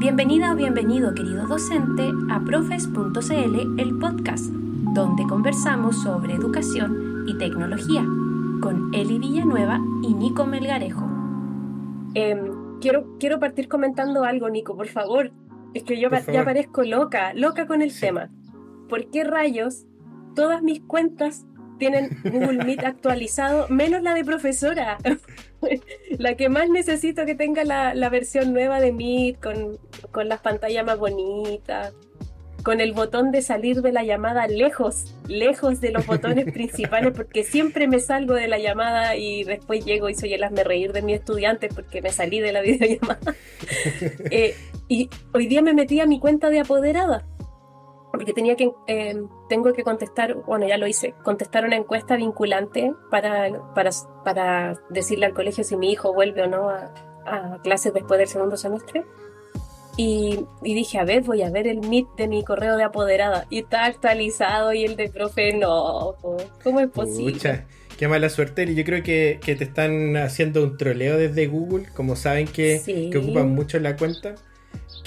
Bienvenida 0.00 0.54
o 0.54 0.56
bienvenido, 0.56 1.12
querido 1.12 1.46
docente, 1.46 2.10
a 2.30 2.40
profes.cl, 2.40 3.78
el 3.78 3.98
podcast, 3.98 4.46
donde 4.46 5.24
conversamos 5.28 6.02
sobre 6.02 6.32
educación 6.32 7.26
y 7.28 7.36
tecnología, 7.36 8.00
con 8.62 8.94
Eli 8.94 9.18
Villanueva 9.18 9.78
y 10.02 10.14
Nico 10.14 10.46
Melgarejo. 10.46 11.06
Em, 12.14 12.78
quiero, 12.80 13.18
quiero 13.18 13.38
partir 13.40 13.68
comentando 13.68 14.24
algo, 14.24 14.48
Nico, 14.48 14.74
por 14.74 14.88
favor. 14.88 15.32
Es 15.74 15.82
que 15.82 16.00
yo 16.00 16.08
ya 16.08 16.46
parezco 16.46 16.82
loca, 16.82 17.34
loca 17.34 17.66
con 17.66 17.82
el 17.82 17.92
tema. 17.92 18.30
¿Por 18.88 19.10
qué 19.10 19.22
rayos 19.22 19.84
todas 20.34 20.62
mis 20.62 20.80
cuentas 20.80 21.44
tienen 21.80 22.16
Google 22.22 22.64
Meet 22.64 22.84
actualizado, 22.84 23.66
menos 23.68 24.02
la 24.02 24.14
de 24.14 24.24
profesora. 24.24 24.98
la 26.18 26.36
que 26.36 26.48
más 26.48 26.68
necesito 26.68 27.26
que 27.26 27.34
tenga 27.34 27.64
la, 27.64 27.94
la 27.94 28.08
versión 28.08 28.52
nueva 28.52 28.78
de 28.78 28.92
Meet, 28.92 29.40
con, 29.40 29.78
con, 30.12 30.28
las 30.28 30.40
pantallas 30.40 30.86
más 30.86 30.98
bonitas, 30.98 31.92
con 32.62 32.80
el 32.80 32.92
botón 32.92 33.32
de 33.32 33.42
salir 33.42 33.82
de 33.82 33.90
la 33.90 34.04
llamada 34.04 34.46
lejos, 34.46 35.16
lejos 35.26 35.80
de 35.80 35.90
los 35.90 36.06
botones 36.06 36.44
principales, 36.52 37.12
porque 37.16 37.42
siempre 37.42 37.88
me 37.88 37.98
salgo 37.98 38.34
de 38.34 38.46
la 38.46 38.58
llamada 38.58 39.16
y 39.16 39.42
después 39.42 39.84
llego 39.84 40.08
y 40.08 40.14
soy 40.14 40.34
el 40.34 40.44
hazme 40.44 40.62
reír 40.62 40.92
de 40.92 41.02
mi 41.02 41.14
estudiante 41.14 41.68
porque 41.68 42.00
me 42.02 42.10
salí 42.10 42.38
de 42.38 42.52
la 42.52 42.60
videollamada. 42.62 43.34
Eh, 44.30 44.54
y 44.86 45.10
hoy 45.32 45.48
día 45.48 45.62
me 45.62 45.74
metí 45.74 45.98
a 45.98 46.06
mi 46.06 46.20
cuenta 46.20 46.50
de 46.50 46.60
apoderada 46.60 47.24
porque 48.12 48.32
tenía 48.32 48.56
que, 48.56 48.72
eh, 48.86 49.22
tengo 49.48 49.72
que 49.72 49.84
contestar, 49.84 50.34
bueno, 50.46 50.66
ya 50.66 50.78
lo 50.78 50.86
hice, 50.86 51.14
contestar 51.22 51.64
una 51.64 51.76
encuesta 51.76 52.16
vinculante 52.16 52.92
para, 53.10 53.72
para, 53.74 53.90
para 54.24 54.80
decirle 54.90 55.26
al 55.26 55.34
colegio 55.34 55.64
si 55.64 55.76
mi 55.76 55.92
hijo 55.92 56.12
vuelve 56.12 56.42
o 56.42 56.46
no 56.46 56.70
a, 56.70 56.92
a 57.26 57.60
clases 57.62 57.94
después 57.94 58.18
del 58.18 58.28
segundo 58.28 58.56
semestre. 58.56 59.04
Y, 59.96 60.46
y, 60.62 60.74
dije, 60.74 60.98
a 60.98 61.04
ver, 61.04 61.22
voy 61.24 61.42
a 61.42 61.50
ver 61.50 61.66
el 61.66 61.80
Meet 61.80 62.06
de 62.16 62.26
mi 62.26 62.42
correo 62.42 62.76
de 62.76 62.84
apoderada. 62.84 63.46
Y 63.50 63.58
está 63.58 63.84
actualizado 63.84 64.72
y 64.72 64.84
el 64.84 64.96
de 64.96 65.10
profe 65.10 65.52
no. 65.52 66.16
¿Cómo 66.62 66.80
es 66.80 66.88
posible? 66.88 67.32
Pucha, 67.32 67.66
qué 67.98 68.08
mala 68.08 68.30
suerte. 68.30 68.62
Y 68.64 68.74
yo 68.74 68.84
creo 68.84 69.02
que, 69.02 69.40
que, 69.44 69.56
te 69.56 69.64
están 69.64 70.16
haciendo 70.16 70.62
un 70.62 70.78
troleo 70.78 71.18
desde 71.18 71.48
Google, 71.48 71.86
como 71.94 72.16
saben 72.16 72.46
que, 72.46 72.80
que 73.12 73.18
ocupan 73.18 73.50
mucho 73.50 73.78
la 73.78 73.96
cuenta. 73.96 74.36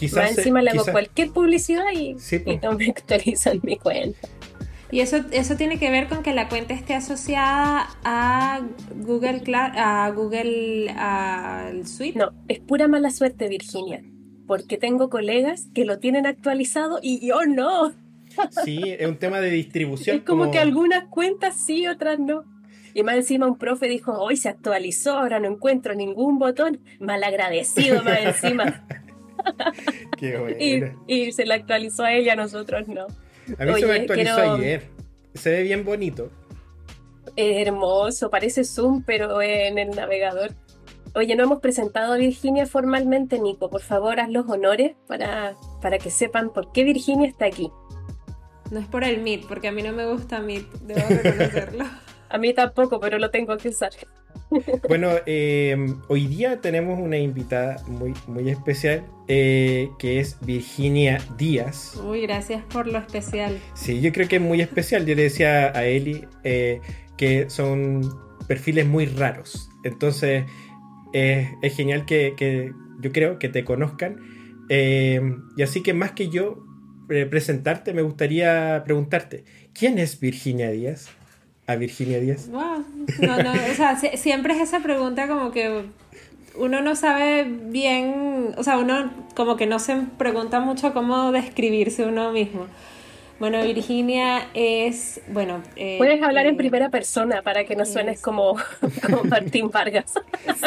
Quizás 0.03 0.37
encima 0.37 0.61
le 0.61 0.71
hago 0.71 0.85
cualquier 0.85 1.31
publicidad 1.31 1.85
y, 1.93 2.15
no 2.61 2.73
me 2.73 2.85
actualizan 2.89 3.59
mi 3.63 3.77
cuenta. 3.77 4.27
Y 4.91 4.99
eso, 4.99 5.17
eso 5.31 5.55
tiene 5.55 5.79
que 5.79 5.89
ver 5.89 6.07
con 6.07 6.21
que 6.21 6.33
la 6.33 6.49
cuenta 6.49 6.75
esté 6.75 6.93
asociada 6.93 7.87
a 8.03 8.61
Google 8.95 9.41
a 9.55 10.11
Google 10.15 10.91
al 10.91 11.87
Suite. 11.87 12.19
No, 12.19 12.31
es 12.47 12.59
pura 12.59 12.87
mala 12.87 13.09
suerte, 13.09 13.47
Virginia. 13.47 14.03
Porque 14.45 14.77
tengo 14.77 15.09
colegas 15.09 15.67
que 15.73 15.85
lo 15.85 15.97
tienen 15.97 16.27
actualizado 16.27 16.99
y 17.01 17.25
yo 17.25 17.45
no. 17.47 17.91
Sí, 18.63 18.81
es 18.85 19.07
un 19.07 19.17
tema 19.17 19.39
de 19.39 19.49
distribución. 19.49 20.17
Es 20.17 20.23
como, 20.23 20.51
que 20.51 20.59
algunas 20.59 21.05
cuentas 21.05 21.55
sí, 21.65 21.88
otras 21.88 22.19
no. 22.19 22.43
Y 22.93 23.01
más 23.01 23.15
encima 23.15 23.47
un 23.47 23.57
profe 23.57 23.88
dijo, 23.88 24.11
hoy 24.11 24.38
se 24.38 24.49
actualizó, 24.49 25.13
ahora 25.13 25.39
no 25.39 25.47
encuentro 25.47 25.95
ningún 25.95 26.38
botón. 26.38 26.81
Malagradecido 26.99 28.03
más 28.03 28.19
encima. 28.19 28.85
y, 31.08 31.31
se 31.31 31.45
la 31.45 31.55
actualizó 31.55 32.03
a 32.03 32.13
ella, 32.13 32.36
nosotros 32.36 32.88
no. 32.88 33.08
A 33.58 33.66
mí 33.66 33.73
se 33.80 33.85
me 33.85 33.94
actualizó 33.94 34.53
ayer. 34.53 34.89
Se 35.33 35.52
ve 35.52 35.63
bien 35.63 35.83
bonito. 35.83 36.30
Es 37.35 37.67
hermoso, 37.67 38.30
parece 38.30 38.63
Zoom, 38.63 39.03
pero 39.03 39.41
en 39.41 39.77
el 39.77 39.89
navegador. 39.91 40.52
Oye, 41.16 41.35
no 41.35 41.44
hemos 41.44 41.59
presentado 41.59 42.13
a 42.13 42.17
Virginia 42.17 42.66
formalmente, 42.66 43.39
Nico. 43.39 43.69
Por 43.69 43.81
favor, 43.81 44.19
haz 44.19 44.30
los 44.30 44.50
honores 44.50 44.95
para, 45.08 45.55
para 45.81 46.00
que 46.00 46.09
sepan 46.09 46.52
por 46.52 46.72
qué 46.72 46.83
Virginia 46.83 47.28
está 47.28 47.45
aquí. 47.45 47.72
No 48.72 48.80
es 48.80 48.88
por 48.88 49.03
el 49.03 49.22
Meet, 49.22 49.47
porque 49.47 49.67
a 49.67 49.72
mí 49.72 49.83
no 49.83 49.94
me 49.94 50.07
gusta 50.07 50.39
Meet, 50.39 50.67
debo 50.81 51.02
reconocerlo. 51.07 51.85
a 52.33 52.39
mí 52.39 52.51
tampoco, 52.51 52.99
pero 52.99 53.19
lo 53.19 53.29
tengo 53.29 53.55
que 53.57 53.69
usar. 53.69 53.91
Bueno, 54.88 55.09
eh, 55.25 55.75
hoy 56.09 56.27
día 56.27 56.61
tenemos 56.61 56.99
una 56.99 57.17
invitada 57.17 57.77
muy, 57.88 58.13
muy 58.27 58.49
especial 58.49 59.03
eh, 59.27 59.89
que 59.97 60.19
es 60.19 60.38
Virginia 60.41 61.19
Díaz. 61.38 61.95
Uy, 62.03 62.22
gracias 62.22 62.63
por 62.66 62.85
lo 62.85 62.99
especial. 62.99 63.59
Sí, 63.73 63.99
yo 64.01 64.11
creo 64.11 64.27
que 64.27 64.35
es 64.35 64.41
muy 64.41 64.61
especial. 64.61 65.05
Yo 65.07 65.16
le 65.16 65.23
decía 65.23 65.75
a 65.75 65.85
Eli 65.85 66.27
eh, 66.43 66.81
que 67.17 67.49
son 67.49 68.01
perfiles 68.47 68.85
muy 68.85 69.07
raros. 69.07 69.69
Entonces, 69.83 70.45
es 71.13 71.75
genial 71.75 72.05
que, 72.05 72.73
yo 72.99 73.11
creo 73.11 73.39
que 73.39 73.49
te 73.49 73.63
conozcan. 73.63 74.19
y 74.69 75.61
así 75.61 75.81
que 75.81 75.93
más 75.93 76.11
que 76.11 76.29
yo 76.29 76.63
presentarte, 77.07 77.93
me 77.93 78.01
gustaría 78.01 78.81
preguntarte, 78.85 79.45
¿quién 79.73 79.97
es 79.99 80.19
Virginia 80.19 80.69
Díaz? 80.69 81.09
A 81.68 81.75
Virginia 81.75 82.19
Díaz? 82.19 82.47
No, 82.47 82.85
no, 83.19 83.51
o 83.51 83.74
sea, 83.75 83.97
siempre 83.97 84.53
es 84.53 84.62
esa 84.62 84.79
pregunta 84.81 85.28
como 85.28 85.51
que 85.51 85.85
uno 86.56 86.81
no 86.81 86.96
sabe 86.96 87.46
bien, 87.46 88.53
o 88.57 88.63
sea, 88.63 88.78
uno 88.78 89.12
como 89.35 89.56
que 89.56 89.66
no 89.66 89.79
se 89.79 89.96
pregunta 90.18 90.59
mucho 90.59 90.94
cómo 90.94 91.31
describirse 91.31 92.06
uno 92.06 92.31
mismo. 92.31 92.68
Bueno, 93.40 93.62
Virginia 93.63 94.47
es, 94.53 95.22
bueno... 95.28 95.63
Eh, 95.75 95.96
Puedes 95.97 96.22
hablar 96.22 96.46
en 96.46 96.53
eh, 96.53 96.57
primera 96.57 96.90
persona 96.90 97.41
para 97.41 97.66
que 97.66 97.75
no 97.75 97.85
suenes 97.85 98.22
como, 98.22 98.56
como 99.02 99.23
Martín 99.23 99.69
Vargas. 99.69 100.13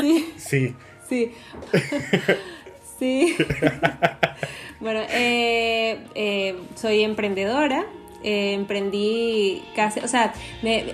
Sí. 0.01 0.29
Sí. 0.37 0.75
Sí. 1.09 1.33
sí. 2.99 3.37
bueno, 4.81 5.01
eh, 5.11 6.57
soy 6.75 7.03
emprendedora, 7.03 7.87
eh, 8.27 8.55
emprendí 8.55 9.63
casi, 9.77 10.01
o 10.01 10.09
sea, 10.09 10.35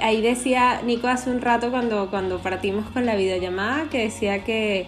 ahí 0.02 0.20
decía 0.20 0.82
Nico 0.84 1.08
hace 1.08 1.30
un 1.30 1.40
rato 1.40 1.70
cuando, 1.70 2.10
cuando 2.10 2.40
partimos 2.40 2.90
con 2.90 3.06
la 3.06 3.16
videollamada 3.16 3.88
que 3.88 4.00
decía 4.00 4.44
que, 4.44 4.84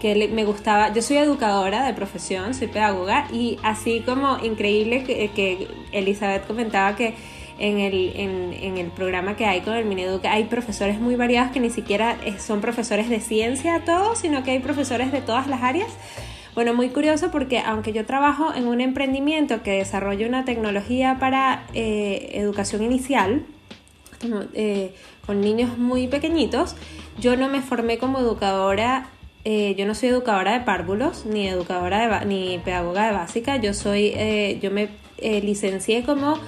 que 0.00 0.28
me 0.28 0.44
gustaba, 0.44 0.92
yo 0.92 1.02
soy 1.02 1.16
educadora 1.16 1.84
de 1.84 1.94
profesión, 1.94 2.54
soy 2.54 2.68
pedagoga 2.68 3.26
y 3.32 3.58
así 3.64 4.04
como 4.06 4.38
increíble 4.44 5.02
que, 5.02 5.66
Elizabeth 5.90 6.46
comentaba 6.46 6.94
que 6.94 7.16
en 7.58 7.80
el, 7.80 8.12
en, 8.14 8.52
en, 8.52 8.78
el 8.78 8.92
programa 8.92 9.34
que 9.34 9.44
hay 9.44 9.62
con 9.62 9.74
el 9.74 9.84
Mineduca 9.84 10.30
hay 10.30 10.44
profesores 10.44 11.00
muy 11.00 11.16
variados 11.16 11.50
que 11.50 11.58
ni 11.58 11.70
siquiera 11.70 12.16
son 12.38 12.60
profesores 12.60 13.10
de 13.10 13.18
ciencia 13.18 13.82
todos, 13.84 14.18
sino 14.18 14.44
que 14.44 14.52
hay 14.52 14.60
profesores 14.60 15.10
de 15.10 15.20
todas 15.20 15.48
las 15.48 15.64
áreas. 15.64 15.90
Bueno, 16.58 16.74
muy 16.74 16.88
curioso 16.88 17.30
porque 17.30 17.60
aunque 17.60 17.92
yo 17.92 18.04
trabajo 18.04 18.52
en 18.52 18.66
un 18.66 18.80
emprendimiento 18.80 19.62
que 19.62 19.78
desarrolla 19.78 20.26
una 20.26 20.44
tecnología 20.44 21.18
para 21.20 21.64
eh, 21.72 22.30
educación 22.32 22.82
inicial, 22.82 23.46
eh, 24.54 24.92
con 25.24 25.40
niños 25.40 25.78
muy 25.78 26.08
pequeñitos, 26.08 26.74
yo 27.20 27.36
no 27.36 27.48
me 27.48 27.62
formé 27.62 27.98
como 27.98 28.18
educadora, 28.18 29.06
eh, 29.44 29.76
yo 29.78 29.86
no 29.86 29.94
soy 29.94 30.08
educadora 30.08 30.58
de 30.58 30.64
párvulos, 30.64 31.26
ni 31.26 31.46
educadora 31.46 32.18
de, 32.18 32.26
ni 32.26 32.58
pedagoga 32.58 33.06
de 33.06 33.12
básica, 33.12 33.56
yo 33.58 33.72
soy, 33.72 34.58
yo 34.60 34.72
me 34.72 34.88
licencié 35.22 36.02
como 36.02 36.40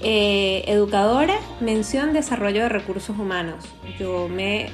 educadora, 0.00 1.34
mención 1.60 2.12
desarrollo 2.12 2.62
de 2.62 2.68
recursos 2.68 3.18
humanos. 3.18 3.64
Yo 3.98 4.28
me 4.28 4.70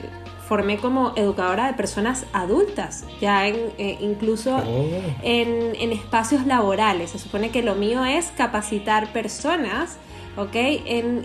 formé 0.47 0.77
como 0.77 1.13
educadora 1.17 1.67
de 1.67 1.75
personas 1.75 2.27
adultas, 2.33 3.05
ya 3.21 3.49
en, 3.49 3.57
eh, 3.79 3.97
incluso 4.01 4.57
oh. 4.57 4.89
en, 5.23 5.93
espacios 5.93 6.47
laborales. 6.47 7.11
Se 7.11 7.19
supone 7.19 7.51
que 7.51 7.63
lo 7.63 7.75
mío 7.75 8.05
es 8.05 8.27
capacitar 8.37 9.13
personas, 9.13 9.97
¿ok? 10.37 10.55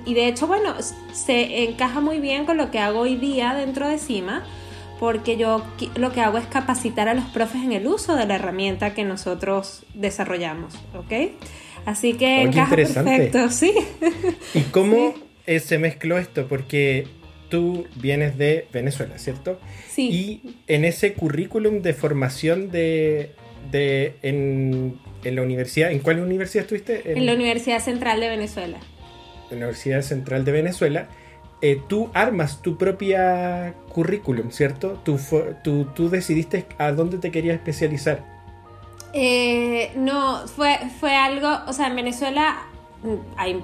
y 0.05 0.13
de 0.13 0.27
hecho, 0.27 0.47
bueno, 0.47 0.75
se 1.11 1.63
encaja 1.63 1.99
muy 1.99 2.19
bien 2.19 2.45
con 2.45 2.57
lo 2.57 2.71
que 2.71 2.79
hago 2.79 2.99
hoy 2.99 3.15
día 3.15 3.53
dentro 3.53 3.87
de 3.89 3.97
CIMA, 3.97 4.43
porque 4.99 5.37
yo 5.37 5.63
lo 5.95 6.11
que 6.11 6.21
hago 6.21 6.37
es 6.37 6.45
capacitar 6.45 7.07
a 7.07 7.13
los 7.13 7.25
profes 7.25 7.63
en 7.63 7.71
el 7.73 7.87
uso 7.87 8.15
de 8.15 8.25
la 8.25 8.35
herramienta 8.35 8.93
que 8.93 9.03
nosotros 9.03 9.83
desarrollamos, 9.93 10.75
¿ok? 10.93 11.31
Así 11.85 12.13
que 12.13 12.43
encaja 12.43 12.75
perfecto, 12.75 13.49
sí. 13.49 13.73
¿Y 14.53 14.61
cómo 14.63 15.13
se 15.45 15.79
mezcló 15.79 16.17
esto? 16.17 16.47
Porque 16.47 17.07
tú 17.49 17.87
vienes 17.95 18.37
de 18.37 18.67
Venezuela, 18.71 19.17
¿cierto? 19.17 19.59
Sí. 19.89 20.09
Y 20.09 20.55
en 20.67 20.85
ese 20.85 21.13
currículum 21.13 21.81
de 21.81 21.93
formación 21.93 22.71
de, 22.71 23.31
de 23.71 24.15
en, 24.21 24.99
la 25.23 25.41
universidad, 25.41 25.91
¿en 25.91 25.99
cuál 25.99 26.19
universidad 26.19 26.63
estuviste? 26.63 27.13
En, 27.13 27.25
la 27.25 27.33
Universidad 27.33 27.79
Central 27.79 28.19
de 28.19 28.29
Venezuela. 28.29 28.79
En 29.51 29.59
la 29.59 29.65
Universidad 29.65 30.01
Central 30.01 30.45
de 30.45 30.51
Venezuela. 30.51 31.09
Eh, 31.61 31.81
tú 31.89 32.09
armas 32.13 32.61
tu 32.61 32.77
propia 32.77 33.73
currículum, 33.89 34.49
¿cierto? 34.51 35.01
Tú, 35.03 35.19
tú, 35.61 35.87
tú 35.93 36.09
decidiste 36.09 36.65
a 36.77 36.93
dónde 36.93 37.17
te 37.17 37.31
querías 37.31 37.55
especializar. 37.55 38.23
Eh, 39.11 39.91
no, 39.97 40.47
fue, 40.47 40.77
fue 40.99 41.15
algo, 41.15 41.49
o 41.67 41.73
sea, 41.73 41.87
en 41.87 41.95
Venezuela 41.95 42.68
hay 43.37 43.61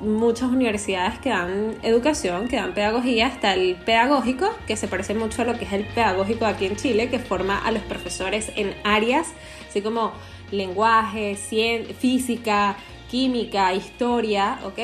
muchas 0.00 0.50
universidades 0.50 1.18
que 1.18 1.28
dan 1.28 1.76
educación, 1.82 2.48
que 2.48 2.56
dan 2.56 2.72
pedagogía, 2.72 3.26
hasta 3.26 3.54
el 3.54 3.76
pedagógico, 3.76 4.48
que 4.66 4.76
se 4.76 4.88
parece 4.88 5.14
mucho 5.14 5.42
a 5.42 5.44
lo 5.44 5.58
que 5.58 5.66
es 5.66 5.72
el 5.72 5.84
pedagógico 5.84 6.46
aquí 6.46 6.66
en 6.66 6.76
Chile, 6.76 7.10
que 7.10 7.18
forma 7.18 7.58
a 7.58 7.70
los 7.70 7.82
profesores 7.82 8.50
en 8.56 8.74
áreas, 8.84 9.28
así 9.68 9.82
como 9.82 10.12
lenguaje, 10.50 11.36
física, 11.36 12.76
química, 13.10 13.74
historia, 13.74 14.58
¿ok? 14.64 14.78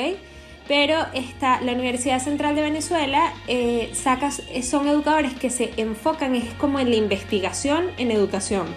Pero 0.67 1.05
está, 1.13 1.61
la 1.61 1.73
Universidad 1.73 2.19
Central 2.19 2.55
de 2.55 2.61
Venezuela 2.61 3.33
eh, 3.47 3.91
saca, 3.93 4.31
son 4.31 4.87
educadores 4.87 5.33
que 5.33 5.49
se 5.49 5.73
enfocan, 5.77 6.35
es 6.35 6.53
como 6.55 6.79
en 6.79 6.89
la 6.89 6.95
investigación 6.95 7.85
en 7.97 8.11
educación. 8.11 8.67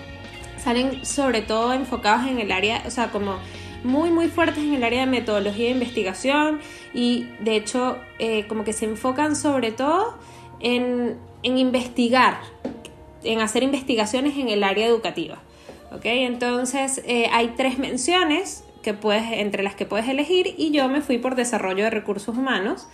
Salen 0.58 1.04
sobre 1.04 1.40
todo 1.42 1.72
enfocados 1.72 2.26
en 2.26 2.40
el 2.40 2.52
área, 2.52 2.82
o 2.86 2.90
sea, 2.90 3.10
como 3.10 3.38
muy 3.84 4.10
muy 4.10 4.28
fuertes 4.28 4.64
en 4.64 4.75
el 4.75 4.84
área 4.84 5.00
de 5.00 5.06
metodología 5.06 5.66
de 5.66 5.72
investigación 5.72 6.60
y 6.92 7.26
de 7.40 7.56
hecho 7.56 7.98
eh, 8.19 8.46
como 8.48 8.64
que 8.64 8.72
se 8.72 8.84
enfocan 8.84 9.36
sobre 9.36 9.72
todo 9.72 10.19
en, 10.60 11.16
en, 11.42 11.58
investigar, 11.58 12.38
en 13.22 13.40
hacer 13.40 13.62
investigaciones 13.62 14.36
en 14.36 14.48
el 14.48 14.64
área 14.64 14.86
educativa. 14.86 15.38
¿ok? 15.92 16.04
Entonces 16.04 17.02
eh, 17.06 17.28
hay 17.32 17.54
tres 17.56 17.78
menciones 17.78 18.64
que 18.82 18.94
puedes, 18.94 19.32
entre 19.32 19.62
las 19.62 19.75
que 19.75 19.86
puedes 19.86 20.08
elegir 20.08 20.54
y 20.56 20.70
yo 20.70 20.88
me 20.88 21.00
fui 21.00 21.19
por 21.19 21.34
desarrollo 21.34 21.84
de 21.84 21.90
recursos 21.90 22.36
humanos. 22.36 22.88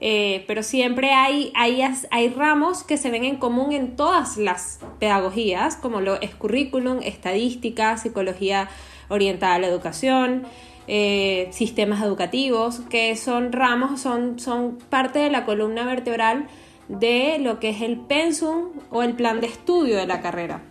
Eh, 0.00 0.44
pero 0.48 0.64
siempre 0.64 1.12
hay, 1.12 1.52
hay, 1.54 1.80
hay, 2.10 2.28
ramos 2.28 2.82
que 2.82 2.96
se 2.96 3.10
ven 3.10 3.24
en 3.24 3.36
común 3.36 3.72
en 3.72 3.94
todas 3.94 4.36
las 4.36 4.80
pedagogías, 4.98 5.76
como 5.76 6.00
lo 6.00 6.20
es 6.20 6.34
currículum, 6.34 6.98
estadística, 7.00 7.96
psicología 7.96 8.68
orientada 9.08 9.56
a 9.56 9.58
la 9.58 9.66
educación, 9.66 10.44
eh, 10.86 11.48
sistemas 11.50 12.02
educativos, 12.02 12.80
que 12.90 13.16
son 13.16 13.52
ramos, 13.52 14.00
son, 14.00 14.38
son 14.38 14.76
parte 14.90 15.18
de 15.18 15.30
la 15.30 15.46
columna 15.46 15.84
vertebral 15.84 16.46
de 16.88 17.38
lo 17.38 17.58
que 17.58 17.70
es 17.70 17.80
el 17.80 17.96
pensum 17.96 18.68
o 18.90 19.02
el 19.02 19.14
plan 19.14 19.40
de 19.40 19.46
estudio 19.46 19.96
de 19.96 20.06
la 20.06 20.20
carrera. 20.20 20.62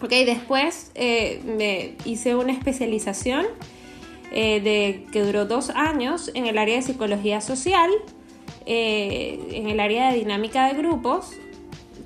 Ok, 0.00 0.10
después 0.10 0.90
eh, 0.94 1.40
me 1.44 1.94
hice 2.08 2.34
una 2.34 2.52
especialización 2.52 3.44
eh, 4.32 4.60
de, 4.60 5.06
que 5.12 5.22
duró 5.22 5.44
dos 5.44 5.70
años 5.70 6.30
en 6.34 6.46
el 6.46 6.56
área 6.56 6.76
de 6.76 6.82
psicología 6.82 7.40
social, 7.40 7.90
en 8.66 9.68
el 9.68 9.78
área 9.78 10.10
de 10.10 10.18
dinámica 10.18 10.66
de 10.68 10.74
grupos, 10.74 11.32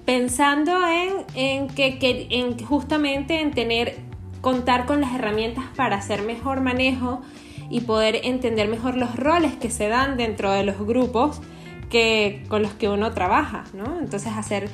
pensando 0.05 0.73
en, 0.89 1.25
en 1.37 1.69
que, 1.69 2.27
en 2.31 2.59
justamente 2.65 3.41
en 3.41 3.53
tener 3.53 4.08
contar 4.41 4.87
con 4.87 5.01
las 5.01 5.15
herramientas 5.15 5.65
para 5.77 5.97
hacer 5.97 6.23
mejor 6.23 6.61
manejo 6.61 7.23
y 7.71 7.81
poder 7.81 8.21
entender 8.25 8.69
mejor 8.69 8.97
los 8.97 9.17
roles 9.17 9.55
que 9.55 9.71
se 9.71 9.89
dan 9.89 10.17
dentro 10.17 10.53
de 10.53 10.65
los 10.65 10.79
grupos 10.79 11.41
que, 11.91 12.45
con 12.49 12.63
los 12.63 12.73
que 12.73 12.89
uno 12.89 13.13
trabaja, 13.13 13.65
¿no? 13.75 13.99
Entonces 13.99 14.33
hacer 14.35 14.69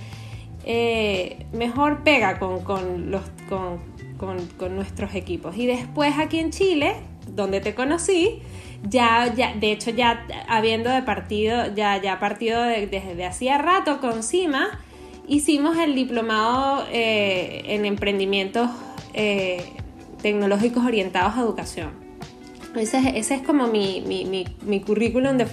eh, 0.64 1.46
mejor 1.52 2.02
pega 2.04 2.38
con, 2.38 3.10
los, 3.10 3.22
con, 3.48 4.74
nuestros 4.76 5.14
equipos. 5.14 5.56
Y 5.56 5.66
después 5.66 6.14
aquí 6.18 6.38
en 6.38 6.50
Chile, 6.50 6.94
donde 7.28 7.60
te 7.60 7.74
conocí, 7.74 8.40
ya, 8.82 9.32
ya 9.34 9.54
de 9.54 9.72
hecho 9.72 9.90
ya 9.90 10.26
habiendo 10.48 10.90
de 10.90 11.02
partido, 11.02 11.74
ya, 11.74 12.00
ya 12.00 12.18
partido 12.18 12.62
desde 12.62 13.24
hacía 13.24 13.58
rato 13.58 14.00
con 14.00 14.22
CIMA, 14.22 14.78
hicimos 15.28 15.76
el 15.78 15.94
diplomado 15.94 16.86
eh, 16.90 17.62
en 17.66 17.84
emprendimientos 17.84 18.70
eh, 19.14 19.64
tecnológicos 20.22 20.84
orientados 20.84 21.36
a 21.36 21.40
educación. 21.40 21.90
Ese, 22.76 23.18
ese 23.18 23.36
es 23.36 23.42
como 23.42 23.68
mi, 23.68 24.02
mi, 24.06 24.46
mi, 24.62 24.80
currículum 24.80 25.36
de, 25.36 25.46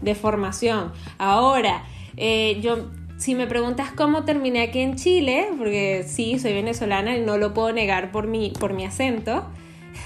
de, 0.00 0.14
formación. 0.14 0.92
Ahora, 1.18 1.84
eh, 2.16 2.58
yo, 2.62 2.90
si 3.18 3.34
me 3.34 3.46
preguntas 3.46 3.92
cómo 3.92 4.24
terminé 4.24 4.62
aquí 4.62 4.80
en 4.80 4.96
Chile, 4.96 5.48
porque 5.58 6.04
sí, 6.08 6.38
soy 6.38 6.54
venezolana 6.54 7.16
y 7.16 7.20
no 7.20 7.36
lo 7.36 7.52
puedo 7.52 7.72
negar 7.72 8.10
por 8.10 8.26
mi, 8.26 8.50
por 8.50 8.72
mi 8.72 8.86
acento. 8.86 9.44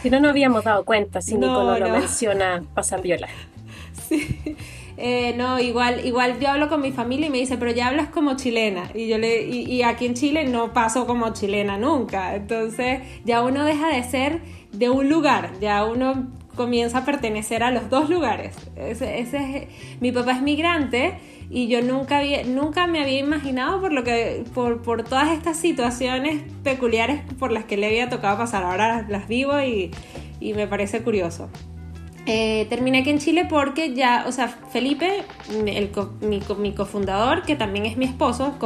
Si 0.02 0.10
no, 0.10 0.18
no 0.18 0.28
habíamos 0.28 0.64
dado 0.64 0.84
cuenta, 0.84 1.20
si 1.20 1.34
no, 1.38 1.46
Nico 1.46 1.62
no, 1.62 1.78
lo 1.78 1.88
menciona, 1.90 2.64
pasa 2.74 2.96
viola. 2.96 3.28
Sí. 4.08 4.56
Eh, 4.98 5.34
no, 5.36 5.60
igual, 5.60 6.06
igual 6.06 6.40
yo 6.40 6.48
hablo 6.48 6.68
con 6.68 6.80
mi 6.80 6.90
familia 6.90 7.26
y 7.26 7.30
me 7.30 7.38
dice, 7.38 7.58
pero 7.58 7.70
ya 7.70 7.88
hablas 7.88 8.08
como 8.08 8.36
chilena. 8.36 8.90
Y 8.94 9.08
yo 9.08 9.18
le, 9.18 9.46
y, 9.46 9.82
aquí 9.82 10.06
en 10.06 10.14
Chile 10.14 10.44
no 10.46 10.72
paso 10.72 11.06
como 11.06 11.32
chilena 11.32 11.76
nunca. 11.76 12.34
Entonces, 12.34 13.00
ya 13.24 13.42
uno 13.42 13.64
deja 13.64 13.88
de 13.88 14.02
ser 14.04 14.40
de 14.72 14.90
un 14.90 15.08
lugar, 15.08 15.52
ya 15.60 15.84
uno 15.84 16.28
comienza 16.54 16.98
a 16.98 17.04
pertenecer 17.04 17.62
a 17.62 17.70
los 17.70 17.90
dos 17.90 18.08
lugares. 18.08 18.56
Ese, 18.76 19.68
mi 20.00 20.12
papá 20.12 20.32
es 20.32 20.42
migrante 20.42 21.18
y 21.50 21.68
yo 21.68 21.82
nunca, 21.82 22.18
había, 22.18 22.44
nunca 22.44 22.86
me 22.86 23.02
había 23.02 23.18
imaginado 23.18 23.80
por, 23.80 23.92
lo 23.92 24.02
que, 24.02 24.44
por, 24.54 24.80
por 24.80 25.04
todas 25.04 25.28
estas 25.32 25.58
situaciones 25.58 26.42
peculiares 26.64 27.20
por 27.38 27.52
las 27.52 27.64
que 27.64 27.76
le 27.76 27.86
había 27.86 28.08
tocado 28.08 28.38
pasar. 28.38 28.64
Ahora 28.64 29.04
las 29.08 29.28
vivo 29.28 29.60
y, 29.60 29.90
y 30.40 30.54
me 30.54 30.66
parece 30.66 31.02
curioso. 31.02 31.50
Eh, 32.28 32.66
terminé 32.68 32.98
aquí 32.98 33.10
en 33.10 33.18
Chile 33.18 33.46
porque 33.48 33.94
ya, 33.94 34.24
o 34.26 34.32
sea, 34.32 34.48
Felipe, 34.48 35.22
el 35.48 35.90
mi, 36.20 36.72
cofundador, 36.72 37.42
que 37.42 37.54
también 37.54 37.86
es 37.86 37.96
mi 37.96 38.04
esposo, 38.04 38.56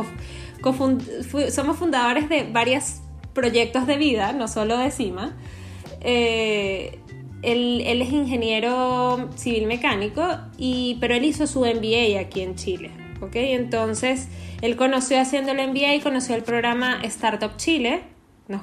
somos 1.50 1.76
fundadores 1.76 2.30
de 2.30 2.44
varios 2.44 3.00
proyectos 3.34 3.86
de 3.86 3.98
vida, 3.98 4.32
no 4.32 4.48
solo 4.48 4.78
de 4.78 4.90
CIMA. 4.90 5.36
Eh, 6.00 6.98
él, 7.42 7.82
es 8.02 8.10
ingeniero 8.10 9.28
civil 9.36 9.66
mecánico, 9.66 10.22
y, 10.56 10.96
pero 10.98 11.14
él 11.14 11.24
hizo 11.26 11.46
su 11.46 11.60
MBA 11.60 12.18
aquí 12.18 12.40
en 12.40 12.54
Chile. 12.54 12.90
¿ok? 13.20 13.32
Entonces, 13.34 14.28
él 14.62 14.76
conoció 14.76 15.20
haciendo 15.20 15.52
el 15.52 15.68
MBA 15.68 15.96
y 15.96 16.00
conoció 16.00 16.34
el 16.34 16.44
programa 16.44 16.98
Startup 17.02 17.54
Chile, 17.58 18.04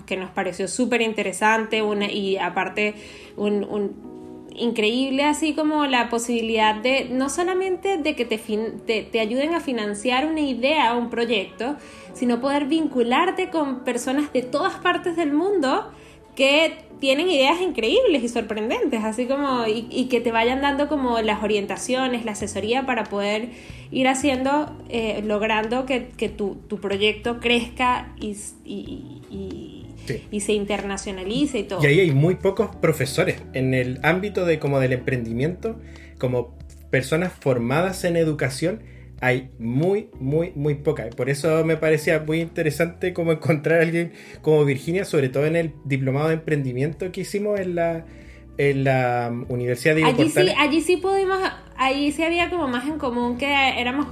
que 0.07 0.17
nos 0.17 0.31
pareció 0.31 0.67
súper 0.67 1.01
interesante 1.01 1.81
y 2.11 2.38
aparte 2.38 2.95
un 3.38 4.16
increíble, 4.57 5.24
así 5.24 5.54
como 5.54 5.86
la 5.86 6.09
posibilidad 6.09 6.75
de 6.75 7.07
no 7.09 7.30
solamente 7.30 7.98
de 7.98 8.15
que 8.15 8.25
te, 8.25 8.38
te, 8.38 9.19
ayuden 9.19 9.54
a 9.54 9.59
financiar 9.59 10.25
una 10.25 10.42
idea 10.42 10.95
o 10.95 11.00
un 11.00 11.09
proyecto, 11.09 11.75
sino 12.13 12.42
poder 12.42 12.65
vincularte 12.65 13.50
con 13.50 13.83
personas 13.83 14.33
de 14.33 14.42
todas 14.42 14.75
partes 14.75 15.15
del 15.15 15.31
mundo 15.31 15.92
que 16.36 16.86
tienen 17.00 17.30
ideas 17.30 17.62
increíbles 17.62 18.24
y 18.24 18.30
sorprendentes, 18.30 19.04
así 19.04 19.27
como, 19.27 19.65
y, 19.68 20.06
que 20.06 20.19
te 20.19 20.31
vayan 20.31 20.62
dando 20.62 20.88
como 20.88 21.21
las 21.21 21.44
orientaciones, 21.44 22.25
la 22.25 22.31
asesoría 22.31 22.86
para 22.86 23.04
poder 23.04 23.50
ir 23.92 24.07
haciendo, 24.07 24.75
eh, 24.89 25.21
logrando 25.24 25.86
que, 25.86 26.00
tu, 26.30 26.57
proyecto 26.80 27.39
crezca 27.39 28.13
y 28.19 29.76
se 30.07 30.54
internacionalice 30.54 31.59
y 31.59 31.63
todo. 31.63 31.83
Y 31.83 31.88
ahí 31.88 32.00
hay 32.00 32.12
muy 32.12 32.36
pocos 32.36 32.75
profesores 32.75 33.42
en 33.54 33.73
el 33.73 33.99
ámbito 34.04 34.45
de 34.45 34.59
como 34.59 34.80
del 34.80 34.94
emprendimiento, 34.94 35.80
como 36.18 36.57
personas 36.90 37.33
formadas 37.33 38.04
en 38.04 38.18
educación, 38.18 38.81
hay 39.19 39.49
muy, 39.57 40.09
muy, 40.19 40.52
muy 40.56 40.76
pocas. 40.76 41.14
Por 41.16 41.30
eso 41.30 41.64
me 41.66 41.78
parecía 41.78 42.19
muy 42.19 42.40
interesante 42.40 43.14
como 43.14 43.31
encontrar 43.31 43.80
a 43.80 43.81
alguien 43.83 44.14
como 44.42 44.64
Virginia, 44.66 45.06
sobre 45.06 45.30
todo 45.30 45.45
en 45.45 45.56
el 45.56 45.73
diplomado 45.85 46.28
de 46.28 46.35
emprendimiento 46.35 47.11
que 47.11 47.21
hicimos 47.21 47.59
en 47.59 47.76
la, 47.76 48.06
en 48.57 48.83
la 48.83 49.33
Universidad 49.49 49.95
de 49.95 50.04
allí 50.04 50.30
sí, 50.30 50.49
allí 50.57 50.81
sí 50.81 50.97
pudimos, 50.97 51.40
allí 51.78 52.11
sí 52.11 52.23
había 52.23 52.49
como 52.49 52.68
más 52.68 52.85
en 52.87 52.99
común 52.99 53.37
que 53.37 53.47
éramos 53.80 54.07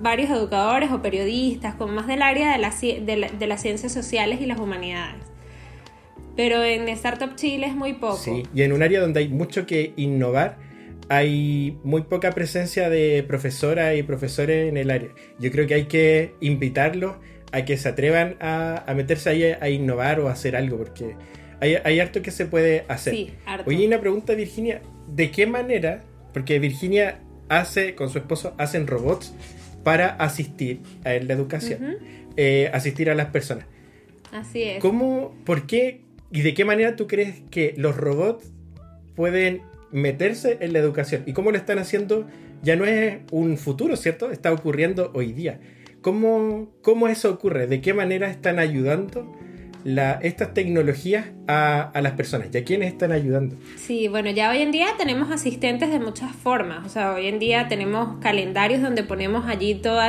varios 0.00 0.30
educadores 0.30 0.90
o 0.90 1.02
periodistas, 1.02 1.74
como 1.74 1.92
más 1.92 2.06
del 2.06 2.22
área 2.22 2.52
de, 2.52 2.58
la, 3.16 3.28
de 3.28 3.46
las 3.46 3.60
ciencias 3.60 3.92
sociales 3.92 4.40
y 4.40 4.46
las 4.46 4.58
humanidades. 4.58 5.35
Pero 6.36 6.62
en 6.62 6.88
Startup 6.90 7.34
Chile 7.34 7.66
es 7.66 7.74
muy 7.74 7.94
poco. 7.94 8.16
Sí, 8.16 8.42
y 8.54 8.62
en 8.62 8.72
un 8.72 8.82
área 8.82 9.00
donde 9.00 9.20
hay 9.20 9.28
mucho 9.28 9.66
que 9.66 9.94
innovar, 9.96 10.58
hay 11.08 11.78
muy 11.82 12.02
poca 12.02 12.32
presencia 12.32 12.90
de 12.90 13.24
profesoras 13.26 13.96
y 13.96 14.02
profesores 14.02 14.68
en 14.68 14.76
el 14.76 14.90
área. 14.90 15.10
Yo 15.38 15.50
creo 15.50 15.66
que 15.66 15.74
hay 15.74 15.84
que 15.84 16.34
invitarlos 16.40 17.16
a 17.52 17.64
que 17.64 17.76
se 17.78 17.88
atrevan 17.88 18.36
a, 18.40 18.84
meterse 18.94 19.30
ahí 19.30 19.44
a, 19.44 19.68
innovar 19.70 20.20
o 20.20 20.28
a 20.28 20.32
hacer 20.32 20.56
algo, 20.56 20.76
porque 20.78 21.16
hay, 21.60 22.00
harto 22.00 22.22
que 22.22 22.30
se 22.30 22.46
puede 22.46 22.84
hacer. 22.88 23.14
Sí, 23.14 23.30
harto. 23.46 23.70
Oye, 23.70 23.86
una 23.86 24.00
pregunta, 24.00 24.34
Virginia, 24.34 24.82
¿de 25.08 25.30
qué 25.30 25.46
manera? 25.46 26.02
Porque 26.32 26.58
Virginia 26.58 27.20
hace, 27.48 27.94
con 27.94 28.10
su 28.10 28.18
esposo, 28.18 28.54
hacen 28.58 28.86
robots 28.86 29.32
para 29.84 30.08
asistir 30.16 30.80
a 31.04 31.10
la 31.12 31.32
educación, 31.32 31.98
eh, 32.36 32.70
asistir 32.74 33.08
a 33.08 33.14
las 33.14 33.28
personas. 33.28 33.66
Así 34.32 34.64
es. 34.64 34.80
¿Cómo, 34.80 35.34
por 35.44 35.66
qué 35.66 36.00
¿Y 36.36 36.42
de 36.42 36.52
qué 36.52 36.66
manera 36.66 36.96
tú 36.96 37.06
crees 37.06 37.36
que 37.50 37.72
los 37.78 37.96
robots 37.96 38.52
pueden 39.14 39.62
meterse 39.90 40.58
en 40.60 40.74
la 40.74 40.80
educación? 40.80 41.22
¿Y 41.24 41.32
cómo 41.32 41.50
lo 41.50 41.56
están 41.56 41.78
haciendo? 41.78 42.26
Ya 42.62 42.76
no 42.76 42.84
es 42.84 43.20
un 43.30 43.56
futuro, 43.56 43.96
¿cierto? 43.96 44.30
Está 44.30 44.52
ocurriendo 44.52 45.12
hoy 45.14 45.32
día. 45.32 45.60
¿Cómo, 46.02 46.68
cómo 46.82 47.08
eso 47.08 47.30
ocurre? 47.30 47.66
¿De 47.66 47.80
qué 47.80 47.94
manera 47.94 48.28
están 48.30 48.58
ayudando 48.58 49.34
estas 50.22 50.52
tecnologías 50.52 51.26
a, 51.46 51.90
las 52.02 52.12
personas? 52.12 52.48
¿Y 52.52 52.58
a 52.58 52.64
quiénes 52.64 52.92
están 52.92 53.12
ayudando? 53.12 53.56
Sí, 53.76 54.08
bueno, 54.08 54.30
ya 54.30 54.50
hoy 54.50 54.62
en 54.62 54.72
día 54.72 54.88
tenemos 54.98 55.30
asistentes 55.30 55.90
de 55.90 56.00
muchas 56.00 56.34
formas. 56.34 56.84
O 56.84 56.88
sea, 56.88 57.12
hoy 57.12 57.26
en 57.26 57.38
día 57.38 57.68
tenemos 57.68 58.18
calendarios 58.20 58.82
donde 58.82 59.04
ponemos 59.04 59.46
allí 59.46 59.76
todos 59.76 60.02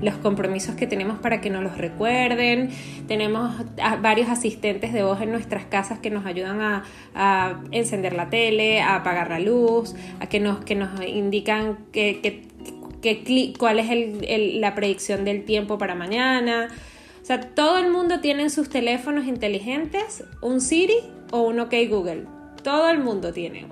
los 0.00 0.14
compromisos 0.16 0.74
que 0.74 0.86
tenemos 0.86 1.18
para 1.18 1.40
que 1.40 1.48
nos 1.50 1.62
los 1.62 1.78
recuerden. 1.78 2.70
Tenemos 3.08 3.54
varios 4.02 4.28
asistentes 4.28 4.92
de 4.92 5.02
voz 5.02 5.20
en 5.22 5.32
nuestras 5.32 5.64
casas 5.64 5.98
que 5.98 6.10
nos 6.10 6.26
ayudan 6.26 6.60
a, 6.60 7.62
encender 7.70 8.12
la 8.12 8.28
tele, 8.28 8.80
a 8.80 8.96
apagar 8.96 9.30
la 9.30 9.38
luz, 9.38 9.94
a 10.20 10.26
que 10.28 10.40
nos, 10.40 10.64
que 10.64 10.74
nos 10.74 11.02
indican 11.04 11.78
que, 11.92 12.42
cuál 13.58 13.78
es 13.78 14.54
la 14.54 14.74
predicción 14.74 15.24
del 15.24 15.44
tiempo 15.44 15.78
para 15.78 15.94
mañana. 15.94 16.68
O 17.26 17.26
sea, 17.26 17.40
todo 17.40 17.78
el 17.78 17.90
mundo 17.90 18.20
tiene 18.20 18.44
en 18.44 18.50
sus 18.50 18.68
teléfonos 18.68 19.26
inteligentes 19.26 20.22
un 20.42 20.60
Siri 20.60 20.98
o 21.32 21.42
un 21.42 21.58
OK 21.58 21.74
Google. 21.88 22.22
Todo 22.62 22.88
el 22.88 23.00
mundo 23.00 23.32
tiene. 23.32 23.66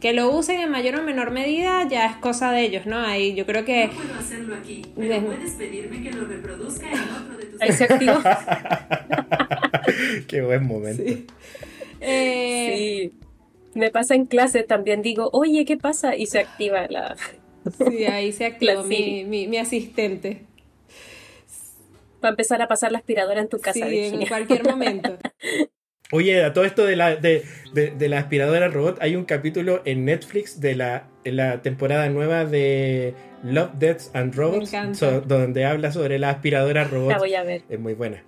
Que 0.00 0.12
lo 0.12 0.32
usen 0.32 0.58
en 0.58 0.72
mayor 0.72 0.96
o 0.96 1.02
menor 1.04 1.30
medida 1.30 1.86
ya 1.88 2.06
es 2.06 2.16
cosa 2.16 2.50
de 2.50 2.62
ellos, 2.62 2.84
¿no? 2.84 2.98
Ahí 2.98 3.36
yo 3.36 3.46
creo 3.46 3.64
que... 3.64 3.86
No 3.86 3.92
puedo 3.92 4.14
hacerlo 4.16 4.56
aquí, 4.56 4.82
pero 4.96 5.24
puedes 5.24 5.52
pedirme 5.52 6.02
que 6.02 6.10
lo 6.10 6.24
reproduzca 6.24 6.90
en 6.90 6.98
otro 6.98 7.38
de 7.38 7.46
tus... 7.46 7.62
Ahí 7.62 7.70
se 7.70 7.84
activó. 7.84 8.14
Qué 10.26 10.42
buen 10.42 10.66
momento. 10.66 11.04
Eh, 12.00 13.12
sí. 13.12 13.78
Me 13.78 13.92
pasa 13.92 14.16
en 14.16 14.26
clase 14.26 14.64
también, 14.64 15.02
digo, 15.02 15.30
oye, 15.32 15.64
¿qué 15.64 15.76
pasa? 15.76 16.16
Y 16.16 16.26
se 16.26 16.40
activa 16.40 16.88
la... 16.88 17.14
Sí, 17.86 18.04
ahí 18.06 18.32
se 18.32 18.46
activó 18.46 18.82
mi, 18.82 19.24
mi, 19.24 19.46
mi 19.46 19.58
asistente 19.58 20.45
va 22.22 22.28
a 22.28 22.30
empezar 22.30 22.62
a 22.62 22.68
pasar 22.68 22.92
la 22.92 22.98
aspiradora 22.98 23.40
en 23.40 23.48
tu 23.48 23.58
casa. 23.58 23.86
Sí, 23.86 24.10
en 24.12 24.26
cualquier 24.26 24.64
momento. 24.64 25.18
Oye, 26.12 26.44
a 26.44 26.52
todo 26.52 26.64
esto 26.64 26.84
de 26.84 26.94
la, 26.94 27.16
de, 27.16 27.42
la 27.98 28.18
aspiradora 28.18 28.68
robot, 28.68 28.98
hay 29.00 29.16
un 29.16 29.24
capítulo 29.24 29.82
en 29.84 30.04
Netflix 30.04 30.60
de 30.60 30.76
la, 30.76 31.08
la 31.24 31.62
temporada 31.62 32.08
nueva 32.08 32.44
de 32.44 33.14
Love, 33.42 33.70
Deaths 33.74 34.10
and 34.14 34.34
Robots, 34.34 34.72
donde 35.26 35.64
habla 35.64 35.90
sobre 35.90 36.20
la 36.20 36.30
aspiradora 36.30 36.84
robot. 36.84 37.10
La 37.10 37.18
voy 37.18 37.34
a 37.34 37.42
ver. 37.42 37.62
Es 37.68 37.80
muy 37.80 37.94
buena. 37.94 38.22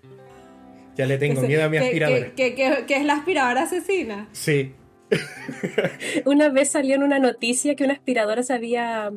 Ya 0.96 1.06
le 1.06 1.18
tengo 1.18 1.42
miedo 1.42 1.62
a 1.62 1.68
mi 1.68 1.76
aspiradora. 1.76 2.32
¿Qué 2.34 2.84
es 2.88 3.04
la 3.04 3.12
aspiradora 3.12 3.62
asesina? 3.62 4.28
Sí. 4.32 4.74
una 6.24 6.48
vez 6.48 6.70
salió 6.70 6.96
en 6.96 7.02
una 7.02 7.20
noticia 7.20 7.76
que 7.76 7.84
una 7.84 7.94
aspiradora 7.94 8.42
se 8.42 8.52
había 8.52 9.12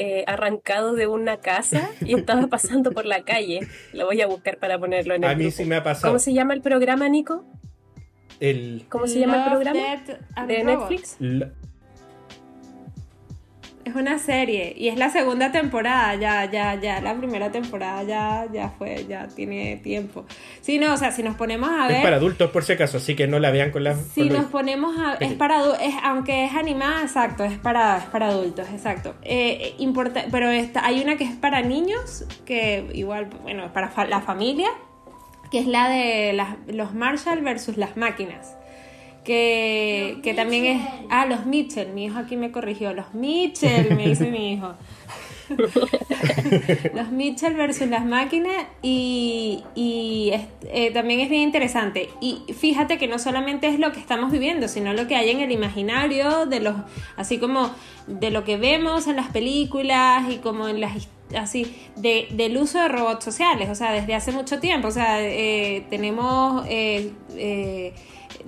eh, 0.00 0.22
arrancado 0.28 0.94
de 0.94 1.08
una 1.08 1.38
casa 1.38 1.90
y 2.00 2.14
estaba 2.14 2.46
pasando 2.48 2.92
por 2.92 3.04
la 3.04 3.24
calle. 3.24 3.66
Lo 3.92 4.06
voy 4.06 4.20
a 4.20 4.28
buscar 4.28 4.58
para 4.58 4.78
ponerlo 4.78 5.16
en 5.16 5.24
el 5.24 5.30
A 5.30 5.34
mí 5.34 5.50
sí 5.50 5.64
me 5.64 5.74
ha 5.74 5.82
pasado. 5.82 6.12
¿Cómo 6.12 6.20
se 6.20 6.32
llama 6.32 6.54
el 6.54 6.60
programa, 6.60 7.08
Nico? 7.08 7.44
El... 8.38 8.86
¿Cómo 8.88 9.08
se 9.08 9.18
llama 9.18 9.44
el 9.44 9.50
programa? 9.50 9.80
¿De 10.46 10.62
Netflix? 10.62 11.16
Es 13.88 13.94
una 13.94 14.18
serie 14.18 14.74
y 14.76 14.88
es 14.88 14.98
la 14.98 15.08
segunda 15.08 15.50
temporada, 15.50 16.14
ya, 16.14 16.44
ya, 16.50 16.74
ya, 16.74 17.00
la 17.00 17.14
primera 17.14 17.50
temporada 17.50 18.02
ya, 18.02 18.46
ya 18.52 18.68
fue, 18.76 19.06
ya 19.08 19.28
tiene 19.28 19.76
tiempo. 19.76 20.26
Sí, 20.60 20.78
no, 20.78 20.92
o 20.92 20.96
sea, 20.98 21.10
si 21.10 21.22
nos 21.22 21.36
ponemos 21.36 21.70
a 21.70 21.88
ver... 21.88 21.96
Es 21.96 22.02
para 22.02 22.16
adultos 22.16 22.50
por 22.50 22.64
si 22.64 22.74
acaso, 22.74 22.98
así 22.98 23.16
que 23.16 23.26
no 23.26 23.38
la 23.38 23.50
vean 23.50 23.70
con 23.70 23.84
la... 23.84 23.94
Si 23.94 24.28
nos 24.28 24.44
ponemos 24.46 24.94
a... 24.98 25.14
Es 25.14 25.32
para 25.32 25.62
es, 25.80 25.94
aunque 26.02 26.44
es 26.44 26.52
animada, 26.52 27.00
exacto, 27.00 27.44
es 27.44 27.56
para, 27.56 27.96
es 27.96 28.04
para 28.04 28.28
adultos, 28.28 28.68
exacto. 28.68 29.14
Eh, 29.22 29.74
importa, 29.78 30.26
pero 30.30 30.50
esta, 30.50 30.84
hay 30.84 31.00
una 31.00 31.16
que 31.16 31.24
es 31.24 31.34
para 31.34 31.62
niños, 31.62 32.26
que 32.44 32.90
igual, 32.92 33.30
bueno, 33.42 33.64
es 33.64 33.70
para 33.70 33.90
la 34.06 34.20
familia, 34.20 34.68
que 35.50 35.60
es 35.60 35.66
la 35.66 35.88
de 35.88 36.38
los 36.74 36.92
Marshall 36.92 37.40
versus 37.40 37.78
las 37.78 37.96
máquinas 37.96 38.57
que, 39.28 40.32
también 40.34 40.64
es... 40.64 40.82
Ah, 41.10 41.26
los 41.26 41.44
Mitchell, 41.44 41.92
mi 41.92 42.06
hijo 42.06 42.18
aquí 42.18 42.36
me 42.36 42.50
corrigió, 42.50 42.94
los 42.94 43.12
Mitchell, 43.14 43.94
me 43.94 44.08
dice 44.08 44.30
mi 44.30 44.54
hijo. 44.54 44.74
los 46.94 47.10
Mitchell 47.10 47.54
versus 47.54 47.88
las 47.88 48.04
máquinas 48.04 48.66
y, 48.82 49.62
eh, 49.76 50.90
también 50.92 51.20
es 51.20 51.28
bien 51.28 51.42
interesante. 51.42 52.08
Y 52.20 52.42
fíjate 52.54 52.96
que 52.96 53.06
no 53.06 53.18
solamente 53.18 53.68
es 53.68 53.78
lo 53.78 53.92
que 53.92 54.00
estamos 54.00 54.32
viviendo, 54.32 54.66
sino 54.66 54.94
lo 54.94 55.06
que 55.06 55.16
hay 55.16 55.30
en 55.30 55.40
el 55.40 55.52
imaginario 55.52 56.46
de 56.46 56.60
los, 56.60 56.76
así 57.16 57.38
como 57.38 57.70
de 58.06 58.30
lo 58.30 58.44
que 58.44 58.56
vemos 58.56 59.06
en 59.08 59.16
las 59.16 59.28
películas 59.28 60.30
y 60.30 60.36
como 60.38 60.68
en 60.68 60.80
las 60.80 61.08
así 61.36 61.76
de, 61.96 62.28
del 62.30 62.56
uso 62.56 62.80
de 62.80 62.88
robots 62.88 63.22
sociales, 63.22 63.68
o 63.68 63.74
sea, 63.74 63.92
desde 63.92 64.14
hace 64.14 64.32
mucho 64.32 64.60
tiempo, 64.60 64.88
o 64.88 64.90
sea, 64.90 65.20
eh, 65.20 65.84
tenemos 65.90 66.64
eh, 66.66 67.12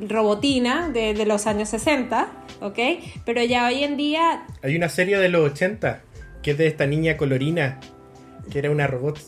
robotina 0.09 0.89
de, 0.89 1.25
los 1.27 1.47
años 1.47 1.69
60, 1.71 2.29
¿ok? 2.61 2.79
Pero 3.25 3.43
ya 3.43 3.67
hoy 3.67 3.85
en 3.85 3.97
día... 3.97 4.47
Hay 4.63 4.77
una 4.77 4.89
serie 4.89 5.19
de 5.19 5.29
los 5.29 5.53
80 5.53 6.03
que 6.43 6.53
es 6.53 6.59
de 6.59 6.67
esta 6.67 6.87
niña 6.87 7.17
colorina, 7.17 7.81
que 8.51 8.59
era 8.59 8.71
una 8.71 8.87
robot. 8.87 9.19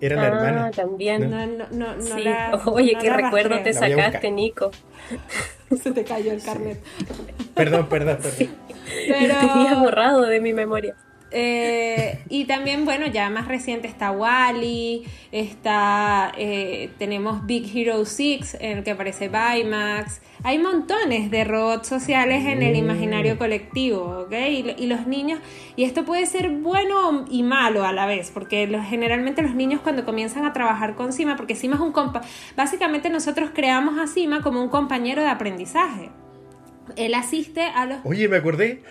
Era 0.00 0.16
la 0.16 0.22
ah, 0.22 0.26
hermana. 0.26 0.70
también. 0.70 1.30
No, 1.30 1.46
no, 1.46 1.66
no, 1.70 2.02
sí. 2.02 2.24
Oye, 2.66 2.96
qué 3.00 3.10
recuerdo 3.10 3.62
te 3.62 3.72
sacaste, 3.72 4.30
Nico. 4.30 4.70
Se 5.82 5.92
te 5.92 6.04
cayó 6.04 6.32
el 6.32 6.42
carnet. 6.42 6.82
perdón, 7.54 7.88
perdón, 7.88 8.18
perdón. 8.20 8.50
Pero... 9.08 9.34
Lo 9.34 9.40
tenía 9.40 9.74
borrado 9.74 10.22
de 10.22 10.40
mi 10.40 10.52
memoria. 10.52 10.94
Eh, 11.36 12.20
y 12.28 12.44
también, 12.44 12.84
bueno, 12.84 13.08
ya 13.08 13.28
más 13.28 13.48
reciente 13.48 13.88
está 13.88 14.12
Wally, 14.12 15.04
está, 15.32 16.30
eh, 16.38 16.90
tenemos 16.96 17.44
Big 17.44 17.76
Hero 17.76 18.04
6, 18.04 18.58
en 18.60 18.78
el 18.78 18.84
que 18.84 18.92
aparece 18.92 19.28
Baymax. 19.28 20.20
Hay 20.44 20.60
montones 20.60 21.32
de 21.32 21.42
robots 21.42 21.88
sociales 21.88 22.44
en 22.46 22.62
el 22.62 22.76
imaginario 22.76 23.36
colectivo, 23.36 24.26
¿ok? 24.26 24.32
Y, 24.78 24.86
los 24.86 25.08
niños, 25.08 25.40
y 25.74 25.82
esto 25.82 26.04
puede 26.04 26.24
ser 26.26 26.50
bueno 26.50 27.24
y 27.28 27.42
malo 27.42 27.84
a 27.84 27.92
la 27.92 28.06
vez, 28.06 28.30
porque 28.32 28.68
generalmente 28.88 29.42
los 29.42 29.56
niños 29.56 29.80
cuando 29.80 30.04
comienzan 30.04 30.44
a 30.44 30.52
trabajar 30.52 30.94
con 30.94 31.12
Sima, 31.12 31.34
porque 31.34 31.56
Sima 31.56 31.74
es 31.74 31.80
un 31.80 31.90
compa, 31.90 32.20
básicamente 32.56 33.10
nosotros 33.10 33.50
creamos 33.52 33.98
a 33.98 34.06
Sima 34.06 34.40
como 34.40 34.62
un 34.62 34.68
compañero 34.68 35.20
de 35.22 35.28
aprendizaje. 35.28 36.10
Él 36.94 37.14
asiste 37.14 37.62
a 37.62 37.86
los... 37.86 37.98
Oye, 38.04 38.28
me 38.28 38.36
acordé, 38.36 38.82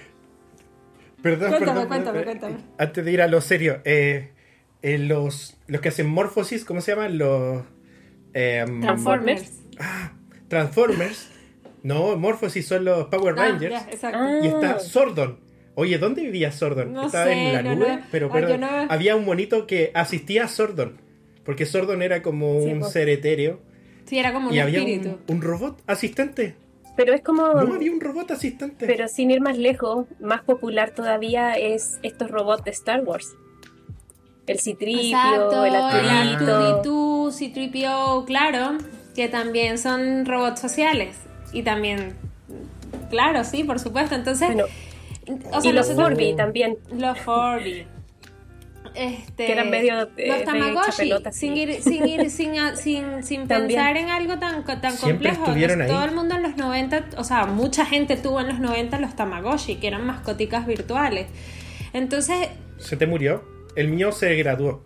Perdón, 1.24 1.52
cuéntame, 1.52 1.88
cuéntame, 1.88 2.24
cuéntame. 2.26 2.56
Antes 2.78 3.06
de 3.06 3.12
ir 3.12 3.22
a 3.22 3.28
lo 3.28 3.40
serio, 3.40 3.80
eh, 3.86 4.32
eh, 4.82 4.98
los, 4.98 5.58
los 5.68 5.80
que 5.80 5.88
hacen 5.88 6.08
morfosis, 6.08 6.66
¿cómo 6.66 6.82
se 6.82 6.92
llaman? 6.92 7.18
Los. 7.18 7.64
Em, 8.34 8.82
Transformers. 8.82 9.62
Ah, 9.80 10.12
Transformers. 10.50 11.30
no, 11.82 12.18
morfosis 12.18 12.68
son 12.68 12.84
los 12.84 13.08
Power 13.08 13.36
ah, 13.38 13.48
Rangers. 13.48 13.86
Y 13.90 14.48
está 14.48 14.72
ah. 14.72 14.80
Sordon. 14.80 15.40
Oye, 15.76 15.98
¿dónde 15.98 16.24
vivía 16.24 16.52
Sordon? 16.52 16.96
Estaba 16.98 17.32
en 17.32 17.54
la 17.54 17.62
nube, 17.64 18.00
pero, 18.12 18.30
había 18.90 19.16
un 19.16 19.26
monito 19.26 19.66
que 19.66 19.92
asistía 19.96 20.44
a 20.44 20.48
Sordon. 20.50 21.02
Porque 21.46 21.66
Sordon 21.66 22.02
era 22.02 22.22
como 22.22 22.58
un 22.58 22.82
pues. 22.82 22.92
ser 22.92 23.08
etéreo. 23.10 23.62
Sí, 24.06 24.20
era 24.20 24.34
como 24.34 24.50
un 24.50 24.54
y 24.54 24.60
había 24.60 24.84
un, 25.28 25.42
robot 25.42 25.82
asistente. 25.88 26.56
Pero 26.96 27.14
es 27.14 27.22
como. 27.22 27.48
No 27.54 27.74
había 27.74 27.92
un 27.92 28.02
robot 28.02 28.32
asistente. 28.32 28.86
Pero 28.86 29.08
sin 29.08 29.32
ir 29.32 29.42
más 29.42 29.58
lejos, 29.58 30.06
más 30.20 30.42
popular 30.44 30.92
todavía 30.92 31.54
es 31.54 32.00
estos 32.04 32.30
robots 32.30 32.64
de 32.64 32.72
Star 32.72 33.04
Wars. 33.04 33.36
El 34.46 34.60
Citripio, 34.60 35.64
el 35.64 35.76
Arturito. 35.76 37.28
El 37.28 37.34
Citripio, 37.34 38.26
claro, 38.26 38.78
que 39.16 39.30
también 39.30 39.78
son 39.78 40.26
robots 40.26 40.60
sociales. 40.60 41.18
Y 41.52 41.64
también. 41.64 42.16
Claro, 43.10 43.44
sí, 43.44 43.64
por 43.64 43.80
supuesto. 43.80 44.16
Entonces. 44.16 44.50
y 45.64 45.72
los 45.72 45.92
Furby 45.94 46.36
también. 46.36 46.78
Los 46.92 47.20
Furby. 47.20 47.88
Este, 48.96 49.46
que 49.46 49.52
eran 49.52 49.70
medio 49.70 49.96
los 49.96 50.44
Tamagotchi, 50.44 51.12
sin, 51.32 51.58
ir, 51.58 51.82
sin, 51.82 52.08
ir, 52.08 52.30
sin, 52.30 52.56
sin, 52.76 53.24
sin 53.24 53.48
pensar 53.48 53.98
en 53.98 54.10
algo 54.10 54.38
tan, 54.38 54.64
tan 54.64 54.98
complejo. 54.98 55.46
Todo 55.46 56.06
el 56.06 56.12
mundo 56.12 56.36
en 56.36 56.44
los 56.44 56.58
90, 56.58 57.06
o 57.18 57.24
sea, 57.24 57.46
mucha 57.46 57.86
gente 57.86 58.18
tuvo 58.18 58.40
en 58.42 58.48
los 58.48 58.60
90 58.60 59.00
los 59.00 59.16
Tamagotchi, 59.16 59.76
que 59.76 59.88
eran 59.88 60.06
mascoticas 60.06 60.68
virtuales. 60.68 61.28
Entonces... 61.94 62.50
¿Se 62.78 62.98
te 62.98 63.08
murió? 63.08 63.44
El 63.76 63.90
mío 63.90 64.12
se 64.12 64.36
graduó. 64.36 64.84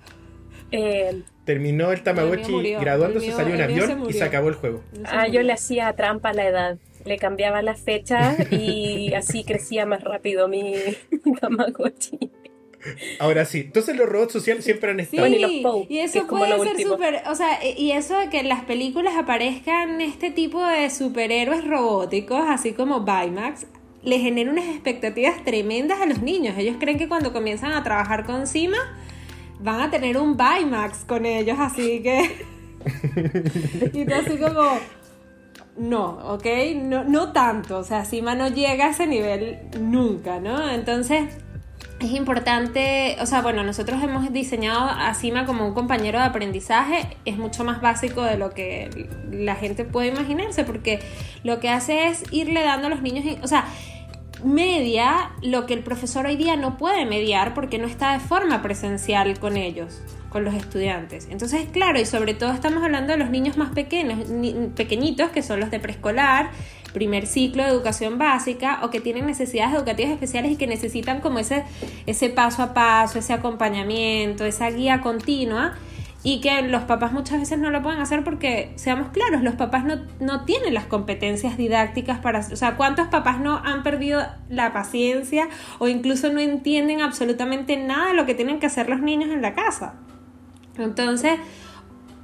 Terminó 1.46 1.92
el 1.92 2.04
Tamagotchi 2.04 2.74
graduándose, 2.74 3.32
salió 3.32 3.56
en 3.56 3.62
avión 3.62 4.10
y 4.10 4.14
se 4.14 4.24
acabó 4.24 4.50
el 4.50 4.56
juego. 4.56 4.84
Ah, 5.06 5.28
yo 5.28 5.42
le 5.42 5.54
hacía 5.54 5.94
trampa 5.94 6.30
a 6.30 6.34
la 6.34 6.48
edad. 6.48 6.78
Le 7.06 7.18
cambiaba 7.18 7.62
la 7.62 7.76
fecha 7.76 8.36
y 8.52 9.14
así 9.14 9.46
crecía 9.46 9.86
más 9.86 10.04
rápido 10.04 10.50
mi 10.50 10.74
Tamagotchi. 11.42 12.32
Ahora 13.20 13.46
sí, 13.46 13.62
entonces 13.62 13.96
los 13.96 14.08
robots 14.08 14.34
sociales 14.34 14.64
siempre 14.64 14.92
han 14.92 15.00
estado. 15.00 15.28
y, 15.28 15.98
eso 16.00 16.28
puede 16.28 16.58
ser 16.60 16.82
súper, 16.82 17.24
o 17.28 17.36
sea, 17.36 17.60
y 17.64 17.92
eso 17.92 18.18
de 18.18 18.30
que 18.30 18.40
en 18.40 18.50
las 18.50 18.64
películas 18.66 19.16
aparezcan 19.18 20.00
este 20.02 20.32
tipo 20.32 20.66
de 20.66 20.90
superhéroes 20.90 21.66
robóticos, 21.66 22.42
así 22.48 22.74
como 22.74 23.02
Baymax, 23.02 23.66
le 24.04 24.20
genera 24.20 24.52
unas 24.52 24.66
expectativas 24.66 25.44
tremendas 25.44 26.00
a 26.00 26.06
los 26.06 26.22
niños. 26.22 26.56
Ellos 26.58 26.78
creen 26.80 26.98
que 26.98 27.08
cuando 27.08 27.34
comienzan 27.34 27.74
a 27.74 27.84
trabajar 27.84 28.26
con 28.26 28.48
Cima 28.48 28.78
van 29.60 29.82
a 29.82 29.90
tener 29.90 30.18
un 30.18 30.38
Baymax 30.38 31.00
con 31.00 31.26
ellos, 31.26 31.58
así 31.60 32.02
que 32.02 32.46
y 33.94 34.06
tú 34.06 34.14
así 34.14 34.38
como, 34.38 34.78
no, 35.78 36.34
¿ok? 36.34 36.46
No, 36.76 37.04
no 37.04 37.34
tanto, 37.34 37.80
o 37.80 37.84
sea, 37.84 38.06
Sima 38.06 38.36
no 38.36 38.48
llega 38.48 38.88
a 38.88 38.90
ese 38.92 39.08
nivel 39.08 39.60
nunca, 39.80 40.40
¿no? 40.40 40.70
Entonces, 40.70 41.38
es 42.00 42.12
importante, 42.12 43.18
o 43.20 43.26
sea, 43.26 43.42
bueno, 43.42 43.64
nosotros 43.64 44.02
hemos 44.04 44.32
diseñado 44.32 44.90
a 44.90 45.14
Sima 45.14 45.46
como 45.46 45.66
un 45.68 45.74
compañero 45.74 46.20
de 46.20 46.26
aprendizaje, 46.26 47.18
es 47.26 47.38
mucho 47.38 47.64
más 47.64 47.82
básico 47.82 48.22
de 48.22 48.38
lo 48.38 48.52
que 48.52 49.10
la 49.32 49.56
gente 49.56 49.84
puede 49.84 50.10
imaginarse, 50.10 50.64
porque 50.64 51.00
lo 51.44 51.60
que 51.60 51.70
hace 51.70 52.08
es 52.08 52.24
irle 52.32 52.62
dando 52.64 52.88
a 52.88 52.90
los 52.92 53.02
niños, 53.02 53.26
o 53.42 53.48
sea, 53.48 53.66
media 54.44 55.32
lo 55.42 55.66
que 55.66 55.74
el 55.74 55.80
profesor 55.82 56.28
hoy 56.28 56.36
día 56.36 56.56
no 56.56 56.78
puede 56.78 57.06
mediar 57.06 57.56
porque 57.56 57.80
no 57.80 57.88
está 57.88 58.14
de 58.14 58.20
forma 58.20 58.62
presencial 58.62 59.40
con 59.40 59.58
ellos, 59.58 60.00
con 60.30 60.44
los 60.44 60.54
estudiantes. 60.54 61.28
Entonces, 61.32 61.68
claro, 61.72 62.00
y 62.00 62.06
sobre 62.06 62.36
todo 62.36 62.52
estamos 62.52 62.84
hablando 62.84 63.14
de 63.14 63.18
los 63.18 63.32
niños 63.32 63.58
más 63.58 63.72
pequeños, 63.72 64.20
pequeñitos, 64.76 65.32
que 65.32 65.42
son 65.42 65.60
los 65.60 65.72
de 65.72 65.80
preescolar, 65.80 66.52
primer 66.98 67.28
ciclo 67.28 67.64
de 67.64 67.70
educación 67.70 68.18
básica 68.18 68.80
o 68.82 68.90
que 68.90 69.00
tienen 69.00 69.28
necesidades 69.28 69.76
educativas 69.76 70.12
especiales 70.12 70.52
y 70.52 70.56
que 70.56 70.66
necesitan 70.66 71.22
como 71.22 71.38
ese, 71.38 71.64
ese 72.08 72.30
paso 72.30 72.64
a 72.64 72.74
paso, 72.74 73.20
ese 73.20 73.34
acompañamiento, 73.34 74.46
esa 74.46 74.72
guía 74.72 75.02
continua 75.02 75.76
y 76.24 76.42
que 76.42 76.64
los 76.64 76.84
papás 76.84 77.14
muchas 77.14 77.40
veces 77.40 77.60
no 77.60 77.70
lo 77.70 77.84
pueden 77.84 78.02
hacer 78.02 78.24
porque, 78.24 78.74
seamos 78.76 79.10
claros, 79.10 79.44
los 79.44 79.54
papás 79.54 79.86
no, 79.86 80.00
no, 80.20 80.46
tienen 80.46 80.74
las 80.74 80.86
competencias 80.86 81.56
didácticas 81.56 82.20
para... 82.20 82.40
O 82.40 82.56
sea, 82.56 82.76
¿cuántos 82.76 83.08
papás 83.10 83.40
no 83.40 83.62
han 83.64 83.84
perdido 83.84 84.26
la 84.50 84.74
paciencia 84.74 85.48
o 85.78 85.88
incluso 85.88 86.34
no 86.34 86.40
entienden 86.40 87.02
absolutamente 87.02 87.78
nada 87.78 88.08
de 88.08 88.14
lo 88.16 88.26
que 88.26 88.34
tienen 88.34 88.60
que 88.60 88.66
hacer 88.66 88.90
los 88.90 89.00
niños 89.00 89.30
en 89.30 89.44
la 89.44 89.54
casa? 89.54 89.94
Entonces, 90.80 91.40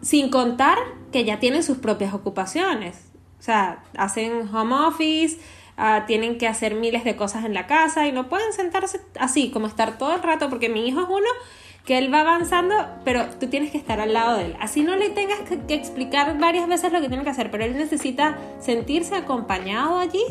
sin 0.02 0.30
contar 0.30 0.78
que 1.12 1.24
ya 1.24 1.40
tienen 1.40 1.62
sus 1.62 1.78
propias 1.78 2.14
ocupaciones. 2.14 3.13
O 3.44 3.46
sea, 3.46 3.84
hacen 3.98 4.48
home 4.56 4.74
office, 4.74 5.38
ah, 5.76 6.06
tienen 6.08 6.38
que 6.38 6.48
hacer 6.48 6.76
miles 6.76 7.04
de 7.04 7.18
cosas 7.18 7.44
en 7.44 7.54
la 7.54 7.68
casa 7.68 8.08
y 8.08 8.14
no 8.14 8.30
pueden 8.30 8.54
sentarse 8.54 9.02
así, 9.20 9.52
como 9.52 9.68
estar 9.68 9.98
todo 9.98 10.16
el 10.16 10.24
rato, 10.24 10.50
porque 10.50 10.70
mi 10.70 10.88
hijo 10.88 11.02
es 11.02 11.10
uno 11.10 11.28
que 11.86 11.98
él 11.98 12.14
va 12.14 12.22
avanzando, 12.22 12.74
pero 13.04 13.26
tú 13.42 13.48
tienes 13.48 13.70
que 13.72 13.78
estar 13.78 14.00
al 14.00 14.14
lado 14.14 14.38
de 14.38 14.46
él. 14.46 14.56
Así 14.62 14.84
no 14.84 14.96
le 14.96 15.10
tengas 15.10 15.40
que, 15.42 15.74
explicar 15.74 16.40
varias 16.40 16.70
veces 16.70 16.94
lo 16.94 17.02
que 17.02 17.10
tiene 17.10 17.26
que 17.26 17.32
hacer, 17.32 17.52
pero 17.52 17.66
él 17.66 17.76
necesita 17.76 18.38
sentirse 18.62 19.14
acompañado 19.14 20.00
allí 20.00 20.24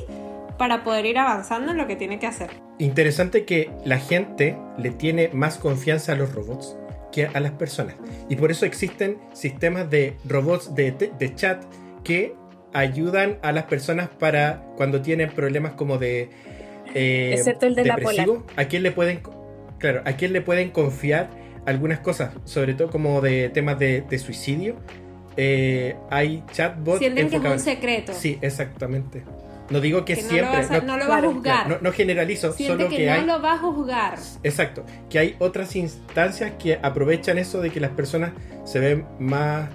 para 0.57 0.83
poder 0.83 1.05
ir 1.05 1.19
avanzando 1.19 1.73
en 1.73 1.77
lo 1.77 1.87
que 1.87 1.97
tiene 1.97 2.19
que 2.19 2.27
hacer. 2.27 2.49
Interesante 2.79 3.45
que 3.45 3.71
la 3.85 3.99
gente 3.99 4.57
le 4.79 4.91
tiene 4.91 5.29
más 5.35 5.59
confianza 5.59 6.13
a 6.13 6.15
los 6.15 6.35
robots 6.35 6.79
que 7.13 7.27
a 7.27 7.41
las 7.41 7.53
personas. 7.53 7.97
Y 8.31 8.37
por 8.37 8.51
eso 8.51 8.65
existen 8.65 9.19
sistemas 9.35 9.91
de 9.91 10.17
robots 10.25 10.75
de, 10.75 10.93
de 10.93 11.35
chat 11.35 11.63
que 12.05 12.41
ayudan 12.73 13.39
a 13.43 13.53
las 13.53 13.65
personas 13.65 14.09
para 14.09 14.65
cuando 14.77 15.03
tienen 15.03 15.31
problemas 15.31 15.73
como 15.73 15.99
de 15.99 16.31
eh, 16.95 17.35
excepto 17.35 17.67
el 17.67 17.75
de 17.75 17.85
la 17.85 17.97
polar. 17.97 18.29
a 18.57 18.65
quién 18.65 18.83
le 18.83 18.93
pueden 18.93 19.23
claro 19.79 20.03
a 20.05 20.13
quién 20.13 20.33
le 20.33 20.41
pueden 20.41 20.71
confiar 20.71 21.31
algunas 21.67 22.01
cosas 22.01 22.35
sobre 22.45 22.75
todo 22.75 22.91
como 22.91 23.21
de 23.21 23.49
temas 23.49 23.79
de, 23.79 24.19
suicidio. 24.19 24.77
Eh, 25.37 25.97
hay 26.11 26.45
chatbots 26.53 26.99
sienten 26.99 27.31
que 27.31 27.37
es 27.37 27.45
un 27.45 27.59
secreto. 27.59 28.13
Sí 28.13 28.39
exactamente. 28.43 29.23
No 29.71 29.81
digo 29.81 30.05
que, 30.05 30.17
siempre 30.17 30.83
no 30.85 30.99
lo, 30.99 31.09
va 31.09 31.19
a 31.19 31.23
juzgar. 31.23 31.83
no, 31.83 31.93
generalizo 31.93 32.53
solo 32.53 32.91
que, 32.91 33.07
no 33.07 33.13
hay, 33.13 33.25
lo 33.25 33.41
va 33.41 33.55
a 33.55 33.59
juzgar. 33.59 34.19
Exacto 34.43 34.85
que 35.09 35.19
hay 35.19 35.37
otras 35.39 35.77
instancias 35.77 36.53
que 36.59 36.79
aprovechan 36.83 37.39
eso 37.39 37.63
de 37.63 37.71
que 37.71 37.81
las 37.81 37.93
personas 37.93 38.33
se 38.65 38.81
ven 38.81 39.07
más 39.19 39.71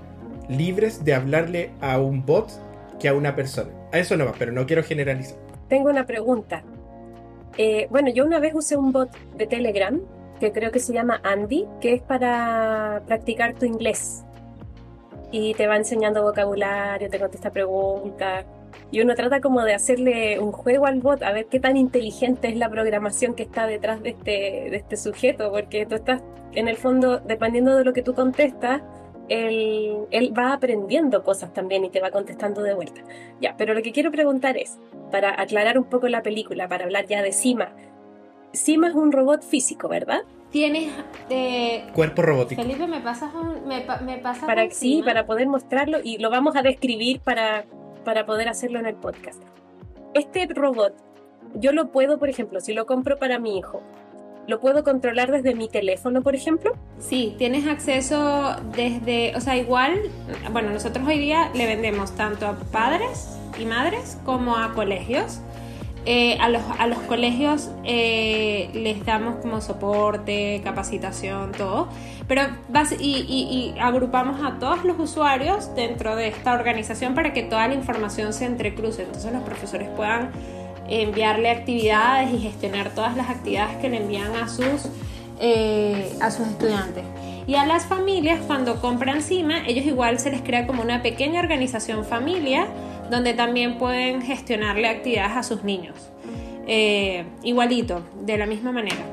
libres 0.50 1.04
de 1.04 1.16
hablarle 1.16 1.72
a 1.82 2.00
un 2.00 2.26
bot 2.26 2.67
que 3.00 3.08
a 3.08 3.14
una 3.14 3.36
persona. 3.36 3.72
A 3.92 4.00
eso 4.00 4.18
no 4.18 4.26
va, 4.26 4.34
pero 4.38 4.52
no 4.52 4.66
quiero 4.66 4.84
generalizar. 4.84 5.38
Tengo 5.68 5.90
una 5.90 6.06
pregunta. 6.06 6.64
Eh, 7.58 7.88
bueno, 7.90 8.10
yo 8.10 8.26
una 8.26 8.40
vez 8.40 8.54
usé 8.54 8.78
un 8.78 8.92
bot 8.92 9.10
de 9.36 9.48
Telegram 9.48 10.00
que 10.40 10.52
creo 10.52 10.72
que 10.72 10.80
se 10.80 10.94
llama 10.94 11.20
Andy, 11.24 11.68
que 11.82 11.94
es 11.94 12.02
para 12.02 13.02
practicar 13.08 13.54
tu 13.56 13.66
inglés. 13.66 14.24
Y 15.32 15.54
te 15.56 15.68
va 15.68 15.76
enseñando 15.76 16.24
vocabulario, 16.24 17.10
te 17.10 17.20
contesta 17.20 17.52
preguntas. 17.52 18.46
Y 18.92 19.02
uno 19.02 19.16
trata 19.16 19.42
como 19.42 19.64
de 19.64 19.74
hacerle 19.74 20.40
un 20.40 20.52
juego 20.52 20.86
al 20.86 21.02
bot, 21.02 21.24
a 21.24 21.32
ver 21.32 21.48
qué 21.48 21.60
tan 21.60 21.76
inteligente 21.76 22.48
es 22.48 22.58
la 22.58 22.70
programación 22.70 23.34
que 23.34 23.44
está 23.44 23.68
detrás 23.68 24.02
de 24.02 24.10
este, 24.10 24.32
de 24.32 24.76
este 24.78 24.96
sujeto, 24.96 25.52
porque 25.52 25.86
tú 25.86 25.96
estás, 25.96 26.22
en 26.54 26.68
el 26.68 26.78
fondo, 26.78 27.20
dependiendo 27.20 27.76
de 27.76 27.84
lo 27.84 27.92
que 27.92 28.04
tú 28.04 28.14
contestas, 28.14 28.82
él, 29.30 30.34
va 30.38 30.54
aprendiendo 30.54 31.24
cosas 31.24 31.54
también 31.54 31.86
y 31.86 31.90
te 31.90 32.00
va 32.00 32.12
contestando 32.12 32.62
de 32.64 32.74
vuelta. 32.74 33.02
Ya, 33.42 33.56
pero 33.58 33.74
lo 33.74 33.82
que 33.82 33.92
quiero 33.92 34.12
preguntar 34.12 34.58
es, 34.58 34.78
para 35.12 35.40
aclarar 35.42 35.78
un 35.78 35.86
poco 35.86 36.08
la 36.08 36.24
película, 36.24 36.68
para 36.68 36.86
hablar 36.86 37.06
ya 37.08 37.22
de 37.22 37.32
Sima, 37.32 37.72
Sima 38.54 38.88
es 38.88 38.96
un 38.96 39.12
robot 39.12 39.44
físico, 39.44 39.88
¿verdad? 39.88 40.22
Tienes 40.52 40.94
eh, 41.30 41.86
cuerpo 41.94 42.22
robótico. 42.22 42.62
Felipe, 42.62 42.88
me 42.88 43.02
pasas 43.02 43.32
me, 43.66 43.86
me 44.06 44.18
para 44.18 44.70
sí, 44.70 45.02
para 45.04 45.26
poder 45.26 45.48
mostrarlo 45.48 46.00
y 46.02 46.18
lo 46.18 46.30
vamos 46.30 46.56
a 46.56 46.62
describir 46.62 47.20
para, 47.20 47.66
para 48.06 48.26
poder 48.26 48.48
hacerlo 48.48 48.80
en 48.80 48.86
el 48.86 48.96
podcast. 48.96 49.42
Este 50.14 50.48
robot, 50.48 50.94
yo 51.56 51.74
lo 51.74 51.92
puedo, 51.92 52.18
por 52.18 52.30
ejemplo, 52.30 52.62
si 52.62 52.74
lo 52.74 52.86
compro 52.86 53.18
para 53.18 53.40
mi 53.40 53.58
hijo, 53.58 53.84
¿Lo 54.48 54.62
puedo 54.62 54.86
controlar 54.86 55.30
desde 55.30 55.54
mi 55.56 55.68
teléfono, 55.68 56.24
por 56.24 56.34
ejemplo? 56.34 56.72
Sí, 57.00 57.36
tienes 57.38 57.68
acceso 57.68 58.56
desde, 58.74 59.36
o 59.36 59.42
sea, 59.42 59.58
igual, 59.58 60.00
bueno, 60.54 60.70
nosotros 60.70 61.06
hoy 61.06 61.20
día 61.20 61.52
le 61.54 61.66
vendemos 61.66 62.16
tanto 62.16 62.48
a 62.48 62.56
padres 62.56 63.38
y 63.60 63.66
madres 63.66 64.18
como 64.24 64.56
a 64.56 64.74
colegios. 64.74 65.42
Eh, 66.06 66.38
a, 66.40 66.48
los, 66.48 66.62
a 66.80 66.88
los 66.88 67.00
colegios 67.00 67.70
eh, 67.84 68.70
les 68.74 69.06
damos 69.06 69.36
como 69.42 69.60
soporte, 69.60 70.62
capacitación, 70.64 71.52
todo, 71.52 71.90
pero 72.30 72.44
y, 72.98 73.74
y, 73.76 73.76
agrupamos 73.78 74.42
a 74.42 74.58
todos 74.58 74.86
los 74.86 74.98
usuarios 74.98 75.76
dentro 75.76 76.16
de 76.16 76.30
esta 76.30 76.54
organización 76.54 77.14
para 77.14 77.34
que 77.34 77.44
toda 77.44 77.68
la 77.68 77.74
información 77.74 78.32
se 78.32 78.46
entrecruce, 78.46 79.04
entonces 79.04 79.34
los 79.34 79.44
profesores 79.44 79.90
puedan 79.98 80.32
enviarle 80.90 81.50
actividades 81.50 82.34
y 82.34 82.40
gestionar 82.40 82.94
todas 82.94 83.16
las 83.16 83.30
actividades 83.30 83.78
que 83.78 83.90
le 83.90 83.98
envían 83.98 84.36
a 84.36 84.48
sus, 84.48 84.90
eh, 85.40 86.12
a 86.22 86.32
sus 86.32 86.48
estudiantes. 86.48 87.04
Y 87.46 87.56
a 87.56 87.66
las 87.66 87.86
familias, 87.86 88.42
cuando 88.46 88.82
compran 88.82 89.22
CIMA, 89.22 89.66
ellos 89.68 89.86
igual 89.86 90.20
se 90.20 90.32
les 90.32 90.42
crea 90.42 90.68
como 90.68 90.82
una 90.82 91.02
pequeña 91.02 91.40
organización 91.40 92.04
familia 92.04 92.68
donde 93.10 93.34
también 93.34 93.78
pueden 93.78 94.22
gestionarle 94.22 94.90
actividades 94.90 95.38
a 95.38 95.44
sus 95.44 95.64
niños. 95.64 96.12
Eh, 96.68 97.26
igualito, 97.44 98.04
de 98.22 98.38
la 98.38 98.46
misma 98.46 98.74
manera. 98.74 99.06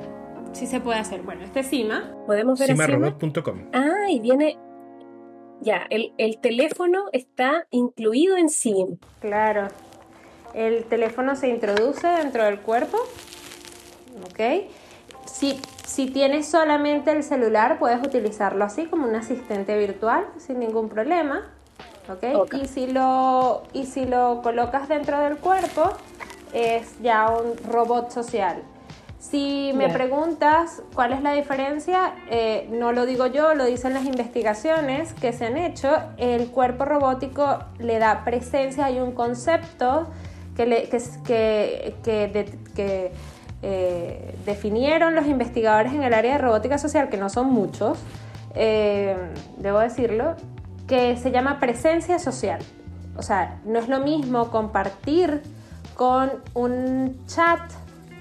Sí 0.53 0.67
se 0.67 0.81
puede 0.81 0.99
hacer. 0.99 1.23
Bueno, 1.23 1.45
este 1.45 1.63
CIMA. 1.63 2.13
Podemos 2.27 2.59
ver 2.59 2.71
CIMARobot.com. 2.71 3.71
Ah, 3.73 4.11
y 4.11 4.19
viene. 4.21 4.59
Ya, 5.61 5.87
el, 5.89 6.13
el 6.19 6.39
teléfono 6.41 7.05
está 7.13 7.67
incluido 7.71 8.37
en 8.37 8.49
SIM. 8.49 8.99
Claro. 9.21 9.69
El 10.55 10.85
teléfono 10.85 11.37
se 11.37 11.49
introduce 11.49 12.07
dentro 12.07 12.45
del 12.45 12.61
cuerpo. 12.61 12.99
¿Ok? 14.31 14.71
Si, 15.27 15.61
si 15.85 16.07
tienes 16.07 16.47
solamente 16.47 17.11
el 17.11 17.23
celular, 17.25 17.79
puedes 17.79 17.99
utilizarlo 18.07 18.65
así 18.65 18.87
como 18.87 19.07
un 19.07 19.17
asistente 19.17 19.77
virtual 19.77 20.27
sin 20.39 20.61
ningún 20.61 20.89
problema. 20.89 21.51
¿ok? 22.09 22.53
Y, 22.55 22.67
si 22.67 22.87
lo, 22.87 23.65
y 23.73 23.87
si 23.87 24.05
lo 24.05 24.41
colocas 24.43 24.89
dentro 24.89 25.19
del 25.21 25.39
cuerpo, 25.39 25.93
es 26.53 27.01
ya 27.03 27.29
un 27.31 27.57
robot 27.71 28.11
social. 28.11 28.63
Si 29.19 29.73
me 29.75 29.89
preguntas 29.89 30.83
cuál 30.95 31.15
es 31.15 31.23
la 31.23 31.33
diferencia, 31.33 32.13
eh, 32.31 32.69
no 32.71 32.93
lo 32.93 33.07
digo 33.07 33.27
yo, 33.27 33.55
lo 33.55 33.65
dicen 33.65 33.95
las 33.95 34.05
investigaciones 34.05 35.15
que 35.15 35.33
se 35.33 35.47
han 35.47 35.57
hecho. 35.57 35.91
El 36.19 36.51
cuerpo 36.51 36.85
robótico 36.85 37.61
le 37.79 37.99
da 37.99 38.23
presencia, 38.25 38.85
hay 38.85 39.01
un 39.01 39.13
concepto 39.13 40.09
que, 40.57 40.89
que, 41.25 41.95
que, 42.75 43.13
eh, 43.63 44.35
definieron 44.45 45.15
los 45.15 45.27
investigadores 45.27 45.93
en 45.93 46.03
el 46.03 46.13
área 46.13 46.33
de 46.33 46.39
robótica 46.39 46.79
social, 46.79 47.09
que 47.09 47.17
no 47.17 47.29
son 47.29 47.51
muchos, 47.51 47.99
eh, 48.55 49.17
debo 49.57 49.79
decirlo, 49.79 50.37
que 50.87 51.17
se 51.17 51.31
llama 51.31 51.61
presencia 51.61 52.19
social. 52.19 52.61
O 53.17 53.23
sea, 53.23 53.61
no 53.65 53.79
es 53.79 53.89
lo 53.89 54.01
mismo 54.01 54.51
compartir 54.51 55.43
con 55.95 56.31
un 56.55 57.25
chat, 57.27 57.61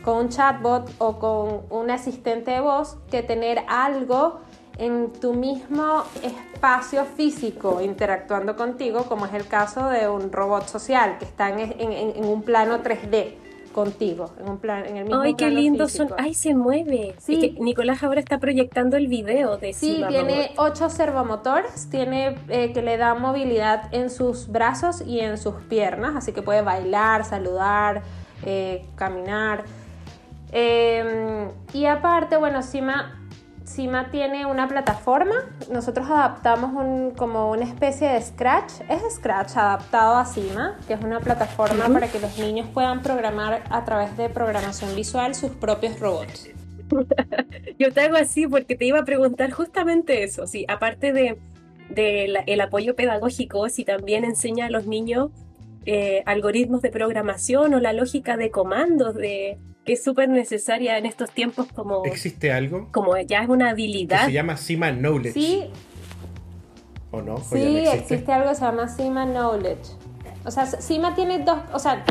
con 0.04 0.18
un 0.18 0.30
chatbot 0.30 0.90
o 1.00 1.20
con 1.20 1.62
un 1.70 1.92
asistente 1.92 2.52
de 2.52 2.62
voz 2.62 2.98
que 3.10 3.24
tener 3.24 3.60
algo 3.68 4.40
en 4.78 5.12
tu 5.14 5.34
mismo 5.34 6.04
espacio 6.24 7.06
físico 7.06 7.82
interactuando 7.82 8.56
contigo, 8.56 9.04
como 9.06 9.26
es 9.26 9.34
el 9.34 9.48
caso 9.48 9.90
de 9.90 10.08
un 10.10 10.32
robot 10.32 10.68
social 10.68 11.18
que 11.20 11.26
está 11.26 11.50
en, 11.50 12.26
un 12.26 12.42
plano 12.42 12.82
3D. 12.82 13.36
contigo, 13.74 14.30
en 14.40 14.50
un 14.50 14.58
plan, 14.60 14.86
en 14.86 14.98
el 14.98 15.06
mismo 15.06 15.22
Ay, 15.22 15.34
qué 15.34 15.46
plano 15.46 15.60
lindo 15.60 15.88
físico. 15.88 16.10
son. 16.10 16.18
Ay, 16.20 16.36
se 16.36 16.54
mueve. 16.54 17.16
Sí. 17.18 17.34
Es 17.34 17.40
que 17.40 17.60
Nicolás 17.60 18.04
ahora 18.04 18.20
está 18.20 18.38
proyectando 18.38 18.98
el 18.98 19.08
video 19.08 19.58
de 19.58 19.74
Sí, 19.74 20.04
tiene 20.10 20.52
Robot. 20.56 20.74
ocho 20.74 20.90
servomotores, 20.92 21.90
tiene 21.90 22.36
eh, 22.50 22.72
que 22.72 22.84
le 22.84 22.98
da 22.98 23.16
movilidad 23.16 23.90
en 23.92 24.12
sus 24.12 24.48
brazos 24.48 25.02
y 25.02 25.22
en 25.22 25.40
sus 25.40 25.56
piernas, 25.70 26.16
así 26.16 26.34
que 26.34 26.44
puede 26.44 26.62
bailar, 26.62 27.26
saludar, 27.26 28.04
eh, 28.46 28.86
caminar. 28.96 29.64
Eh, 30.52 31.48
y 31.74 31.86
aparte, 31.86 32.38
bueno, 32.38 32.62
Cima, 32.62 33.23
Cima 33.66 34.12
tiene 34.12 34.46
una 34.46 34.68
plataforma. 34.68 35.36
Nosotros 35.72 36.08
adaptamos 36.10 36.74
un, 36.74 37.12
como 37.12 37.52
una 37.52 37.64
especie 37.66 38.10
de 38.10 38.22
Scratch. 38.22 38.74
Es 38.90 39.16
Scratch 39.16 39.56
adaptado 39.56 40.16
a 40.18 40.26
Cima, 40.26 40.78
que 40.88 40.94
es 40.94 41.02
una 41.02 41.20
plataforma 41.20 41.88
para 41.90 42.08
que 42.10 42.20
los 42.20 42.38
niños 42.38 42.68
puedan 42.74 43.02
programar 43.02 43.64
a 43.70 43.86
través 43.86 44.16
de 44.18 44.30
programación 44.30 44.94
visual 44.96 45.34
sus 45.34 45.52
propios 45.52 46.00
robots. 46.00 46.50
Yo 47.80 47.92
te 47.94 48.02
hago 48.02 48.18
así 48.18 48.48
porque 48.48 48.76
te 48.76 48.86
iba 48.86 49.00
a 49.00 49.06
preguntar 49.06 49.52
justamente 49.52 50.24
eso. 50.24 50.46
Sí, 50.46 50.66
aparte 50.68 51.14
de, 51.14 51.40
de 51.90 52.28
la- 52.28 52.44
el 52.46 52.60
apoyo 52.62 52.96
pedagógico, 52.96 53.70
si 53.70 53.86
también 53.86 54.26
enseña 54.26 54.66
a 54.68 54.70
los 54.70 54.86
niños 54.86 55.30
eh, 55.86 56.22
algoritmos 56.26 56.82
de 56.82 56.92
programación 56.92 57.74
o 57.74 57.80
la 57.80 57.94
lógica 57.94 58.38
de 58.38 58.52
comandos, 58.52 59.16
de, 59.16 59.58
que 59.86 59.94
es 59.94 60.04
súper 60.04 60.30
necesaria 60.30 60.98
en 60.98 61.06
estos 61.06 61.32
tiempos 61.32 61.68
como, 61.74 62.06
¿Existe 62.06 62.52
algo 62.52 62.88
como 62.92 63.18
ya 63.18 63.44
es 63.44 63.50
una 63.50 63.66
que 63.66 63.72
habilidad. 63.72 64.26
se 64.26 64.32
llama 64.32 64.56
Sima 64.58 64.92
Knowledge? 64.92 65.34
Sí, 65.34 65.64
¿O 67.12 67.22
no? 67.22 67.36
¿O 67.36 67.38
no 67.38 67.44
Sí, 67.44 67.78
existe? 67.78 68.00
existe 68.16 68.32
algo 68.34 68.50
que 68.50 68.56
se 68.56 68.62
llama 68.62 68.88
Cima 68.88 69.26
Knowledge. 69.26 69.92
O 70.46 70.52
sea, 70.52 70.66
Cima 70.66 71.16
tiene 71.16 71.40
dos, 71.40 71.60
o 71.74 71.80
sea, 71.80 72.04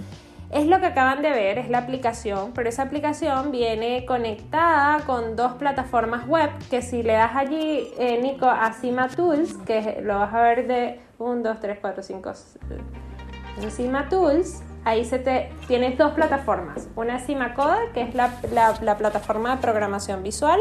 es 0.50 0.66
lo 0.66 0.80
que 0.80 0.86
acaban 0.86 1.22
de 1.22 1.30
ver, 1.30 1.58
es 1.58 1.70
la 1.70 1.78
aplicación, 1.78 2.52
pero 2.54 2.68
esa 2.68 2.82
aplicación 2.82 3.50
viene 3.52 4.04
conectada 4.04 5.00
con 5.06 5.34
dos 5.34 5.52
plataformas 5.54 6.26
web 6.28 6.50
que 6.70 6.82
si 6.82 7.02
le 7.02 7.14
das 7.14 7.34
allí, 7.34 7.88
eh, 7.98 8.20
Nico, 8.22 8.46
a 8.46 8.72
Cima 8.74 9.08
Tools, 9.08 9.54
que 9.66 10.00
lo 10.02 10.18
vas 10.18 10.32
a 10.34 10.42
ver 10.42 10.66
de 10.68 11.00
1, 11.18 11.42
2, 11.42 11.60
3, 11.60 11.78
4, 11.80 12.02
5, 12.02 12.32
en 13.62 13.70
Cima 13.70 14.08
Tools, 14.08 14.62
ahí 14.84 15.04
se 15.04 15.18
te 15.18 15.50
tienes 15.68 15.96
dos 15.98 16.12
plataformas. 16.12 16.88
Una 16.96 17.16
es 17.16 17.26
Cima 17.26 17.54
Code, 17.54 17.90
que 17.94 18.02
es 18.02 18.14
la, 18.14 18.30
la- 18.52 18.74
la 18.80 18.96
plataforma 18.98 19.56
de 19.56 19.62
programación 19.62 20.22
visual, 20.22 20.60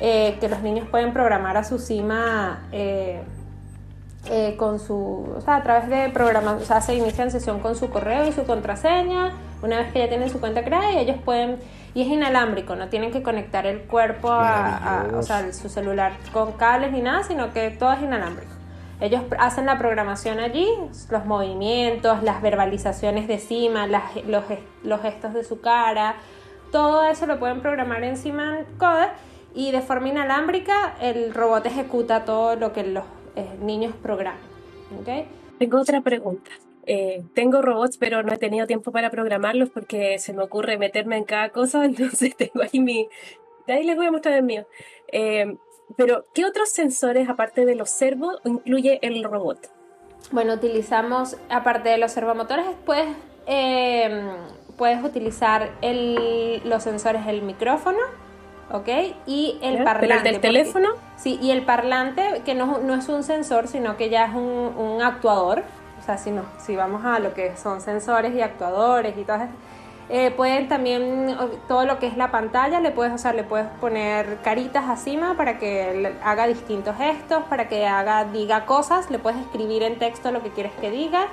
eh, 0.00 0.36
que 0.40 0.48
los 0.48 0.60
niños 0.60 0.88
pueden 0.88 1.12
programar 1.12 1.56
a 1.56 1.64
su 1.64 1.78
Cima 1.78 2.66
eh, 2.72 3.22
eh, 4.28 4.56
con 4.58 4.80
su, 4.80 5.32
o 5.36 5.40
sea, 5.40 5.56
a 5.56 5.62
través 5.62 5.88
de 5.88 6.10
programas, 6.10 6.60
o 6.60 6.64
sea, 6.64 6.80
se 6.80 6.94
inician 6.94 7.30
sesión 7.30 7.60
con 7.60 7.76
su 7.76 7.90
correo 7.90 8.26
y 8.26 8.32
su 8.32 8.44
contraseña, 8.44 9.32
una 9.62 9.78
vez 9.78 9.92
que 9.92 10.00
ya 10.00 10.08
tienen 10.08 10.28
su 10.30 10.40
cuenta 10.40 10.64
creada 10.64 10.90
y 10.92 10.98
ellos 10.98 11.16
pueden, 11.24 11.58
y 11.94 12.02
es 12.02 12.08
inalámbrico, 12.08 12.74
no 12.74 12.88
tienen 12.88 13.12
que 13.12 13.22
conectar 13.22 13.64
el 13.66 13.82
cuerpo 13.82 14.30
a, 14.32 14.76
a- 14.76 15.16
o 15.18 15.22
sea, 15.22 15.52
su 15.52 15.68
celular 15.68 16.12
con 16.32 16.52
cables 16.54 16.90
ni 16.90 17.02
nada, 17.02 17.22
sino 17.22 17.52
que 17.52 17.70
todo 17.70 17.92
es 17.92 18.02
inalámbrico. 18.02 18.50
Ellos 19.00 19.22
hacen 19.38 19.66
la 19.66 19.76
programación 19.78 20.38
allí, 20.38 20.66
los 21.10 21.24
movimientos, 21.26 22.22
las 22.22 22.40
verbalizaciones 22.40 23.28
de 23.28 23.38
cima, 23.38 23.86
las- 23.86 24.16
los, 24.26 24.44
los 24.82 25.02
gestos 25.02 25.34
de 25.34 25.44
su 25.44 25.60
cara, 25.60 26.16
todo 26.72 27.04
eso 27.04 27.26
lo 27.26 27.38
pueden 27.38 27.60
programar 27.60 28.02
en 28.04 28.16
Code 28.78 29.08
y 29.54 29.70
de 29.70 29.80
forma 29.80 30.08
inalámbrica 30.08 30.96
el 31.00 31.32
robot 31.32 31.66
ejecuta 31.66 32.24
todo 32.24 32.56
lo 32.56 32.72
que 32.72 32.84
los 32.84 33.04
eh, 33.36 33.46
niños 33.60 33.94
programan. 34.02 34.40
¿ok? 35.00 35.26
Tengo 35.58 35.80
otra 35.80 36.00
pregunta. 36.00 36.50
Eh, 36.86 37.24
tengo 37.34 37.62
robots, 37.62 37.96
pero 37.98 38.22
no 38.22 38.32
he 38.32 38.38
tenido 38.38 38.66
tiempo 38.66 38.92
para 38.92 39.10
programarlos 39.10 39.70
porque 39.70 40.18
se 40.18 40.32
me 40.32 40.42
ocurre 40.42 40.78
meterme 40.78 41.16
en 41.16 41.24
cada 41.24 41.48
cosa, 41.50 41.84
entonces 41.84 42.36
tengo 42.36 42.62
ahí 42.62 42.80
mi... 42.80 43.08
De 43.66 43.72
ahí 43.72 43.84
les 43.84 43.96
voy 43.96 44.06
a 44.06 44.12
mostrar 44.12 44.34
el 44.36 44.44
mío. 44.44 44.64
Eh, 45.10 45.56
pero, 45.96 46.24
¿qué 46.34 46.44
otros 46.44 46.70
sensores, 46.70 47.28
aparte 47.28 47.64
de 47.64 47.74
los 47.74 47.90
servos, 47.90 48.40
incluye 48.44 48.98
el 49.02 49.22
robot? 49.24 49.70
Bueno, 50.32 50.54
utilizamos, 50.54 51.36
aparte 51.50 51.88
de 51.90 51.98
los 51.98 52.10
servomotores, 52.12 52.66
puedes, 52.84 53.06
eh, 53.46 54.26
puedes 54.76 55.02
utilizar 55.04 55.70
el- 55.82 56.62
los 56.64 56.82
sensores 56.82 57.24
del 57.26 57.42
micrófono, 57.42 57.98
¿ok? 58.72 58.88
Y 59.26 59.58
el 59.62 59.78
¿Ya? 59.78 59.84
parlante. 59.84 60.00
¿Pero 60.00 60.14
el 60.18 60.22
del 60.24 60.32
porque- 60.34 60.48
teléfono? 60.48 60.88
Sí, 61.16 61.38
y 61.40 61.50
el 61.52 61.64
parlante, 61.64 62.42
que 62.44 62.54
no, 62.54 62.78
no 62.78 62.94
es 62.94 63.08
un 63.08 63.22
sensor, 63.22 63.68
sino 63.68 63.96
que 63.96 64.10
ya 64.10 64.26
es 64.26 64.34
un, 64.34 64.74
un 64.76 65.02
actuador. 65.02 65.62
O 66.00 66.02
sea, 66.04 66.18
si, 66.18 66.30
no, 66.30 66.42
si 66.58 66.76
vamos 66.76 67.04
a 67.04 67.18
lo 67.20 67.32
que 67.32 67.56
son 67.56 67.80
sensores 67.80 68.34
y 68.34 68.40
actuadores 68.42 69.16
y 69.16 69.22
todas 69.24 69.42
estas, 69.42 69.56
eh, 70.08 70.30
pueden 70.30 70.68
también, 70.68 71.36
todo 71.66 71.84
lo 71.84 71.98
que 71.98 72.06
es 72.06 72.16
la 72.16 72.30
pantalla, 72.30 72.80
le 72.80 72.92
puedes, 72.92 73.24
o 73.24 73.32
le 73.32 73.42
puedes 73.42 73.66
poner 73.80 74.38
caritas 74.42 74.84
encima 74.88 75.36
para 75.36 75.58
que 75.58 76.14
haga 76.22 76.46
distintos 76.46 76.96
gestos, 76.96 77.42
para 77.44 77.68
que 77.68 77.86
haga, 77.86 78.24
diga 78.24 78.66
cosas, 78.66 79.10
le 79.10 79.18
puedes 79.18 79.40
escribir 79.40 79.82
en 79.82 79.98
texto 79.98 80.30
lo 80.30 80.42
que 80.42 80.50
quieres 80.50 80.72
que 80.80 80.90
diga. 80.90 81.26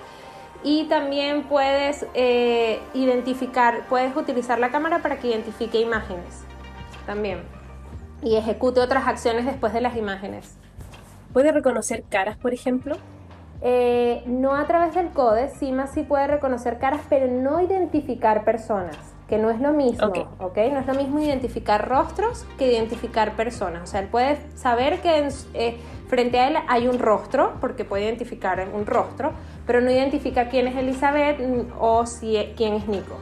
Y 0.64 0.86
también 0.86 1.44
puedes 1.44 2.06
eh, 2.14 2.80
identificar, 2.94 3.86
puedes 3.90 4.16
utilizar 4.16 4.58
la 4.60 4.72
cámara 4.72 5.00
para 5.00 5.20
que 5.20 5.28
identifique 5.28 5.80
imágenes 5.80 6.44
también. 7.06 7.44
Y 8.24 8.38
ejecute 8.38 8.80
otras 8.80 9.08
acciones 9.08 9.46
después 9.46 9.74
de 9.74 9.82
las 9.82 9.98
imágenes. 9.98 10.56
¿Puede 11.34 11.52
reconocer 11.52 12.06
caras, 12.10 12.38
por 12.38 12.54
ejemplo? 12.54 12.96
Eh, 13.66 14.24
no 14.26 14.56
a 14.56 14.68
través 14.68 14.94
del 14.94 15.08
code, 15.12 15.48
Cima 15.58 15.88
sí 15.88 16.04
puede 16.04 16.28
reconocer 16.28 16.80
caras, 16.80 17.00
pero 17.10 17.28
no 17.28 17.62
identificar 17.62 18.44
personas, 18.44 18.98
que 19.30 19.38
no 19.38 19.50
es 19.52 19.62
lo 19.62 19.72
mismo, 19.72 20.06
Ok. 20.08 20.18
¿ok? 20.42 20.58
No 20.74 20.80
es 20.82 20.86
lo 20.86 20.94
mismo 20.96 21.22
identificar 21.22 21.88
rostros 21.88 22.46
que 22.58 22.70
identificar 22.70 23.38
personas. 23.38 23.84
O 23.84 23.88
sea, 23.88 24.02
él 24.02 24.08
puede 24.08 24.38
saber 24.56 25.00
que 25.00 25.18
en 25.18 25.30
eh, 25.54 25.78
frente 26.10 26.40
a 26.40 26.50
él 26.50 26.58
hay 26.68 26.90
un 26.90 27.00
rostro, 27.00 27.54
porque 27.62 27.86
puede 27.86 28.04
identificar 28.04 28.68
un 28.74 28.86
rostro, 28.86 29.32
pero 29.66 29.80
no 29.80 29.90
identifica 29.90 30.50
quién 30.50 30.68
es 30.68 30.76
Elizabeth 30.76 31.40
o 31.80 32.06
si, 32.06 32.36
e- 32.36 32.54
quién 32.58 32.74
es 32.74 32.86
Nico. 32.90 33.18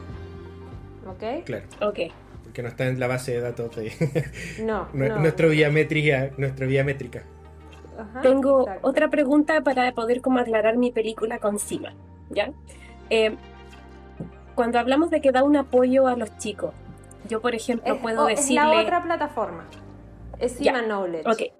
¿Ok? 1.06 1.44
Claro, 1.44 1.66
Ok. 1.82 1.98
porque 2.42 2.62
no 2.62 2.68
está 2.68 2.86
en 2.86 2.98
la 2.98 3.06
base 3.06 3.30
de 3.30 3.40
datos 3.42 3.76
de 3.76 3.92
No. 4.64 4.88
no. 4.92 5.18
nuestro 5.20 5.48
vía 5.50 5.70
métrica, 5.70 6.30
nuestra 6.36 6.66
vía 6.66 6.82
métrica. 6.82 7.22
Ajá, 7.98 8.20
Tengo 8.22 8.62
exacto. 8.62 8.88
otra 8.88 9.08
pregunta 9.10 9.60
para 9.62 9.92
poder 9.92 10.20
como 10.22 10.38
aclarar 10.38 10.76
mi 10.76 10.90
película 10.92 11.38
con 11.38 11.58
Cima, 11.58 11.94
¿ya? 12.30 12.52
Eh, 13.10 13.36
cuando 14.54 14.78
hablamos 14.78 15.10
de 15.10 15.20
que 15.20 15.32
da 15.32 15.42
un 15.44 15.56
apoyo 15.56 16.06
a 16.06 16.16
los 16.16 16.36
chicos, 16.38 16.72
yo 17.28 17.40
por 17.40 17.54
ejemplo 17.54 17.94
Es- 17.94 18.00
puedo 18.00 18.24
oh, 18.24 18.28
es 18.28 18.40
decirle... 18.40 18.60
la 18.74 18.80
otra 18.82 19.02
plataforma. 19.02 19.66
Es 20.38 20.58
Ya, 20.58 20.72
Cima 20.74 20.82
Knowledge. 20.86 21.28
Ok. 21.28 21.52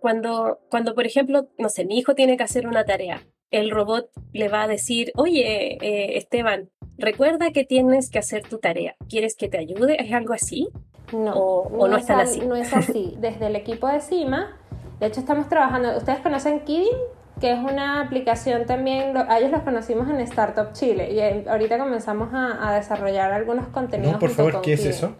Cuando, 0.00 0.60
cuando, 0.70 0.94
por 0.94 1.06
ejemplo, 1.06 1.48
no 1.58 1.68
sé, 1.68 1.84
mi 1.84 1.98
hijo 1.98 2.14
tiene 2.14 2.36
que 2.36 2.44
hacer 2.44 2.66
una 2.68 2.84
tarea, 2.84 3.22
el 3.50 3.70
robot 3.70 4.10
le 4.32 4.48
va 4.48 4.62
a 4.62 4.68
decir, 4.68 5.10
oye, 5.16 5.78
eh, 5.80 6.16
Esteban, 6.18 6.70
recuerda 6.98 7.50
que 7.50 7.64
tienes 7.64 8.10
que 8.10 8.18
hacer 8.18 8.42
tu 8.46 8.58
tarea. 8.58 8.94
¿Quieres 9.08 9.34
que 9.36 9.48
te 9.48 9.58
ayude? 9.58 10.00
¿Es 10.02 10.12
algo 10.12 10.34
así? 10.34 10.68
No, 11.12 11.32
O- 11.34 11.68
o 11.78 11.88
no 11.88 11.96
es 11.96 12.02
están 12.02 12.20
al- 12.20 12.26
así. 12.26 12.40
No 12.42 12.54
es 12.54 12.72
así. 12.74 13.14
Desde 13.20 13.46
el 13.46 13.56
equipo 13.56 13.88
de 13.88 14.00
CIMA, 14.00 14.56
de 15.00 15.06
hecho 15.06 15.20
estamos 15.20 15.48
trabajando, 15.48 15.96
¿ustedes 15.96 16.18
conocen 16.20 16.60
Kidding? 16.60 16.96
Que 17.40 17.52
es 17.52 17.58
una 17.60 18.00
aplicación 18.00 18.66
también, 18.66 19.14
lo- 19.14 19.20
a 19.20 19.38
ellos 19.38 19.50
los 19.52 19.62
conocimos 19.62 20.08
en 20.08 20.20
Startup 20.20 20.72
Chile 20.72 21.12
y 21.12 21.48
ahorita 21.48 21.78
comenzamos 21.78 22.34
a, 22.34 22.68
a 22.68 22.72
desarrollar 22.74 23.32
algunos 23.32 23.68
contenidos. 23.68 24.14
No, 24.14 24.18
por 24.18 24.28
junto 24.30 24.36
favor, 24.42 24.52
con 24.54 24.62
¿qué 24.62 24.72
es 24.72 24.84
eso? 24.84 25.12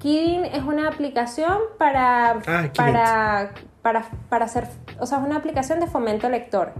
Kidding 0.00 0.44
es 0.46 0.62
una 0.64 0.88
aplicación 0.88 1.58
para, 1.78 2.40
Ah, 2.46 2.68
para, 2.76 3.50
para, 3.82 4.04
para 4.28 4.44
hacer, 4.44 4.66
o 4.98 5.06
sea, 5.06 5.18
es 5.18 5.24
una 5.24 5.36
aplicación 5.36 5.80
de 5.80 5.86
fomento 5.86 6.28
lector. 6.28 6.72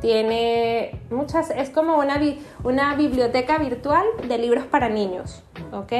Tiene 0.00 0.98
muchas, 1.10 1.50
es 1.50 1.70
como 1.70 1.96
una, 1.98 2.20
una 2.64 2.94
biblioteca 2.96 3.56
virtual 3.58 4.04
de 4.28 4.38
libros 4.38 4.64
para 4.64 4.88
niños, 4.90 5.42
¿ok? 5.72 5.92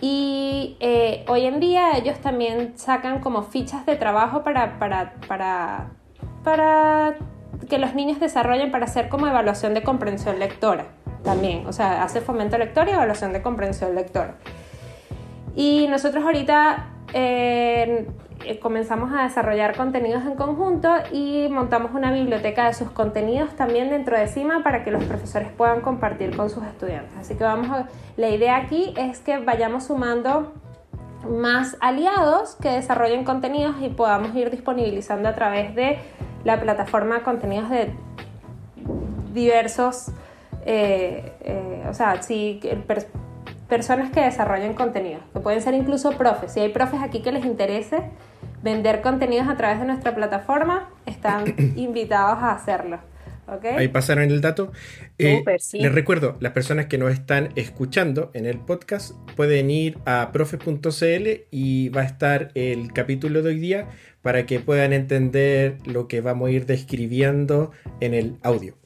Y 0.00 0.76
eh, 0.80 1.24
hoy 1.28 1.46
en 1.46 1.60
día 1.60 1.96
ellos 1.96 2.18
también 2.18 2.76
sacan 2.76 3.20
como 3.20 3.42
fichas 3.42 3.86
de 3.86 3.96
trabajo 3.96 4.42
para, 4.42 4.78
para, 4.78 5.14
para, 5.26 5.90
para 6.42 7.16
que 7.68 7.78
los 7.78 7.94
niños 7.94 8.20
desarrollen 8.20 8.70
para 8.70 8.84
hacer 8.84 9.08
como 9.08 9.26
evaluación 9.26 9.74
de 9.74 9.82
comprensión 9.82 10.38
lectora 10.38 10.86
también. 11.22 11.66
O 11.66 11.72
sea, 11.72 12.02
hace 12.02 12.20
fomento 12.20 12.58
lector 12.58 12.88
y 12.88 12.92
evaluación 12.92 13.32
de 13.32 13.42
comprensión 13.42 13.94
lectora. 13.94 14.36
Y 15.56 15.86
nosotros 15.88 16.24
ahorita 16.24 16.90
eh, 17.12 18.06
comenzamos 18.60 19.12
a 19.12 19.24
desarrollar 19.24 19.76
contenidos 19.76 20.24
en 20.24 20.34
conjunto 20.34 20.88
y 21.12 21.48
montamos 21.50 21.92
una 21.94 22.12
biblioteca 22.12 22.66
de 22.66 22.74
sus 22.74 22.90
contenidos 22.90 23.50
también 23.56 23.90
dentro 23.90 24.18
de 24.18 24.26
CIMA 24.26 24.62
para 24.62 24.84
que 24.84 24.90
los 24.90 25.04
profesores 25.04 25.48
puedan 25.56 25.80
compartir 25.80 26.36
con 26.36 26.50
sus 26.50 26.64
estudiantes. 26.64 27.16
Así 27.18 27.34
que 27.34 27.44
vamos 27.44 27.68
a, 27.70 27.88
la 28.16 28.28
idea 28.28 28.56
aquí 28.56 28.94
es 28.96 29.20
que 29.20 29.38
vayamos 29.38 29.84
sumando 29.84 30.52
más 31.28 31.76
aliados 31.80 32.56
que 32.56 32.70
desarrollen 32.70 33.24
contenidos 33.24 33.76
y 33.80 33.88
podamos 33.88 34.34
ir 34.34 34.50
disponibilizando 34.50 35.28
a 35.28 35.34
través 35.34 35.74
de 35.74 35.98
la 36.44 36.60
plataforma 36.60 37.22
contenidos 37.22 37.70
de 37.70 37.92
diversos, 39.32 40.08
eh, 40.66 41.32
eh, 41.40 41.86
o 41.88 41.94
sea, 41.94 42.22
sí, 42.22 42.60
personas 43.68 44.10
que 44.10 44.20
desarrollen 44.20 44.74
contenido, 44.74 45.20
que 45.32 45.40
pueden 45.40 45.60
ser 45.60 45.74
incluso 45.74 46.12
profes. 46.12 46.52
Si 46.52 46.60
hay 46.60 46.68
profes 46.68 47.02
aquí 47.02 47.22
que 47.22 47.32
les 47.32 47.44
interese 47.44 48.10
vender 48.64 49.02
contenidos 49.02 49.46
a 49.46 49.56
través 49.56 49.78
de 49.78 49.84
nuestra 49.84 50.14
plataforma, 50.14 50.90
están 51.04 51.44
invitados 51.76 52.42
a 52.42 52.52
hacerlo. 52.52 52.98
Ahí 53.76 53.88
pasaron 53.88 54.30
el 54.30 54.40
dato. 54.40 54.72
Eh, 55.18 55.44
les 55.74 55.92
recuerdo, 55.92 56.38
las 56.40 56.52
personas 56.52 56.86
que 56.86 56.96
nos 56.96 57.12
están 57.12 57.50
escuchando 57.56 58.30
en 58.32 58.46
el 58.46 58.58
podcast 58.58 59.12
pueden 59.36 59.70
ir 59.70 59.98
a 60.06 60.30
profe.cl 60.32 61.28
y 61.50 61.90
va 61.90 62.00
a 62.00 62.04
estar 62.04 62.52
el 62.54 62.94
capítulo 62.94 63.42
de 63.42 63.50
hoy 63.50 63.58
día 63.58 63.88
para 64.22 64.46
que 64.46 64.60
puedan 64.60 64.94
entender 64.94 65.76
lo 65.84 66.08
que 66.08 66.22
vamos 66.22 66.48
a 66.48 66.52
ir 66.52 66.64
describiendo 66.64 67.70
en 68.00 68.14
el 68.14 68.38
audio. 68.42 68.76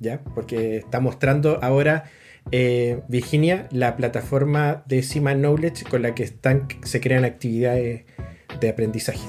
¿Ya? 0.00 0.20
Porque 0.34 0.78
está 0.78 0.98
mostrando 0.98 1.60
ahora 1.62 2.04
eh, 2.50 3.02
Virginia 3.08 3.68
la 3.70 3.96
plataforma 3.96 4.82
de 4.86 5.04
Sima 5.04 5.34
Knowledge 5.34 5.84
con 5.84 6.02
la 6.02 6.16
que 6.16 6.24
están, 6.24 6.66
se 6.82 7.00
crean 7.00 7.24
actividades 7.24 8.04
de 8.60 8.68
aprendizaje. 8.68 9.20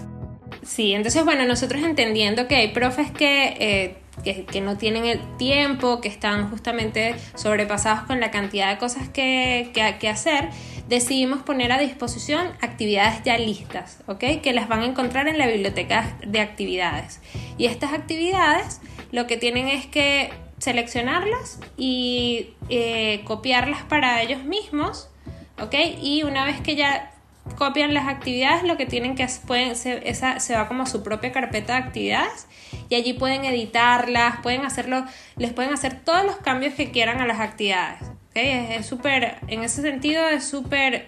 Sí, 0.63 0.93
entonces 0.93 1.23
bueno, 1.23 1.45
nosotros 1.45 1.84
entendiendo 1.84 2.47
que 2.47 2.55
hay 2.55 2.67
profes 2.69 3.12
que, 3.12 3.55
eh, 3.60 3.97
que, 4.23 4.62
no 4.62 4.77
tienen 4.77 5.05
el 5.05 5.19
tiempo, 5.38 6.01
que 6.01 6.10
están 6.10 6.49
justamente 6.49 7.15
sobrepasados 7.36 8.03
con 8.03 8.19
la 8.19 8.29
cantidad 8.29 8.69
de 8.71 8.77
cosas 8.77 9.08
que, 9.10 9.71
que, 9.73 10.10
hacer, 10.10 10.49
decidimos 10.88 11.41
poner 11.43 11.71
a 11.71 11.79
disposición 11.79 12.47
actividades 12.62 13.23
ya 13.23 13.38
listas, 13.38 13.99
¿ok? 14.08 14.41
Que 14.43 14.53
las 14.53 14.67
van 14.67 14.82
a 14.82 14.86
encontrar 14.86 15.27
en 15.27 15.38
la 15.38 15.47
biblioteca 15.47 16.17
de 16.25 16.41
actividades. 16.41 17.21
Y 17.58 17.65
estas 17.65 17.93
actividades 17.93 18.82
lo 19.12 19.27
que 19.27 19.38
tienen 19.38 19.69
es 19.69 19.86
que 19.86 20.29
seleccionarlas 20.60 21.60
y 21.77 22.49
eh, 22.69 23.21
copiarlas 23.23 23.84
para 23.84 24.21
ellos 24.21 24.43
mismos, 24.43 25.10
¿ok? 25.62 25.73
Y 26.01 26.23
una 26.23 26.43
vez 26.43 26.60
que 26.60 26.75
ya 26.75 27.13
copian 27.57 27.93
las 27.93 28.07
actividades, 28.07 28.63
lo 28.63 28.77
que 28.77 28.85
tienen 28.85 29.15
que 29.15 29.27
pueden, 29.45 29.71
esa, 29.71 30.39
se 30.39 30.55
va 30.55 30.67
como 30.67 30.85
su 30.85 31.03
propia 31.03 31.31
carpeta 31.31 31.73
de 31.73 31.79
actividades 31.79 32.47
y 32.89 32.95
allí 32.95 33.13
pueden 33.13 33.45
editarlas, 33.45 34.39
pueden 34.41 34.65
hacerlo, 34.65 35.05
les 35.38 35.53
pueden 35.53 35.73
hacer 35.73 35.99
todos 36.03 36.25
los 36.25 36.38
cambios 36.38 36.73
que 36.73 36.91
quieran 36.91 37.19
a 37.21 37.27
las 37.27 37.39
actividades. 37.39 38.01
Es 38.33 38.85
súper, 38.85 39.38
en 39.47 39.63
ese 39.63 39.81
sentido 39.81 40.27
es 40.27 40.45
súper 40.45 41.07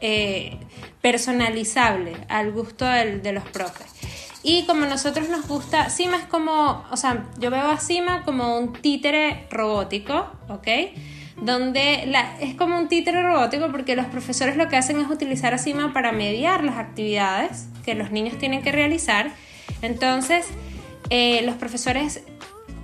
eh, 0.00 0.58
personalizable 1.00 2.16
al 2.28 2.50
gusto 2.52 2.86
de 2.86 3.32
los 3.32 3.44
profes. 3.44 3.90
Y 4.42 4.64
como 4.64 4.86
nosotros 4.86 5.28
nos 5.28 5.46
gusta, 5.46 5.90
Cima 5.90 6.16
es 6.16 6.24
como, 6.24 6.84
o 6.90 6.96
sea, 6.96 7.26
yo 7.38 7.50
veo 7.50 7.70
a 7.70 7.78
Cima 7.78 8.22
como 8.24 8.58
un 8.58 8.72
títere 8.72 9.46
robótico, 9.50 10.30
¿ok? 10.48 10.66
Donde 11.40 12.04
la, 12.06 12.36
es 12.40 12.54
como 12.54 12.76
un 12.76 12.88
títere 12.88 13.22
robótico 13.22 13.70
porque 13.70 13.96
los 13.96 14.06
profesores 14.06 14.56
lo 14.56 14.68
que 14.68 14.76
hacen 14.76 15.00
es 15.00 15.08
utilizar 15.08 15.54
a 15.54 15.58
CIMA 15.58 15.92
para 15.92 16.12
mediar 16.12 16.64
las 16.64 16.76
actividades 16.76 17.66
que 17.84 17.94
los 17.94 18.10
niños 18.10 18.36
tienen 18.38 18.62
que 18.62 18.72
realizar. 18.72 19.30
Entonces, 19.80 20.46
eh, 21.08 21.42
los 21.42 21.56
profesores, 21.56 22.22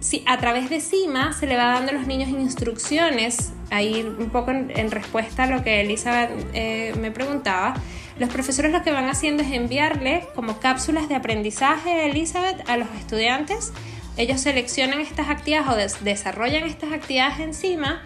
si, 0.01 0.25
a 0.27 0.39
través 0.39 0.71
de 0.71 0.81
CIMA, 0.81 1.35
se 1.35 1.47
le 1.47 1.57
va 1.57 1.75
dando 1.75 1.91
a 1.91 1.95
los 1.95 2.07
niños 2.07 2.31
instrucciones, 2.31 3.53
ahí 3.71 4.03
un 4.03 4.31
poco 4.31 4.53
en, 4.53 4.91
respuesta 4.91 5.45
a 5.45 5.47
lo 5.47 5.63
que 5.63 5.83
Elizabeth 5.83 6.31
eh, 6.55 6.95
me 6.99 7.11
preguntaba. 7.11 7.75
Los 8.19 8.31
profesores 8.31 8.73
lo 8.73 8.83
que 8.83 8.91
van 8.91 9.11
haciendo 9.11 9.43
es 9.43 9.53
enviarle 9.53 10.27
como 10.35 10.59
cápsulas 10.59 11.11
de 11.11 11.17
aprendizaje 11.17 12.07
Elizabeth 12.07 12.67
a 12.71 12.79
los 12.79 12.89
estudiantes. 12.99 13.75
Ellos 14.17 14.41
seleccionan 14.41 15.01
estas 15.01 15.29
actividades 15.29 15.99
o 16.01 16.05
desarrollan 16.05 16.65
estas 16.65 16.93
actividades 16.93 17.41
encima 17.41 18.03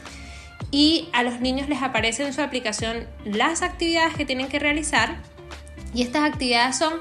y 0.70 1.09
a 1.12 1.22
los 1.22 1.40
niños 1.40 1.68
les 1.68 1.83
aparece 1.83 2.24
en 2.24 2.33
su 2.33 2.42
aplicación 2.42 3.06
las 3.24 3.62
actividades 3.62 4.14
que 4.14 4.24
tienen 4.24 4.48
que 4.48 4.59
realizar 4.59 5.16
y 5.94 6.02
estas 6.02 6.22
actividades 6.22 6.76
son 6.76 6.94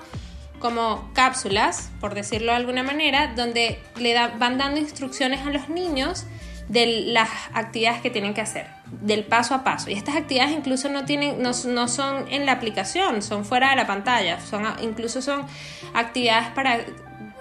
como 0.59 1.09
cápsulas, 1.13 1.89
por 1.99 2.13
decirlo 2.13 2.51
de 2.51 2.57
alguna 2.57 2.83
manera, 2.83 3.33
donde 3.35 3.79
le 3.97 4.13
van 4.13 4.57
dando 4.57 4.79
instrucciones 4.79 5.45
a 5.45 5.51
los 5.51 5.69
niños 5.69 6.25
de 6.67 6.85
las 7.07 7.29
actividades 7.53 8.01
que 8.01 8.09
tienen 8.09 8.33
que 8.33 8.41
hacer, 8.41 8.67
del 9.01 9.23
paso 9.23 9.55
a 9.55 9.63
paso. 9.63 9.89
Y 9.89 9.93
estas 9.93 10.15
actividades 10.15 10.51
incluso 10.51 10.89
no, 10.89 11.05
tienen, 11.05 11.41
no, 11.41 11.53
son 11.53 12.25
en 12.29 12.45
la 12.45 12.51
aplicación, 12.53 13.21
son 13.21 13.45
fuera 13.45 13.71
de 13.71 13.75
la 13.75 13.87
pantalla, 13.87 14.39
son, 14.41 14.65
incluso 14.81 15.21
son 15.21 15.45
actividades 15.93 16.49
para, 16.49 16.81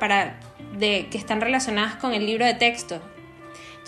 para 0.00 0.38
de, 0.78 1.08
que 1.10 1.18
están 1.18 1.40
relacionadas 1.40 1.96
con 1.96 2.14
el 2.14 2.24
libro 2.24 2.46
de 2.46 2.54
texto. 2.54 3.02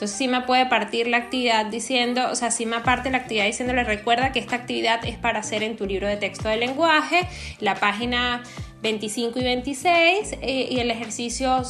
Entonces 0.00 0.16
Sima 0.16 0.46
puede 0.46 0.64
partir 0.64 1.08
la 1.08 1.18
actividad 1.18 1.66
diciendo, 1.66 2.30
o 2.30 2.34
sea, 2.34 2.50
Sima 2.50 2.82
parte 2.82 3.10
la 3.10 3.18
actividad 3.18 3.44
diciéndole 3.44 3.84
recuerda 3.84 4.32
que 4.32 4.38
esta 4.38 4.56
actividad 4.56 5.04
es 5.04 5.18
para 5.18 5.40
hacer 5.40 5.62
en 5.62 5.76
tu 5.76 5.84
libro 5.84 6.08
de 6.08 6.16
texto 6.16 6.48
de 6.48 6.56
lenguaje, 6.56 7.28
la 7.60 7.74
página 7.74 8.42
25 8.80 9.38
y 9.38 9.42
26 9.42 10.38
eh, 10.40 10.68
y 10.70 10.78
el 10.78 10.90
ejercicio 10.90 11.62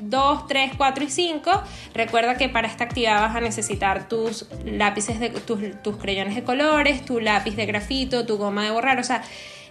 2, 0.00 0.46
3, 0.48 0.72
4 0.76 1.04
y 1.04 1.08
5. 1.08 1.62
Recuerda 1.94 2.36
que 2.36 2.48
para 2.48 2.66
esta 2.66 2.82
actividad 2.82 3.20
vas 3.20 3.36
a 3.36 3.40
necesitar 3.40 4.08
tus 4.08 4.46
lápices, 4.64 5.20
de, 5.20 5.30
tus, 5.30 5.60
tus 5.80 5.98
creyones 5.98 6.34
de 6.34 6.42
colores, 6.42 7.04
tu 7.04 7.20
lápiz 7.20 7.54
de 7.54 7.64
grafito, 7.64 8.26
tu 8.26 8.38
goma 8.38 8.64
de 8.64 8.72
borrar, 8.72 8.98
o 8.98 9.04
sea, 9.04 9.22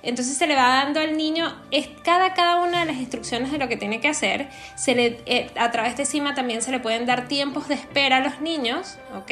entonces 0.08 0.38
se 0.38 0.48
le 0.48 0.56
va 0.56 0.70
dando 0.70 1.02
al 1.02 1.18
niño 1.18 1.54
es 1.70 1.90
cada, 2.02 2.34
cada 2.34 2.62
una 2.62 2.80
de 2.80 2.86
las 2.86 2.96
instrucciones 2.96 3.52
de 3.52 3.58
lo 3.58 3.68
que 3.68 3.76
tiene 3.76 4.00
que 4.00 4.08
hacer. 4.08 4.48
Se 4.78 4.96
le, 4.96 5.20
eh, 5.26 5.50
a 5.58 5.70
través 5.72 5.98
de 5.98 6.06
CIMA 6.06 6.34
también 6.34 6.62
se 6.62 6.72
le 6.72 6.80
pueden 6.80 7.06
dar 7.06 7.28
tiempos 7.28 7.68
de 7.68 7.76
espera 7.76 8.18
a 8.18 8.20
los 8.22 8.40
niños, 8.40 8.98
¿ok? 9.18 9.32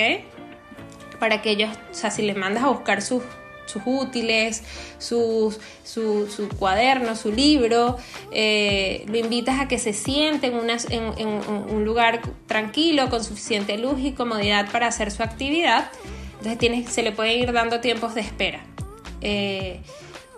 Para 1.17 1.41
que 1.41 1.51
ellos, 1.51 1.69
o 1.91 1.93
sea, 1.93 2.11
si 2.11 2.23
les 2.23 2.35
mandas 2.35 2.65
a 2.65 2.67
buscar 2.67 3.01
sus, 3.01 3.23
sus 3.67 3.83
útiles, 3.85 4.63
su, 4.97 5.57
su, 5.85 6.49
cuaderno, 6.59 7.15
su 7.15 7.31
libro, 7.31 7.95
eh, 8.31 9.05
lo 9.07 9.17
invitas 9.17 9.61
a 9.61 9.69
que 9.69 9.79
se 9.79 9.93
siente 9.93 10.47
en, 10.47 10.69
en, 11.17 11.27
un 11.73 11.85
lugar 11.85 12.19
tranquilo, 12.47 13.09
con 13.09 13.23
suficiente 13.23 13.77
luz 13.77 14.01
y 14.01 14.11
comodidad 14.11 14.69
para 14.73 14.87
hacer 14.87 15.09
su 15.11 15.23
actividad. 15.23 15.89
Entonces 16.33 16.57
tienes, 16.57 16.89
se 16.89 17.01
le 17.01 17.13
puede 17.13 17.35
ir 17.37 17.53
dando 17.53 17.79
tiempos 17.79 18.13
de 18.13 18.19
espera. 18.19 18.59
Eh, 19.21 19.79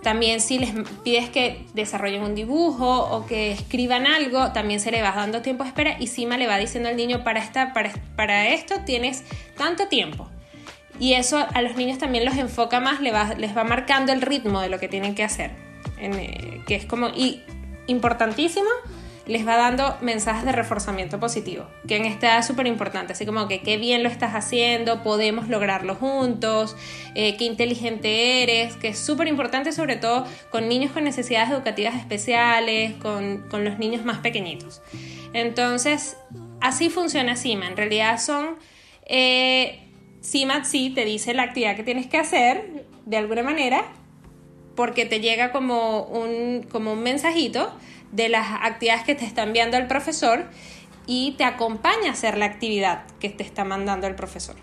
también 0.07 0.39
si 0.39 0.57
les 0.57 0.71
pides 1.03 1.29
que 1.29 1.65
desarrollen 1.73 2.23
un 2.23 2.33
dibujo 2.33 2.97
o 3.11 3.25
que 3.25 3.51
escriban 3.51 4.07
algo, 4.07 4.53
también 4.53 4.79
se 4.79 4.89
le 4.89 5.01
va 5.01 5.11
dando 5.11 5.41
tiempo 5.41 5.65
de 5.65 5.69
espera 5.71 5.97
y 5.99 6.07
Sima 6.07 6.37
le 6.37 6.47
va 6.47 6.57
diciendo 6.57 6.87
al 6.87 6.95
niño, 6.95 7.25
para, 7.25 7.41
esta, 7.41 7.73
para, 7.73 7.91
para 8.15 8.47
esto 8.47 8.75
tienes 8.85 9.25
tanto 9.57 9.89
tiempo. 9.89 10.29
Y 10.97 11.15
eso 11.15 11.45
a 11.53 11.61
los 11.61 11.75
niños 11.75 11.97
también 11.97 12.23
los 12.23 12.37
enfoca 12.37 12.79
más, 12.79 13.01
les 13.01 13.13
va, 13.13 13.33
les 13.33 13.55
va 13.55 13.65
marcando 13.65 14.13
el 14.13 14.21
ritmo 14.21 14.61
de 14.61 14.69
lo 14.69 14.79
que 14.79 14.87
tienen 14.87 15.13
que 15.13 15.25
hacer. 15.25 15.51
Eh, 15.99 16.61
que 16.65 16.75
es 16.75 16.85
como, 16.85 17.09
y 17.09 17.41
importantísimo, 17.87 18.69
les 19.27 19.47
va 19.47 19.57
dando 19.57 19.97
mensajes 20.01 20.45
de 20.45 20.51
reforzamiento 20.51 21.19
positivo, 21.19 21.67
que 21.87 21.97
en 21.97 22.05
esta 22.05 22.27
edad 22.27 22.39
es 22.39 22.47
súper 22.47 22.65
importante, 22.67 23.13
así 23.13 23.25
como 23.25 23.47
que 23.47 23.61
qué 23.61 23.77
bien 23.77 24.03
lo 24.03 24.09
estás 24.09 24.33
haciendo, 24.33 25.03
podemos 25.03 25.49
lograrlo 25.49 25.95
juntos, 25.95 26.75
eh, 27.15 27.35
qué 27.37 27.43
inteligente 27.43 28.43
eres, 28.43 28.75
que 28.75 28.89
es 28.89 28.99
súper 28.99 29.27
importante 29.27 29.71
sobre 29.71 29.97
todo 29.97 30.25
con 30.49 30.69
niños 30.69 30.91
con 30.91 31.03
necesidades 31.03 31.49
educativas 31.49 31.95
especiales, 31.95 32.93
con, 32.95 33.45
los 33.51 33.79
niños 33.79 34.05
más 34.05 34.19
pequeñitos. 34.19 34.81
Entonces, 35.33 36.17
así 36.61 36.89
funciona 36.89 37.35
CIMA, 37.35 37.67
en 37.67 37.77
realidad 37.77 38.19
son... 38.19 38.55
Eh, 39.05 39.83
sí 40.21 40.91
te 40.93 41.05
dice 41.05 41.33
la 41.33 41.43
actividad 41.43 41.75
que 41.75 41.83
tienes 41.83 42.07
que 42.07 42.17
hacer, 42.17 42.85
de 43.05 43.17
alguna 43.17 43.43
manera, 43.43 43.85
porque 44.75 45.05
te 45.05 45.19
llega 45.19 45.51
como 45.51 46.03
un, 46.03 46.63
como 46.69 46.93
un 46.93 47.01
mensajito, 47.01 47.71
de 48.11 48.29
las 48.29 48.47
actividades 48.61 49.03
que 49.03 49.15
te 49.15 49.25
está 49.25 49.43
enviando 49.43 49.77
el 49.77 49.87
profesor 49.87 50.45
y 51.05 51.35
te 51.37 51.43
acompaña 51.43 52.09
a 52.09 52.11
hacer 52.11 52.37
la 52.37 52.45
actividad 52.45 53.05
que 53.19 53.29
te 53.29 53.43
está 53.43 53.63
mandando 53.63 54.07
el 54.07 54.15
profesor. 54.15 54.55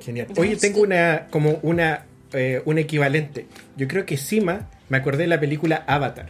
Genial. 0.00 0.28
Oye, 0.36 0.56
tengo 0.56 0.82
una 0.82 1.26
como 1.30 1.58
una 1.62 2.06
eh, 2.32 2.62
un 2.64 2.78
equivalente. 2.78 3.46
Yo 3.76 3.88
creo 3.88 4.04
que 4.04 4.16
Sima, 4.16 4.68
me 4.88 4.98
acordé 4.98 5.24
de 5.24 5.28
la 5.28 5.40
película 5.40 5.84
Avatar. 5.86 6.28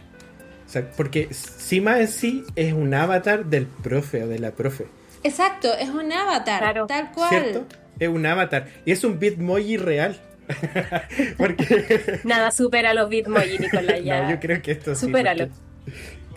O 0.65 0.69
sea, 0.69 0.89
porque 0.91 1.29
Sima 1.31 1.99
en 1.99 2.07
sí 2.07 2.43
es 2.55 2.73
un 2.73 2.93
avatar 2.93 3.45
del 3.45 3.65
profe 3.67 4.23
o 4.23 4.27
de 4.27 4.39
la 4.39 4.51
profe. 4.51 4.85
Exacto, 5.23 5.73
es 5.73 5.89
un 5.89 6.11
avatar, 6.11 6.85
tal 6.87 7.11
cual. 7.11 7.29
¿Cierto? 7.29 7.65
Es 7.99 8.09
un 8.09 8.25
avatar. 8.25 8.67
Y 8.85 8.91
es 8.91 9.03
un 9.03 9.17
bitmoji 9.17 9.77
real. 9.77 10.19
porque... 11.37 12.19
Nada 12.23 12.51
supera 12.51 12.93
los 12.93 13.09
bitmoji, 13.09 13.59
Nicolás. 13.59 13.99
Ya. 14.03 14.23
No, 14.23 14.31
yo 14.31 14.39
creo 14.39 14.61
que 14.61 14.71
esto 14.71 14.93
sí. 14.93 15.05
Supéralo. 15.07 15.49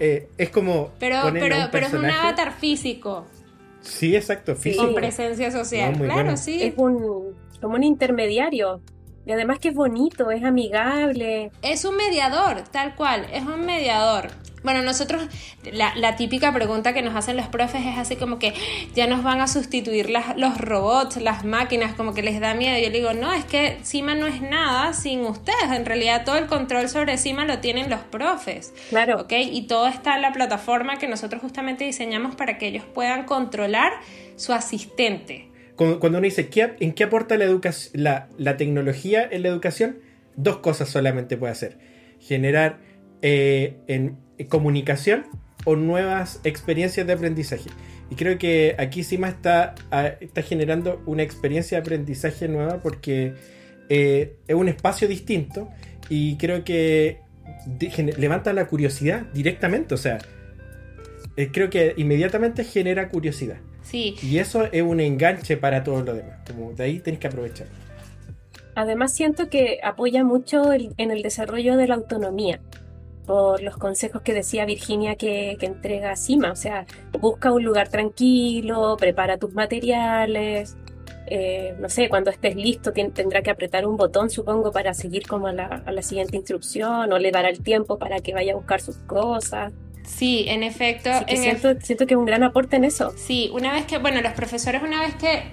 Eh, 0.00 0.28
es 0.38 0.50
como. 0.50 0.90
Pero, 0.98 1.18
pero, 1.32 1.56
pero 1.70 1.86
es 1.86 1.92
un 1.92 2.06
avatar 2.06 2.52
físico. 2.52 3.26
Sí, 3.82 4.16
exacto, 4.16 4.56
físico. 4.56 4.84
Con 4.84 4.94
presencia 4.94 5.50
social. 5.50 5.96
claro, 5.96 6.36
sí. 6.36 6.62
Es 6.62 6.74
un, 6.76 7.34
como 7.60 7.74
un 7.74 7.84
intermediario. 7.84 8.80
Y 9.26 9.32
además 9.32 9.58
que 9.58 9.68
es 9.68 9.74
bonito, 9.74 10.30
es 10.30 10.42
amigable. 10.42 11.52
Es 11.62 11.84
un 11.84 11.96
mediador, 11.96 12.64
tal 12.70 12.96
cual, 12.96 13.26
es 13.32 13.44
un 13.44 13.66
mediador. 13.66 14.28
Bueno, 14.62 14.82
nosotros, 14.82 15.22
la, 15.72 16.16
típica 16.16 16.52
pregunta 16.52 16.92
que 16.92 17.02
nos 17.02 17.14
hacen 17.14 17.36
los 17.36 17.48
profes 17.48 17.82
es 17.86 17.96
así 17.96 18.16
como 18.16 18.38
que 18.38 18.52
ya 18.94 19.06
nos 19.06 19.22
van 19.22 19.40
a 19.40 19.46
sustituir 19.46 20.10
las, 20.10 20.36
los 20.36 20.58
robots, 20.58 21.16
las 21.16 21.44
máquinas, 21.44 21.94
como 21.94 22.12
que 22.12 22.22
les 22.22 22.40
da 22.40 22.54
miedo. 22.54 22.78
Yo 22.78 22.90
le 22.90 22.98
digo, 22.98 23.12
no, 23.14 23.32
es 23.32 23.44
que 23.44 23.78
CIMA 23.84 24.14
no 24.14 24.26
es 24.26 24.42
nada 24.42 24.92
sin 24.92 25.20
ustedes. 25.20 25.70
En 25.72 25.86
realidad 25.86 26.24
todo 26.24 26.36
el 26.36 26.46
control 26.46 26.88
sobre 26.88 27.16
CIMA 27.16 27.44
lo 27.44 27.60
tienen 27.60 27.88
los 27.88 28.00
profes. 28.00 28.74
Claro. 28.90 29.22
¿Ok? 29.22 29.32
Y 29.32 29.62
todo 29.66 29.86
está 29.86 30.16
en 30.16 30.22
la 30.22 30.32
plataforma 30.32 30.98
que 30.98 31.08
nosotros 31.08 31.40
justamente 31.40 31.84
diseñamos 31.84 32.34
para 32.34 32.58
que 32.58 32.68
ellos 32.68 32.84
puedan 32.92 33.24
controlar 33.24 33.92
su 34.36 34.52
asistente. 34.52 35.48
Cuando 35.76 36.18
uno 36.18 36.20
dice, 36.20 36.50
¿en 36.80 36.92
qué 36.92 37.04
aporta 37.04 37.38
la, 37.38 37.46
la, 37.94 38.28
la 38.36 38.56
tecnología 38.58 39.26
en 39.30 39.42
la 39.42 39.48
educación? 39.48 40.00
Dos 40.36 40.58
cosas 40.58 40.90
solamente 40.90 41.38
puede 41.38 41.52
hacer. 41.52 41.78
Generar 42.20 42.89
eh, 43.22 43.76
en 43.86 44.16
comunicación 44.48 45.26
o 45.64 45.76
nuevas 45.76 46.40
experiencias 46.44 47.06
de 47.06 47.12
aprendizaje. 47.12 47.70
Y 48.10 48.16
creo 48.16 48.38
que 48.38 48.74
aquí 48.78 49.04
Sima 49.04 49.28
está, 49.28 49.74
está 50.20 50.42
generando 50.42 51.00
una 51.06 51.22
experiencia 51.22 51.78
de 51.78 51.82
aprendizaje 51.82 52.48
nueva 52.48 52.82
porque 52.82 53.34
eh, 53.88 54.36
es 54.48 54.54
un 54.54 54.68
espacio 54.68 55.06
distinto 55.06 55.68
y 56.08 56.36
creo 56.36 56.64
que 56.64 57.20
levanta 58.16 58.52
la 58.52 58.66
curiosidad 58.66 59.22
directamente. 59.32 59.94
O 59.94 59.98
sea, 59.98 60.18
eh, 61.36 61.50
creo 61.52 61.70
que 61.70 61.94
inmediatamente 61.96 62.64
genera 62.64 63.08
curiosidad. 63.08 63.58
Sí. 63.82 64.16
Y 64.22 64.38
eso 64.38 64.64
es 64.72 64.82
un 64.82 65.00
enganche 65.00 65.56
para 65.56 65.84
todo 65.84 66.02
lo 66.02 66.14
demás. 66.14 66.38
Como 66.46 66.72
de 66.72 66.84
ahí 66.84 66.98
tenés 66.98 67.20
que 67.20 67.28
aprovechar. 67.28 67.68
Además 68.74 69.12
siento 69.12 69.48
que 69.50 69.78
apoya 69.84 70.24
mucho 70.24 70.72
en 70.72 71.10
el 71.10 71.22
desarrollo 71.22 71.76
de 71.76 71.86
la 71.86 71.94
autonomía 71.94 72.60
por 73.30 73.62
los 73.62 73.76
consejos 73.76 74.22
que 74.22 74.34
decía 74.34 74.64
Virginia 74.64 75.14
que, 75.14 75.56
entrega 75.60 76.16
Cima. 76.16 76.50
O 76.50 76.56
sea, 76.56 76.84
busca 77.20 77.52
un 77.52 77.62
lugar 77.62 77.88
tranquilo, 77.88 78.96
prepara 78.98 79.38
tus 79.38 79.54
materiales. 79.54 80.76
Eh, 81.28 81.76
no 81.78 81.88
sé, 81.88 82.08
cuando 82.08 82.30
estés 82.30 82.56
listo 82.56 82.92
tendrá 82.92 83.40
que 83.40 83.50
apretar 83.50 83.86
un 83.86 83.96
botón, 83.96 84.30
supongo, 84.30 84.72
para 84.72 84.94
seguir 84.94 85.28
como 85.28 85.46
a 85.46 85.52
la, 85.52 85.66
a 85.86 85.92
la 85.92 86.02
siguiente 86.02 86.36
instrucción 86.36 87.12
o 87.12 87.18
le 87.20 87.30
dará 87.30 87.50
el 87.50 87.62
tiempo 87.62 88.00
para 88.00 88.18
que 88.18 88.34
vaya 88.34 88.52
a 88.52 88.56
buscar 88.56 88.80
sus 88.80 88.96
cosas. 88.96 89.72
Sí, 90.10 90.44
en 90.48 90.62
efecto. 90.64 91.08
siento, 91.28 91.80
siento, 91.80 92.06
que 92.06 92.14
es 92.14 92.18
un 92.18 92.26
gran 92.26 92.42
aporte 92.42 92.76
en 92.76 92.84
eso. 92.84 93.12
Sí, 93.16 93.48
una 93.54 93.72
vez 93.72 93.86
que, 93.86 93.98
bueno, 93.98 94.20
los 94.20 94.32
profesores 94.32 94.82
una 94.82 95.00
vez 95.00 95.14
que, 95.14 95.44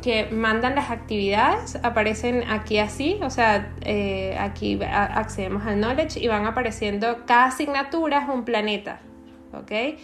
que 0.00 0.32
mandan 0.32 0.74
las 0.74 0.90
actividades, 0.90 1.76
aparecen 1.82 2.44
aquí 2.48 2.78
así, 2.78 3.18
o 3.20 3.30
sea, 3.30 3.74
eh, 3.82 4.36
aquí 4.38 4.78
accedemos 4.82 5.66
al 5.66 5.80
knowledge 5.80 6.20
y 6.20 6.28
van 6.28 6.46
apareciendo, 6.46 7.24
cada 7.26 7.46
asignatura 7.46 8.22
es 8.22 8.28
un 8.28 8.44
planeta, 8.44 9.00
¿ok? 9.52 9.98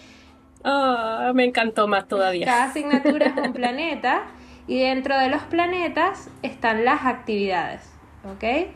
Oh, 0.65 1.33
me 1.33 1.45
encantó 1.45 1.87
más 1.89 2.07
todavía. 2.07 2.45
Cada 2.45 2.65
asignatura 2.65 3.27
es 3.27 3.37
un 3.37 3.53
planeta 3.55 4.25
y 4.67 4.81
dentro 4.81 5.17
de 5.17 5.29
los 5.29 5.43
planetas 5.43 6.29
están 6.43 6.85
las 6.85 7.07
actividades, 7.07 7.81
¿ok? 8.25 8.69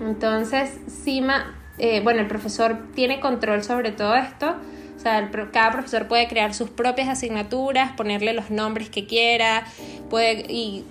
Entonces, 0.00 0.80
Cima 0.88 1.57
eh, 1.78 2.00
bueno, 2.02 2.20
el 2.20 2.26
profesor 2.26 2.88
tiene 2.94 3.20
control 3.20 3.62
sobre 3.62 3.92
todo 3.92 4.14
esto. 4.14 4.56
O 4.96 5.00
sea, 5.00 5.30
cada 5.52 5.70
profesor 5.70 6.08
puede 6.08 6.26
crear 6.26 6.54
sus 6.54 6.70
propias 6.70 7.08
asignaturas, 7.08 7.92
ponerle 7.92 8.32
los 8.32 8.50
nombres 8.50 8.90
que 8.90 9.06
quiera, 9.06 9.64
puede, 10.10 10.44
y 10.48 10.84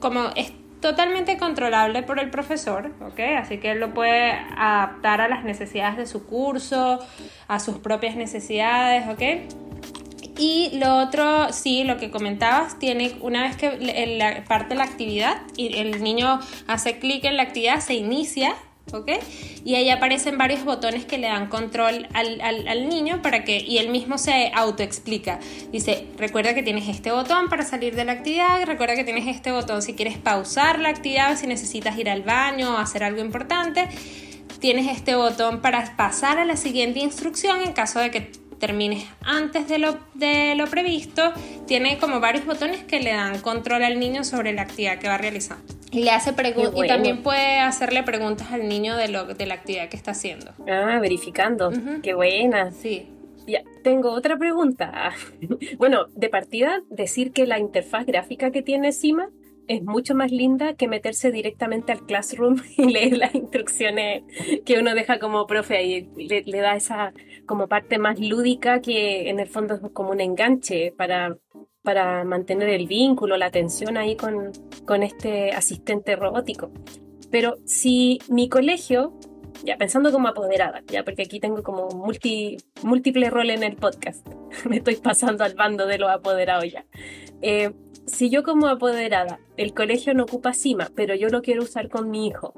como 0.00 0.26
es 0.36 0.52
totalmente 0.80 1.38
controlable 1.38 2.02
por 2.02 2.20
el 2.20 2.28
profesor, 2.28 2.92
¿ok? 3.00 3.18
Así 3.38 3.56
que 3.56 3.70
él 3.70 3.80
lo 3.80 3.94
puede 3.94 4.32
adaptar 4.32 5.22
a 5.22 5.28
las 5.28 5.42
necesidades 5.42 5.96
de 5.96 6.06
su 6.06 6.26
curso, 6.26 6.98
a 7.48 7.58
sus 7.58 7.78
propias 7.78 8.16
necesidades, 8.16 9.08
¿ok? 9.08 9.50
Y 10.38 10.72
lo 10.78 10.98
otro, 10.98 11.50
sí, 11.54 11.84
lo 11.84 11.96
que 11.96 12.10
comentabas, 12.10 12.78
tiene 12.78 13.16
una 13.22 13.44
vez 13.44 13.56
que 13.56 14.44
parte 14.46 14.74
la 14.74 14.84
actividad 14.84 15.38
y 15.56 15.78
el 15.78 16.02
niño 16.02 16.38
hace 16.66 16.98
clic 16.98 17.24
en 17.24 17.38
la 17.38 17.44
actividad, 17.44 17.80
se 17.80 17.94
inicia 17.94 18.54
¿ok? 18.92 19.10
Y 19.64 19.74
ahí 19.74 19.90
aparecen 19.90 20.38
varios 20.38 20.64
botones 20.64 21.04
que 21.04 21.18
le 21.18 21.26
dan 21.26 21.48
control 21.48 22.08
al, 22.12 22.88
niño 22.88 23.22
para 23.22 23.44
que, 23.44 23.58
y 23.58 23.78
él 23.78 23.88
mismo 23.88 24.18
se 24.18 24.52
autoexplica. 24.54 25.40
Dice, 25.72 26.06
recuerda 26.16 26.54
que 26.54 26.62
tienes 26.62 26.88
este 26.88 27.10
botón 27.10 27.48
para 27.48 27.64
salir 27.64 27.94
de 27.94 28.04
la 28.04 28.12
actividad, 28.12 28.64
recuerda 28.64 28.94
que 28.94 29.04
tienes 29.04 29.26
este 29.26 29.52
botón 29.52 29.82
si 29.82 29.94
quieres 29.94 30.18
pausar 30.18 30.78
la 30.78 30.90
actividad, 30.90 31.36
si 31.36 31.46
necesitas 31.46 31.98
ir 31.98 32.08
al 32.10 32.22
baño 32.22 32.74
o 32.74 32.76
hacer 32.78 33.04
algo 33.04 33.20
importante. 33.20 33.88
Tienes 34.60 34.86
este 34.88 35.14
botón 35.14 35.60
para 35.60 35.96
pasar 35.96 36.38
a 36.38 36.44
la 36.44 36.56
siguiente 36.56 37.00
instrucción 37.00 37.60
en 37.60 37.72
caso 37.72 37.98
de 37.98 38.10
que 38.10 38.32
termines 38.66 39.04
antes 39.20 39.68
de 39.68 39.78
lo, 39.78 39.98
de 40.14 40.54
lo 40.54 40.66
previsto. 40.68 41.34
Tiene 41.66 41.98
como 41.98 42.18
varios 42.18 42.46
botones 42.46 42.82
que 42.82 42.98
le 42.98 43.10
dan 43.10 43.40
control 43.40 43.84
al 43.84 44.00
niño 44.00 44.24
sobre 44.24 44.54
la 44.54 44.62
actividad 44.62 44.98
que 44.98 45.06
va 45.06 45.18
realizando. 45.18 45.62
Y 45.90 46.02
le 46.02 46.10
hace 46.10 46.32
preguntas 46.32 46.72
y 46.82 46.88
también 46.88 47.22
puede 47.22 47.58
hacerle 47.58 48.02
preguntas 48.02 48.52
al 48.52 48.66
niño 48.66 48.96
de, 48.96 49.08
lo, 49.08 49.26
de 49.26 49.46
la 49.46 49.54
actividad 49.54 49.90
que 49.90 49.98
está 49.98 50.12
haciendo. 50.12 50.52
Ah, 50.66 50.98
verificando. 50.98 51.70
Qué 52.02 52.14
buena. 52.14 52.70
Sí. 52.72 53.06
Ya, 53.46 53.62
tengo 53.82 54.12
otra 54.12 54.38
pregunta. 54.38 55.12
bueno, 55.76 56.06
de 56.14 56.30
partida, 56.30 56.80
decir 56.88 57.32
que 57.32 57.46
la 57.46 57.58
interfaz 57.58 58.06
gráfica 58.06 58.50
que 58.50 58.62
tiene 58.62 58.92
Sima 58.92 59.28
es 59.68 59.82
mucho 59.82 60.14
más 60.14 60.30
linda 60.30 60.74
que 60.74 60.88
meterse 60.88 61.30
directamente 61.30 61.92
al 61.92 62.04
classroom 62.06 62.56
y 62.76 62.92
leer 62.92 63.18
las 63.18 63.34
instrucciones 63.34 64.22
que 64.64 64.78
uno 64.78 64.94
deja 64.94 65.18
como 65.18 65.46
profe 65.46 65.76
ahí. 65.76 66.08
Le, 66.16 66.42
le, 66.42 66.58
da 66.58 66.76
esa 66.76 67.12
como 67.46 67.68
parte 67.68 67.98
más 67.98 68.18
lúdica 68.20 68.80
que 68.80 69.28
en 69.28 69.40
el 69.40 69.48
fondo 69.48 69.74
es 69.74 69.80
como 69.92 70.10
un 70.10 70.20
enganche 70.20 70.92
para 70.96 71.36
para 71.84 72.24
mantener 72.24 72.70
el 72.70 72.86
vínculo, 72.88 73.36
la 73.36 73.46
atención 73.46 73.98
ahí 73.98 74.16
con, 74.16 74.52
con 74.86 75.02
este 75.02 75.52
asistente 75.52 76.16
robótico. 76.16 76.70
Pero 77.30 77.56
si 77.66 78.20
mi 78.30 78.48
colegio, 78.48 79.12
ya 79.64 79.76
pensando 79.76 80.12
como 80.12 80.28
apoderada, 80.28 80.82
ya 80.86 81.04
porque 81.04 81.22
aquí 81.22 81.40
tengo 81.40 81.62
como 81.62 81.88
multi, 81.88 82.58
múltiple 82.82 83.30
rol 83.30 83.50
en 83.50 83.62
el 83.62 83.76
podcast, 83.76 84.26
me 84.68 84.76
estoy 84.76 84.96
pasando 84.96 85.44
al 85.44 85.54
bando 85.54 85.86
de 85.86 85.98
los 85.98 86.10
apoderados 86.10 86.70
ya. 86.70 86.84
Eh, 87.42 87.72
si 88.06 88.28
yo 88.28 88.42
como 88.42 88.66
apoderada, 88.68 89.40
el 89.56 89.72
colegio 89.72 90.12
no 90.14 90.24
ocupa 90.24 90.52
cima, 90.52 90.90
pero 90.94 91.14
yo 91.14 91.28
lo 91.28 91.40
quiero 91.40 91.62
usar 91.62 91.88
con 91.88 92.10
mi 92.10 92.26
hijo, 92.26 92.54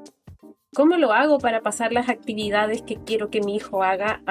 ¿Cómo 0.77 0.95
lo 0.97 1.11
hago 1.11 1.39
para 1.39 1.61
pasar 1.61 1.91
las 1.91 2.07
actividades 2.07 2.83
que 2.83 2.97
quiero 2.97 3.31
que 3.31 3.41
mi 3.41 3.55
hijo 3.55 3.81
haga 3.81 4.21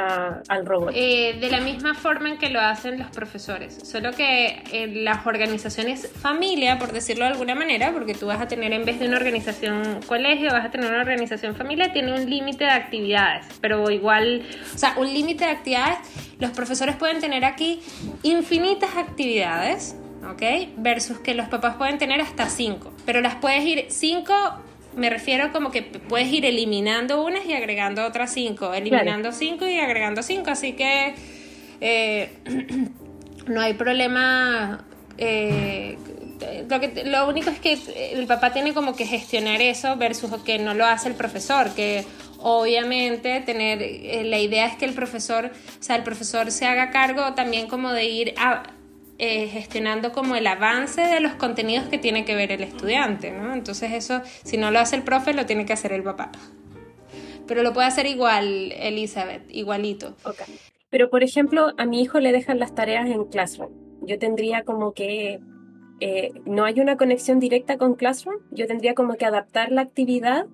al 0.48 0.64
robot? 0.64 0.92
Eh, 0.94 1.38
de 1.40 1.50
la 1.50 1.60
misma 1.60 1.94
forma 1.94 2.28
en 2.28 2.38
que 2.38 2.50
lo 2.50 2.60
hacen 2.60 3.00
los 3.00 3.08
profesores, 3.08 3.80
solo 3.82 4.12
que 4.12 4.62
en 4.70 5.04
las 5.04 5.26
organizaciones 5.26 6.08
familia, 6.08 6.78
por 6.78 6.92
decirlo 6.92 7.24
de 7.24 7.32
alguna 7.32 7.56
manera, 7.56 7.90
porque 7.90 8.14
tú 8.14 8.26
vas 8.26 8.40
a 8.40 8.46
tener 8.46 8.72
en 8.72 8.84
vez 8.84 9.00
de 9.00 9.08
una 9.08 9.16
organización 9.16 9.98
colegio, 10.06 10.52
vas 10.52 10.66
a 10.66 10.70
tener 10.70 10.88
una 10.88 11.00
organización 11.00 11.56
familia, 11.56 11.92
tiene 11.92 12.14
un 12.14 12.30
límite 12.30 12.62
de 12.62 12.70
actividades, 12.70 13.46
pero 13.60 13.90
igual, 13.90 14.46
o 14.72 14.78
sea, 14.78 14.94
un 14.98 15.12
límite 15.12 15.46
de 15.46 15.50
actividades, 15.50 15.98
los 16.38 16.52
profesores 16.52 16.94
pueden 16.94 17.18
tener 17.18 17.44
aquí 17.44 17.80
infinitas 18.22 18.96
actividades, 18.96 19.96
¿ok? 20.30 20.42
Versus 20.76 21.18
que 21.18 21.34
los 21.34 21.48
papás 21.48 21.74
pueden 21.74 21.98
tener 21.98 22.20
hasta 22.20 22.48
cinco, 22.48 22.92
pero 23.04 23.20
las 23.20 23.34
puedes 23.34 23.64
ir 23.64 23.86
cinco 23.88 24.32
me 24.96 25.10
refiero 25.10 25.52
como 25.52 25.70
que 25.70 25.82
puedes 25.82 26.28
ir 26.28 26.44
eliminando 26.46 27.22
unas 27.22 27.44
y 27.46 27.52
agregando 27.52 28.04
otras 28.04 28.32
cinco, 28.32 28.72
eliminando 28.72 29.30
cinco 29.30 29.68
y 29.68 29.78
agregando 29.78 30.22
cinco, 30.22 30.50
así 30.50 30.72
que 30.72 31.14
eh, 31.80 32.30
no 33.46 33.60
hay 33.60 33.74
problema. 33.74 34.84
Eh, 35.18 35.96
lo, 36.68 36.80
que, 36.80 37.04
lo 37.04 37.28
único 37.28 37.50
es 37.50 37.58
que 37.58 37.78
el 38.12 38.26
papá 38.26 38.52
tiene 38.52 38.74
como 38.74 38.94
que 38.94 39.06
gestionar 39.06 39.60
eso 39.62 39.96
versus 39.96 40.30
que 40.42 40.58
no 40.58 40.74
lo 40.74 40.84
hace 40.86 41.08
el 41.08 41.14
profesor, 41.14 41.74
que 41.74 42.04
obviamente 42.38 43.40
tener 43.40 43.82
eh, 43.82 44.22
la 44.24 44.38
idea 44.38 44.66
es 44.66 44.76
que 44.76 44.84
el 44.84 44.94
profesor, 44.94 45.46
o 45.46 45.82
sea, 45.82 45.96
el 45.96 46.02
profesor 46.02 46.50
se 46.50 46.66
haga 46.66 46.90
cargo 46.90 47.34
también 47.34 47.68
como 47.68 47.92
de 47.92 48.04
ir 48.04 48.34
a, 48.38 48.62
eh, 49.18 49.48
gestionando 49.48 50.12
como 50.12 50.36
el 50.36 50.46
avance 50.46 51.00
de 51.00 51.20
los 51.20 51.34
contenidos 51.34 51.86
que 51.88 51.98
tiene 51.98 52.24
que 52.24 52.34
ver 52.34 52.52
el 52.52 52.62
estudiante, 52.62 53.30
¿no? 53.30 53.54
Entonces 53.54 53.92
eso, 53.92 54.20
si 54.44 54.56
no 54.58 54.70
lo 54.70 54.78
hace 54.78 54.96
el 54.96 55.02
profe, 55.02 55.32
lo 55.32 55.46
tiene 55.46 55.64
que 55.64 55.72
hacer 55.72 55.92
el 55.92 56.02
papá. 56.02 56.32
Pero 57.46 57.62
lo 57.62 57.72
puede 57.72 57.86
hacer 57.86 58.06
igual, 58.06 58.72
Elizabeth, 58.72 59.42
igualito. 59.50 60.16
Okay. 60.24 60.46
Pero, 60.90 61.10
por 61.10 61.22
ejemplo, 61.22 61.72
a 61.78 61.86
mi 61.86 62.02
hijo 62.02 62.20
le 62.20 62.32
dejan 62.32 62.58
las 62.58 62.74
tareas 62.74 63.08
en 63.08 63.24
Classroom. 63.24 63.70
Yo 64.02 64.18
tendría 64.18 64.62
como 64.64 64.92
que... 64.92 65.40
Eh, 66.00 66.32
no 66.44 66.66
hay 66.66 66.80
una 66.80 66.98
conexión 66.98 67.40
directa 67.40 67.78
con 67.78 67.94
Classroom. 67.94 68.36
Yo 68.50 68.66
tendría 68.66 68.94
como 68.94 69.14
que 69.14 69.24
adaptar 69.24 69.72
la 69.72 69.80
actividad 69.80 70.46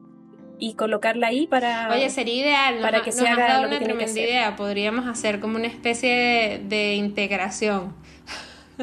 y 0.59 0.75
colocarla 0.75 1.27
ahí 1.27 1.49
para 1.49 1.91
oye 1.93 2.09
sería 2.09 2.35
ideal 2.37 2.79
para 2.81 3.03
que 3.03 3.11
se 3.11 3.27
haga 3.27 3.67
una 3.67 3.81
tremenda 3.81 4.21
idea 4.21 4.55
podríamos 4.55 5.09
hacer 5.09 5.41
como 5.41 5.57
una 5.57 5.67
especie 5.67 6.61
de 6.69 6.95
integración 6.95 7.97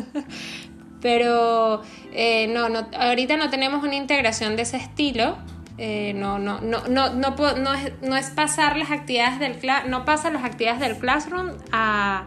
Pero 1.01 1.81
eh, 2.11 2.47
no, 2.47 2.67
no, 2.69 2.87
ahorita 2.97 3.37
no 3.37 3.49
tenemos 3.49 3.83
una 3.83 3.95
integración 3.95 4.55
de 4.55 4.63
ese 4.63 4.77
estilo 4.77 5.37
Eh, 5.81 6.11
no, 6.13 6.39
no, 6.39 6.59
no, 6.59 6.89
no, 6.89 7.13
no, 7.13 7.35
no, 7.55 7.73
es, 7.73 7.93
no 8.01 8.17
es 8.17 8.31
pasar 8.31 8.75
las 8.75 8.91
actividades 8.91 9.39
del 9.39 9.55
no 9.89 10.03
pasa 10.03 10.29
las 10.29 10.43
actividades 10.43 10.81
del 10.81 10.97
classroom 10.97 11.51
a, 11.71 12.25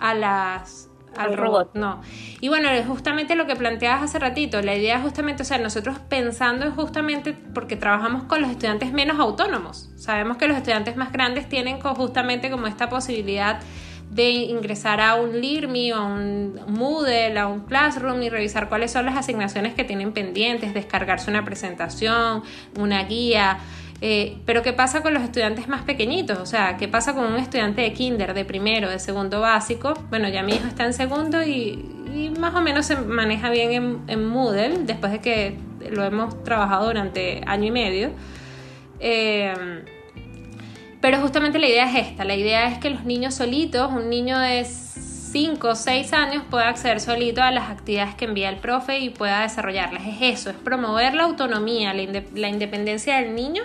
a 0.00 0.14
las 0.14 0.88
al 1.18 1.36
robot. 1.36 1.70
No. 1.74 2.00
Y 2.40 2.48
bueno, 2.48 2.68
es 2.70 2.86
justamente 2.86 3.34
lo 3.34 3.46
que 3.46 3.56
planteabas 3.56 4.02
hace 4.02 4.18
ratito. 4.18 4.62
La 4.62 4.74
idea 4.74 4.96
es 4.96 5.02
justamente, 5.02 5.42
o 5.42 5.44
sea, 5.44 5.58
nosotros 5.58 5.98
pensando 6.08 6.66
es 6.66 6.74
justamente 6.74 7.36
porque 7.54 7.76
trabajamos 7.76 8.24
con 8.24 8.40
los 8.40 8.50
estudiantes 8.50 8.92
menos 8.92 9.18
autónomos. 9.18 9.90
Sabemos 9.96 10.36
que 10.36 10.46
los 10.46 10.56
estudiantes 10.56 10.96
más 10.96 11.12
grandes 11.12 11.48
tienen 11.48 11.80
justamente 11.80 12.50
como 12.50 12.66
esta 12.66 12.88
posibilidad 12.88 13.60
de 14.10 14.30
ingresar 14.30 15.00
a 15.00 15.14
un 15.14 15.40
LIRMI 15.40 15.92
o 15.92 15.96
a 15.96 16.04
un 16.04 16.60
Moodle, 16.66 17.38
a 17.38 17.46
un 17.46 17.60
Classroom 17.60 18.22
y 18.22 18.30
revisar 18.30 18.68
cuáles 18.68 18.90
son 18.90 19.06
las 19.06 19.16
asignaciones 19.16 19.74
que 19.74 19.84
tienen 19.84 20.12
pendientes, 20.12 20.74
descargarse 20.74 21.30
una 21.30 21.44
presentación, 21.44 22.42
una 22.78 23.04
guía. 23.04 23.58
Eh, 24.00 24.38
pero 24.46 24.62
¿qué 24.62 24.72
pasa 24.72 25.02
con 25.02 25.12
los 25.12 25.22
estudiantes 25.22 25.68
más 25.68 25.82
pequeñitos? 25.82 26.38
O 26.38 26.46
sea, 26.46 26.76
¿qué 26.76 26.88
pasa 26.88 27.14
con 27.14 27.24
un 27.24 27.36
estudiante 27.36 27.82
de 27.82 27.92
kinder, 27.92 28.32
de 28.32 28.44
primero, 28.44 28.88
de 28.88 28.98
segundo 28.98 29.40
básico? 29.40 29.94
Bueno, 30.08 30.28
ya 30.28 30.42
mi 30.42 30.54
hijo 30.54 30.66
está 30.68 30.84
en 30.84 30.94
segundo 30.94 31.42
y, 31.42 31.94
más 32.38 32.54
o 32.54 32.62
menos 32.62 32.86
se 32.86 32.96
maneja 32.96 33.50
bien 33.50 33.72
en, 33.72 34.00
en, 34.08 34.26
Moodle, 34.26 34.84
después 34.84 35.12
de 35.12 35.20
que 35.20 35.58
lo 35.90 36.04
hemos 36.04 36.42
trabajado 36.44 36.86
durante 36.86 37.42
año 37.46 37.66
y 37.66 37.70
medio. 37.70 38.10
Eh, 39.00 39.84
pero 41.00 41.20
justamente 41.20 41.58
la 41.58 41.68
idea 41.68 41.90
es 41.90 42.08
esta, 42.08 42.24
la 42.24 42.34
idea 42.34 42.68
es 42.68 42.78
que 42.78 42.90
los 42.90 43.04
niños 43.04 43.34
solitos, 43.34 43.90
un 43.92 44.10
niño 44.10 44.38
de 44.38 44.64
5 44.64 45.68
o 45.68 45.74
6 45.74 46.12
años 46.12 46.42
pueda 46.50 46.68
acceder 46.68 47.00
solito 47.00 47.42
a 47.42 47.50
las 47.50 47.70
actividades 47.70 48.14
que 48.14 48.24
envía 48.24 48.48
el 48.48 48.56
profe 48.56 48.98
y 48.98 49.10
pueda 49.10 49.42
desarrollarlas. 49.42 50.02
Es 50.06 50.16
eso, 50.20 50.50
es 50.50 50.56
promover 50.56 51.14
la 51.14 51.24
autonomía, 51.24 51.92
la, 51.94 52.48
independencia 52.48 53.18
del 53.20 53.34
niño 53.34 53.62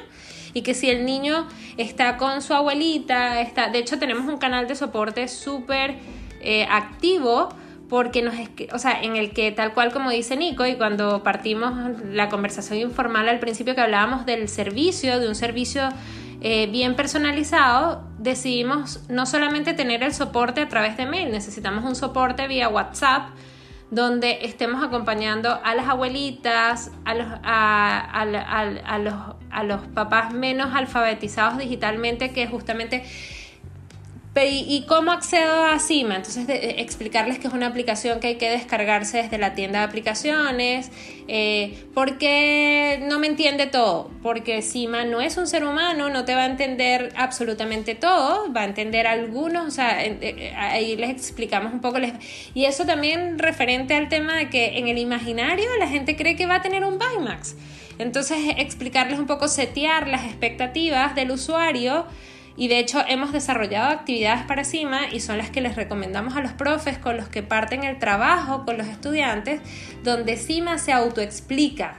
y 0.53 0.61
que 0.61 0.73
si 0.73 0.89
el 0.89 1.05
niño 1.05 1.47
está 1.77 2.17
con 2.17 2.41
su 2.41 2.53
abuelita, 2.53 3.41
está, 3.41 3.69
de 3.69 3.79
hecho 3.79 3.97
tenemos 3.97 4.27
un 4.31 4.37
canal 4.37 4.67
de 4.67 4.75
soporte 4.75 5.27
súper 5.27 5.95
eh, 6.41 6.67
activo 6.69 7.49
porque 7.89 8.21
nos 8.21 8.35
o 8.71 8.79
sea, 8.79 9.01
en 9.01 9.15
el 9.15 9.31
que 9.31 9.51
tal 9.51 9.73
cual 9.73 9.91
como 9.91 10.09
dice 10.09 10.35
Nico 10.35 10.65
y 10.65 10.75
cuando 10.75 11.23
partimos 11.23 11.73
la 12.05 12.29
conversación 12.29 12.79
informal 12.79 13.29
al 13.29 13.39
principio 13.39 13.75
que 13.75 13.81
hablábamos 13.81 14.25
del 14.25 14.49
servicio, 14.49 15.19
de 15.19 15.27
un 15.27 15.35
servicio 15.35 15.89
eh, 16.43 16.67
bien 16.67 16.95
personalizado, 16.95 18.03
decidimos 18.19 18.99
no 19.09 19.25
solamente 19.25 19.73
tener 19.73 20.03
el 20.03 20.13
soporte 20.13 20.59
a 20.61 20.67
través 20.67 20.97
de 20.97 21.05
mail, 21.05 21.31
necesitamos 21.31 21.85
un 21.85 21.95
soporte 21.95 22.47
vía 22.47 22.67
WhatsApp 22.67 23.29
donde 23.91 24.39
estemos 24.41 24.83
acompañando 24.83 25.59
a 25.63 25.73
las 25.73 25.87
abuelitas, 25.87 26.91
a 27.05 27.13
los, 27.13 27.27
a, 27.43 28.97
los, 28.99 29.13
a 29.51 29.63
los 29.63 29.81
papás 29.93 30.33
menos 30.33 30.75
alfabetizados 30.75 31.59
digitalmente, 31.59 32.33
que 32.33 32.47
justamente 32.47 33.05
¿Y 34.35 34.85
cómo 34.87 35.11
accedo 35.11 35.63
a 35.63 35.77
Cima? 35.77 36.15
Entonces, 36.15 36.45
explicarles 36.49 37.37
que 37.37 37.47
es 37.47 37.53
una 37.53 37.67
aplicación 37.67 38.19
que 38.19 38.27
hay 38.29 38.35
que 38.35 38.49
descargarse 38.49 39.21
desde 39.21 39.37
la 39.37 39.53
tienda 39.53 39.79
de 39.79 39.85
aplicaciones. 39.85 40.89
Eh, 41.27 41.85
¿Por 41.93 42.17
qué 42.17 42.99
no 43.07 43.19
me 43.19 43.27
entiende 43.27 43.67
todo? 43.67 44.09
Porque 44.23 44.63
Cima 44.63 45.05
no 45.05 45.21
es 45.21 45.37
un 45.37 45.45
ser 45.45 45.63
humano, 45.63 46.09
no 46.09 46.25
te 46.25 46.33
va 46.33 46.43
a 46.43 46.45
entender 46.47 47.13
absolutamente 47.15 47.93
todo, 47.93 48.51
va 48.51 48.61
a 48.61 48.65
entender 48.65 49.05
algunos, 49.05 49.67
o 49.67 49.71
sea, 49.71 50.03
eh, 50.03 50.51
ahí 50.57 50.95
les 50.95 51.11
explicamos 51.11 51.71
un 51.71 51.81
poco. 51.81 51.99
y 52.55 52.65
eso 52.65 52.85
también 52.85 53.37
referente 53.37 53.93
al 53.93 54.09
tema 54.09 54.37
de 54.37 54.49
que 54.49 54.79
en 54.79 54.87
el 54.87 54.97
imaginario 54.97 55.69
la 55.77 55.87
gente 55.87 56.15
cree 56.15 56.35
que 56.35 56.47
va 56.47 56.55
a 56.55 56.61
tener 56.63 56.83
un 56.83 56.97
Bimax. 56.97 57.55
Entonces, 57.99 58.39
explicarles 58.57 59.19
un 59.19 59.27
poco, 59.27 59.47
setear 59.47 60.07
las 60.07 60.25
expectativas 60.25 61.13
del 61.13 61.29
usuario 61.29 62.07
y 62.55 62.67
de 62.67 62.79
hecho 62.79 63.03
hemos 63.07 63.31
desarrollado 63.31 63.91
actividades 63.91 64.43
para 64.43 64.63
CIMA 64.63 65.11
y 65.11 65.19
son 65.19 65.37
las 65.37 65.49
que 65.49 65.61
les 65.61 65.75
recomendamos 65.75 66.35
a 66.35 66.41
los 66.41 66.53
profes 66.53 66.97
con 66.97 67.17
los 67.17 67.27
que 67.27 67.43
parten 67.43 67.83
el 67.83 67.99
trabajo 67.99 68.65
con 68.65 68.77
los 68.77 68.87
estudiantes, 68.87 69.61
donde 70.03 70.37
CIMA 70.37 70.77
se 70.77 70.91
autoexplica 70.91 71.95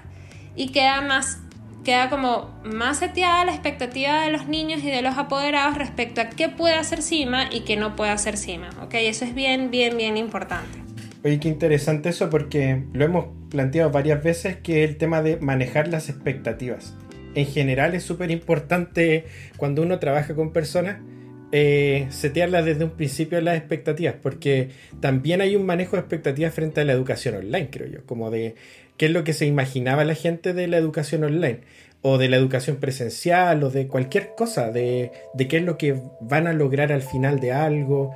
y 0.55 0.68
queda 0.68 1.00
más 1.00 1.38
queda 1.84 2.09
como 2.09 2.50
más 2.64 3.00
seteada 3.00 3.44
la 3.44 3.52
expectativa 3.52 4.22
de 4.22 4.30
los 4.30 4.48
niños 4.48 4.82
y 4.82 4.90
de 4.90 5.02
los 5.02 5.18
apoderados 5.18 5.76
respecto 5.76 6.22
a 6.22 6.30
qué 6.30 6.48
puede 6.48 6.74
hacer 6.76 7.02
CIMA 7.02 7.52
y 7.52 7.61
qué 7.61 7.76
no 7.76 7.94
puede 7.94 8.11
hacer 8.11 8.38
CIMA, 8.38 8.70
¿ok? 8.82 8.94
Eso 8.94 9.26
es 9.26 9.34
bien, 9.34 9.70
bien, 9.70 9.98
bien 9.98 10.16
importante. 10.16 10.78
Oye, 11.22 11.38
qué 11.40 11.48
interesante 11.48 12.09
eso 12.09 12.30
porque 12.30 12.84
lo 12.94 13.05
hemos 13.05 13.26
planteado 13.50 13.90
varias 13.90 14.22
veces 14.22 14.57
que 14.57 14.82
el 14.82 14.96
tema 14.96 15.20
de 15.20 15.36
manejar 15.36 15.88
las 15.88 16.09
expectativas 16.09 16.96
en 17.35 17.47
general 17.47 17.95
es 17.95 18.03
súper 18.03 18.30
importante 18.30 19.24
cuando 19.57 19.82
uno 19.82 19.99
trabaja 19.99 20.35
con 20.35 20.53
personas 20.53 20.99
eh, 21.57 22.09
setearlas 22.11 22.64
desde 22.64 22.82
un 22.82 22.91
principio 22.91 23.41
las 23.41 23.57
expectativas, 23.57 24.16
porque 24.20 24.70
también 25.01 25.41
hay 25.41 25.55
un 25.55 25.64
manejo 25.64 25.95
de 25.95 26.01
expectativas 26.01 26.53
frente 26.53 26.80
a 26.80 26.85
la 26.85 26.93
educación 26.93 27.37
online, 27.37 27.68
creo 27.70 27.87
yo, 27.87 28.05
como 28.07 28.32
de 28.32 28.57
qué 28.97 29.07
es 29.07 29.12
lo 29.12 29.22
que 29.22 29.32
se 29.32 29.47
imaginaba 29.47 30.05
la 30.05 30.16
gente 30.16 30.53
de 30.53 30.66
la 30.66 30.78
educación 30.78 31.22
online, 31.22 31.61
o 32.03 32.18
de 32.18 32.28
la 32.28 32.39
educación 32.39 32.78
presencial, 32.78 33.62
o 33.62 33.70
de 33.70 33.87
cualquier 33.87 34.35
cosa, 34.37 34.72
de, 34.72 35.12
de 35.35 35.47
qué 35.47 35.59
es 35.59 35.62
lo 35.62 35.78
que 35.78 35.95
van 36.20 36.49
a 36.49 36.53
lograr 36.53 36.91
al 36.91 37.03
final 37.03 37.39
de 37.39 37.53
algo. 37.53 38.12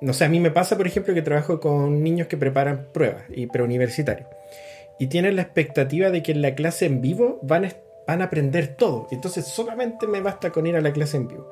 No 0.00 0.14
sé, 0.14 0.24
a 0.24 0.30
mí 0.30 0.40
me 0.40 0.50
pasa, 0.50 0.78
por 0.78 0.86
ejemplo, 0.86 1.12
que 1.12 1.20
trabajo 1.20 1.60
con 1.60 2.02
niños 2.02 2.28
que 2.28 2.38
preparan 2.38 2.86
pruebas 2.94 3.24
y 3.28 3.46
preuniversitarios. 3.46 4.28
Y 4.98 5.08
tienen 5.08 5.36
la 5.36 5.42
expectativa 5.42 6.10
de 6.10 6.22
que 6.22 6.32
en 6.32 6.40
la 6.40 6.54
clase 6.54 6.86
en 6.86 7.02
vivo 7.02 7.40
van 7.42 7.64
a 7.64 7.68
van 8.06 8.22
a 8.22 8.26
aprender 8.26 8.76
todo. 8.76 9.06
Entonces 9.10 9.46
solamente 9.46 10.06
me 10.06 10.20
basta 10.20 10.50
con 10.50 10.66
ir 10.66 10.76
a 10.76 10.80
la 10.80 10.92
clase 10.92 11.16
en 11.16 11.28
vivo. 11.28 11.50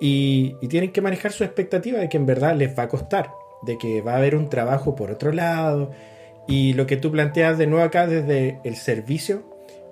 Y, 0.00 0.56
tienen 0.68 0.92
que 0.92 1.00
manejar 1.00 1.32
su 1.32 1.44
expectativa 1.44 1.98
de 1.98 2.08
que 2.08 2.16
en 2.16 2.26
verdad 2.26 2.54
les 2.54 2.78
va 2.78 2.84
a 2.84 2.88
costar, 2.88 3.30
de 3.62 3.78
que 3.78 4.02
va 4.02 4.12
a 4.12 4.16
haber 4.16 4.36
un 4.36 4.48
trabajo 4.48 4.94
por 4.94 5.10
otro 5.10 5.32
lado. 5.32 5.90
Y 6.46 6.74
lo 6.74 6.86
que 6.86 6.96
tú 6.96 7.10
planteas 7.10 7.58
de 7.58 7.66
nuevo 7.66 7.84
acá 7.84 8.06
desde 8.06 8.60
el 8.64 8.76
servicio 8.76 9.42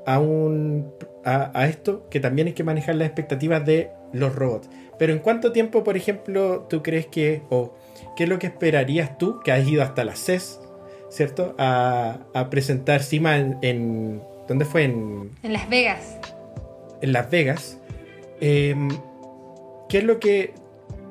a, 0.07 0.19
un, 0.19 0.93
a, 1.25 1.67
esto, 1.67 2.09
que 2.11 2.21
también 2.21 2.49
hay 2.49 2.55
que 2.55 2.65
manejar 2.65 2.97
las 2.97 3.07
expectativas 3.07 3.65
de 3.65 3.91
los 4.13 4.35
robots. 4.35 4.69
Pero 4.99 5.13
en 5.13 5.19
cuánto 5.19 5.53
tiempo, 5.53 5.83
por 5.83 5.97
ejemplo, 5.97 6.67
tú 6.69 6.83
crees 6.83 7.07
que, 7.07 7.43
o 7.51 7.75
qué 8.17 8.25
es 8.25 8.29
lo 8.29 8.39
que 8.39 8.49
esperarías 8.49 9.19
tú, 9.19 9.41
que 9.41 9.51
has 9.53 9.67
ido 9.67 9.83
hasta 9.83 10.05
la 10.05 10.15
CES, 10.15 10.61
¿cierto? 11.09 11.55
A, 11.59 12.49
presentar 12.51 13.03
CIMA 13.03 13.37
en 13.37 14.23
¿Dónde 14.49 14.65
fue? 14.65 14.85
En, 14.85 15.31
en 15.43 15.53
Las 15.53 15.69
Vegas. 15.69 16.19
En 17.01 17.13
Las 17.13 17.31
Vegas. 17.31 17.79
Em, 18.41 18.89
¿Qué 19.89 19.99
es 19.99 20.05
lo 20.05 20.21
que 20.21 20.53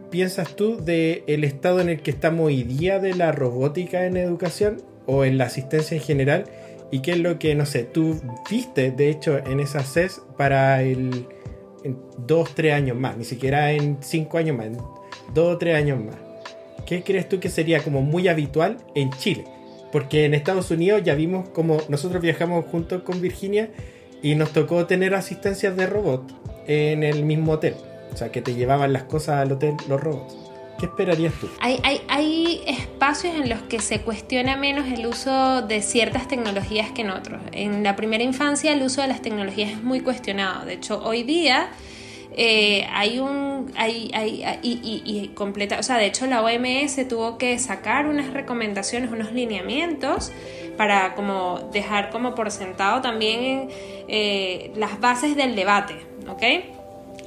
piensas 0.10 0.56
tú 0.56 0.78
del 0.78 1.24
el 1.26 1.44
estado 1.44 1.80
en 1.80 1.90
el 1.90 2.02
que 2.02 2.12
estamos 2.12 2.48
hoy 2.48 2.64
día 2.64 3.00
de 3.00 3.16
la 3.16 3.32
robótica 3.32 4.06
en 4.06 4.18
educación 4.18 4.82
o 5.06 5.26
en 5.26 5.38
la 5.38 5.46
asistencia 5.46 5.96
en 5.96 6.04
general? 6.04 6.46
¿Y 6.92 7.00
qué 7.00 7.14
es 7.14 7.20
lo 7.20 7.40
que, 7.40 7.56
no 7.56 7.66
sé, 7.66 7.84
tú 7.84 8.22
viste, 8.50 8.92
de 8.92 9.10
hecho, 9.10 9.40
en 9.40 9.60
esa 9.60 9.84
CES 9.84 10.22
para 10.38 10.84
el, 10.84 11.26
en 11.84 11.98
dos, 12.20 12.54
tres 12.54 12.74
años 12.74 12.96
más, 12.96 13.18
ni 13.18 13.24
siquiera 13.24 13.72
en 13.72 13.98
cinco 14.02 14.38
años 14.38 14.56
más, 14.56 14.68
en 14.68 14.78
dos 15.34 15.56
o 15.56 15.58
tres 15.58 15.76
años 15.76 16.00
más? 16.04 16.18
¿Qué 16.86 17.02
crees 17.02 17.28
tú 17.28 17.40
que 17.40 17.50
sería 17.50 17.82
como 17.84 18.02
muy 18.02 18.28
habitual 18.28 18.78
en 18.94 19.10
Chile? 19.12 19.46
Porque 19.94 20.26
en 20.26 20.34
Estados 20.34 20.72
Unidos 20.72 21.04
ya 21.06 21.14
vimos 21.14 21.48
como 21.50 21.78
nosotros 21.88 22.22
viajamos 22.22 22.66
juntos 22.66 23.04
con 23.04 23.22
Virginia 23.22 23.70
y 24.24 24.34
nos 24.34 24.52
tocó 24.52 24.88
tener 24.88 25.14
asistencias 25.14 25.78
de 25.78 25.86
robot 25.86 26.24
en 26.68 27.04
el 27.04 27.24
mismo 27.24 27.54
hotel. 27.54 27.76
O 28.12 28.18
sea, 28.18 28.32
que 28.32 28.41
te 28.41 28.56
llevaban 28.56 28.91
las 28.91 29.04
cosas 29.04 29.39
al 29.39 29.52
hotel 29.52 29.76
los 29.88 30.02
robots. 30.02 30.36
¿Qué 30.80 30.88
esperarías 30.88 31.34
tú? 31.39 31.48
Hay, 31.62 31.80
hay, 31.84 32.02
hay, 32.08 32.62
espacios 32.66 33.36
en 33.36 33.48
los 33.48 33.62
que 33.62 33.80
se 33.80 34.02
cuestiona 34.02 34.58
menos 34.58 34.88
el 34.88 35.06
uso 35.06 35.62
de 35.62 35.84
ciertas 35.84 36.28
tecnologías 36.28 36.91
que 36.91 37.04
en 37.04 37.12
otros. 37.12 37.39
En 37.52 37.84
la 37.84 37.96
primera 37.96 38.24
infancia 38.24 38.74
el 38.74 38.82
uso 38.82 39.04
de 39.04 39.08
las 39.08 39.22
tecnologías 39.22 39.72
es 39.72 39.84
muy 39.84 40.00
cuestionado. 40.02 40.66
De 40.66 40.74
hecho, 40.74 41.04
hoy 41.04 41.22
día 41.22 41.70
eh, 42.36 42.88
hay 42.92 43.20
un 43.20 43.72
hay, 43.76 44.12
hay, 44.14 44.60
y, 44.62 45.02
y, 45.06 45.28
completa, 45.30 45.80
o 45.80 45.84
sea, 45.84 45.98
de 45.98 46.08
hecho 46.08 46.26
la 46.26 46.42
OMS 46.42 47.08
tuvo 47.08 47.38
que 47.38 47.58
sacar 47.60 48.08
unas 48.08 48.34
recomendaciones, 48.34 49.12
unos 49.12 49.32
lineamientos 49.32 50.32
para 50.78 51.14
como 51.16 51.70
dejar 51.72 52.10
como 52.10 52.36
por 52.36 52.52
sentado 52.52 53.02
también 53.02 53.70
eh, 54.08 54.72
las 54.76 55.00
bases 55.00 55.36
del 55.36 55.56
debate, 55.56 55.96
¿ok? 56.28 56.44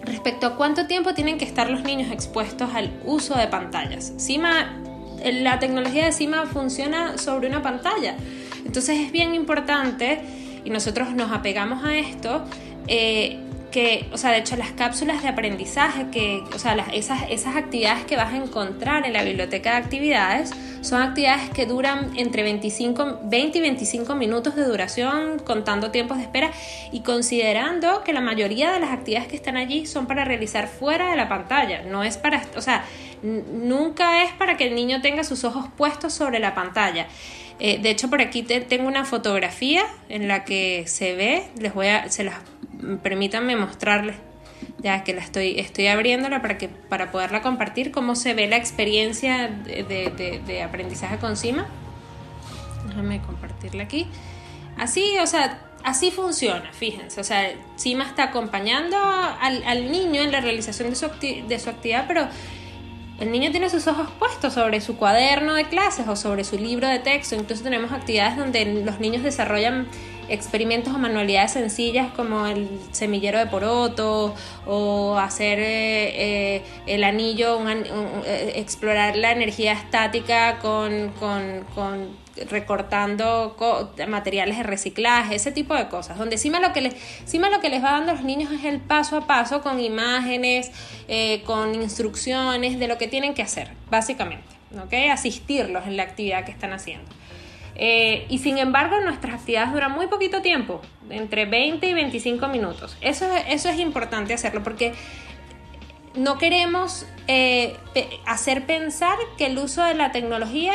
Respecto 0.05 0.47
a 0.47 0.57
cuánto 0.57 0.87
tiempo 0.87 1.15
tienen 1.15 1.39
que 1.39 1.45
estar 1.45 1.71
los 1.71 1.83
niños 1.83 2.11
expuestos 2.13 2.75
al 2.75 2.91
uso 3.05 3.35
de 3.35 3.47
pantallas. 3.49 4.13
CIMA, 4.19 4.83
la 5.25 5.59
tecnología 5.59 6.05
de 6.05 6.13
CIMA 6.13 6.47
funciona 6.47 7.19
sobre 7.19 7.49
una 7.49 7.63
pantalla, 7.63 8.17
entonces 8.65 8.99
es 9.01 9.13
bien 9.13 9.35
importante 9.35 10.21
y 10.65 10.71
nosotros 10.71 11.15
nos 11.15 11.31
apegamos 11.31 11.85
a 11.85 11.97
esto. 11.97 12.45
Eh, 12.89 13.41
que, 13.71 14.09
o 14.13 14.19
sea, 14.19 14.31
de 14.31 14.39
hecho 14.39 14.57
las 14.57 14.73
cápsulas 14.73 15.23
de 15.23 15.29
aprendizaje, 15.29 16.07
que, 16.11 16.43
o 16.55 16.59
sea, 16.59 16.75
esas, 16.93 17.25
esas 17.31 17.57
actividades 17.57 18.05
que 18.05 18.17
vas 18.17 18.33
a 18.33 18.37
encontrar 18.37 19.07
en 19.07 19.13
la 19.13 19.23
biblioteca 19.23 19.73
de 19.73 19.77
actividades, 19.77 20.53
son 20.81 21.03
actividades 21.03 21.51
que 21.51 21.67
duran 21.67 22.13
entre 22.17 22.43
25, 22.43 23.21
20 23.25 23.59
y 23.59 23.61
25 23.61 24.15
minutos 24.15 24.55
de 24.55 24.65
duración, 24.65 25.39
contando 25.41 25.91
tiempos 25.91 26.19
de 26.19 26.25
espera 26.25 26.53
y 26.93 27.01
considerando 27.01 28.05
que 28.05 28.13
la 28.13 28.21
mayoría 28.21 28.73
de 28.73 28.81
las 28.81 28.91
actividades 28.91 29.29
que 29.29 29.37
están 29.37 29.57
allí 29.57 29.87
son 29.87 30.07
para 30.07 30.25
realizar 30.25 30.69
fuera 30.69 31.11
de 31.11 31.17
la 31.17 31.29
pantalla, 31.29 31.83
no 31.83 32.05
es 32.05 32.17
para, 32.19 32.45
o 32.57 32.61
sea, 32.61 32.85
nunca 33.23 34.23
es 34.23 34.33
para 34.33 34.57
que 34.57 34.69
el 34.69 34.75
niño 34.75 35.01
tenga 35.01 35.25
sus 35.25 35.45
ojos 35.45 35.67
puestos 35.77 36.13
sobre 36.13 36.39
la 36.39 36.55
pantalla. 36.55 37.09
Eh, 37.59 37.79
de 37.79 37.91
hecho, 37.91 38.11
por 38.11 38.21
aquí 38.21 38.43
tengo 38.43 38.87
una 38.87 39.05
fotografía 39.05 39.83
en 40.09 40.29
la 40.29 40.45
que 40.45 40.85
se 40.87 41.15
ve, 41.15 41.45
les 41.59 41.73
voy 41.73 41.87
a, 41.87 42.11
se 42.11 42.25
las 42.25 42.37
permítanme 43.03 43.57
mostrarles, 43.57 44.17
ya 44.79 45.05
que 45.05 45.15
la 45.15 45.23
estoy, 45.23 45.59
estoy 45.59 45.87
abriéndola 45.87 46.43
para, 46.43 46.59
que, 46.59 46.69
para 46.69 47.11
poderla 47.11 47.41
compartir, 47.41 47.93
cómo 47.93 48.15
se 48.15 48.35
ve 48.35 48.47
la 48.47 48.57
experiencia 48.57 49.49
de, 49.49 50.63
aprendizaje 50.63 51.17
con 51.19 51.37
CIMA. 51.37 51.67
Déjame 52.89 53.21
compartirla 53.23 53.85
aquí. 53.85 54.07
Así, 54.77 55.17
o 55.23 55.27
sea, 55.27 55.59
así 55.83 56.11
funciona, 56.11 56.71
fíjense. 56.73 57.21
O 57.21 57.25
sea, 57.25 57.53
CIMA 57.79 58.05
está 58.05 58.25
acompañando 58.25 58.99
al, 58.99 59.65
al 59.65 59.91
niño 59.91 60.23
en 60.23 60.31
la 60.31 60.41
realización 60.41 60.91
de 60.91 60.97
su, 60.97 61.09
de 61.09 61.59
su 61.59 61.71
actividad, 61.71 62.05
pero 62.07 62.29
el 63.19 63.33
niño 63.33 63.51
tiene 63.51 63.71
sus 63.71 63.87
ojos 63.87 64.09
puestos 64.19 64.53
sobre 64.53 64.81
su 64.81 64.97
cuaderno 64.97 65.55
de 65.55 65.65
clases 65.65 66.07
o 66.07 66.17
sobre 66.17 66.45
su 66.45 66.59
libro 66.59 66.87
de 66.87 66.99
texto. 66.99 67.35
Incluso 67.35 67.63
tenemos 67.63 67.93
actividades 67.93 68.37
donde 68.37 68.83
los 68.85 69.01
niños 69.01 69.23
desarrollan 69.23 69.87
experimentos 70.29 70.95
o 70.95 70.99
manualidades 70.99 71.53
sencillas 71.53 72.13
como 72.13 72.47
el 72.47 72.69
semillero 72.93 73.39
de 73.39 73.47
poroto 73.47 74.35
o 74.67 75.19
hacer 75.19 75.59
eh, 75.61 76.57
eh, 76.57 76.63
el 76.87 77.05
anillo, 77.05 77.59
eh, 77.69 78.53
explorar 78.57 79.17
la 79.17 79.33
energía 79.33 79.73
estática 79.73 80.59
con, 80.59 81.13
recortando 82.51 83.57
materiales 84.09 84.59
de 84.59 84.63
reciclaje, 84.63 85.37
ese 85.37 85.53
tipo 85.53 85.75
de 85.75 85.89
cosas, 85.89 86.19
donde 86.19 86.37
encima 86.37 86.61
lo 86.61 86.73
que 86.73 86.83
les, 86.83 86.95
encima 87.21 87.49
lo 87.49 87.61
que 87.61 87.69
les 87.69 87.83
va 87.83 87.93
dando 87.93 88.13
a 88.13 88.15
los 88.15 88.25
niños 88.25 88.53
es 88.53 88.65
el 88.65 88.81
paso 88.81 89.17
a 89.17 89.27
paso 89.27 89.63
con 89.63 89.81
imágenes, 89.81 90.71
con 91.45 91.75
instrucciones 91.75 92.79
de 92.79 92.89
lo 92.89 92.99
que 92.99 93.09
tienen 93.09 93.33
que 93.35 93.43
hacer, 93.43 93.71
básicamente, 93.91 94.55
¿ok? 94.83 95.11
Asistirlos 95.11 95.87
en 95.87 95.97
la 95.97 96.03
actividad 96.03 96.45
que 96.45 96.53
están 96.53 96.73
haciendo. 96.73 97.11
Eh, 97.79 98.27
y 98.31 98.39
sin 98.39 98.59
embargo, 98.59 99.01
nuestras 99.01 99.41
actividades 99.41 99.73
duran 99.73 99.93
muy 99.93 100.07
poquito 100.07 100.41
tiempo, 100.41 100.81
entre 101.11 101.45
20 101.45 101.87
y 101.87 101.95
25 101.95 102.49
minutos. 102.49 102.97
Eso, 103.01 103.27
eso 103.49 103.69
es 103.69 103.79
importante 103.79 104.33
hacerlo 104.33 104.63
porque 104.63 104.95
no 106.15 106.39
queremos 106.39 107.07
eh, 107.29 107.77
hacer 108.25 108.65
pensar 108.67 109.19
que 109.37 109.47
el 109.47 109.59
uso 109.59 109.85
de 109.85 109.95
la 109.95 110.11
tecnología 110.11 110.75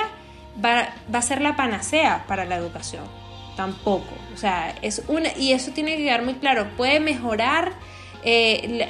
va, 0.64 0.94
a 1.12 1.22
ser 1.22 1.42
la 1.42 1.56
panacea 1.56 2.26
para 2.28 2.46
la 2.46 2.56
educación. 2.56 3.04
Tampoco. 3.58 4.14
O 4.34 4.38
sea, 4.38 4.76
es 4.82 5.04
una, 5.08 5.36
y 5.38 5.54
eso 5.54 5.72
tiene 5.72 5.98
que 5.98 6.04
quedar 6.04 6.24
muy 6.24 6.36
claro. 6.36 6.68
Puede 6.78 7.00
mejorar. 7.00 7.74
Eh, 8.24 8.88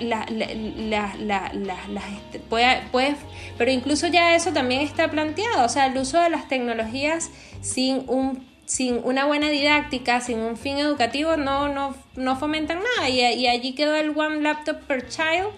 puede, 2.49 2.81
puede, 2.91 3.15
pero 3.57 3.71
incluso 3.71 4.07
ya 4.07 4.35
eso 4.35 4.51
también 4.51 4.81
está 4.81 5.09
planteado, 5.09 5.65
o 5.65 5.69
sea, 5.69 5.85
el 5.85 5.97
uso 5.97 6.19
de 6.19 6.29
las 6.29 6.49
tecnologías 6.49 7.29
sin 7.61 8.03
un 8.07 8.51
sin 8.71 9.01
una 9.03 9.25
buena 9.25 9.49
didáctica, 9.49 10.21
sin 10.21 10.39
un 10.39 10.55
fin 10.55 10.77
educativo, 10.77 11.35
no, 11.35 11.67
no, 11.67 11.93
no 12.15 12.37
fomentan 12.37 12.79
nada. 12.95 13.09
Y, 13.09 13.45
allí 13.45 13.73
quedó 13.73 13.95
el 13.95 14.17
One 14.17 14.39
Laptop 14.39 14.79
per 14.87 15.09
Child, 15.09 15.49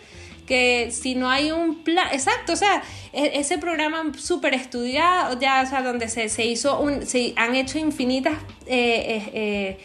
que 0.47 0.89
si 0.89 1.13
no 1.13 1.29
hay 1.29 1.51
un 1.51 1.83
plan, 1.83 2.07
exacto, 2.11 2.53
o 2.53 2.55
sea, 2.55 2.81
e, 3.13 3.39
ese 3.39 3.59
programa 3.59 4.03
súper 4.17 4.55
estudiado, 4.55 5.39
ya, 5.39 5.61
o 5.61 5.69
sea, 5.69 5.83
donde 5.83 6.09
se, 6.09 6.27
se 6.27 6.43
hizo 6.45 6.79
un, 6.79 7.05
se 7.05 7.33
han 7.35 7.53
hecho 7.55 7.77
infinitas 7.77 8.33
eh, 8.65 9.77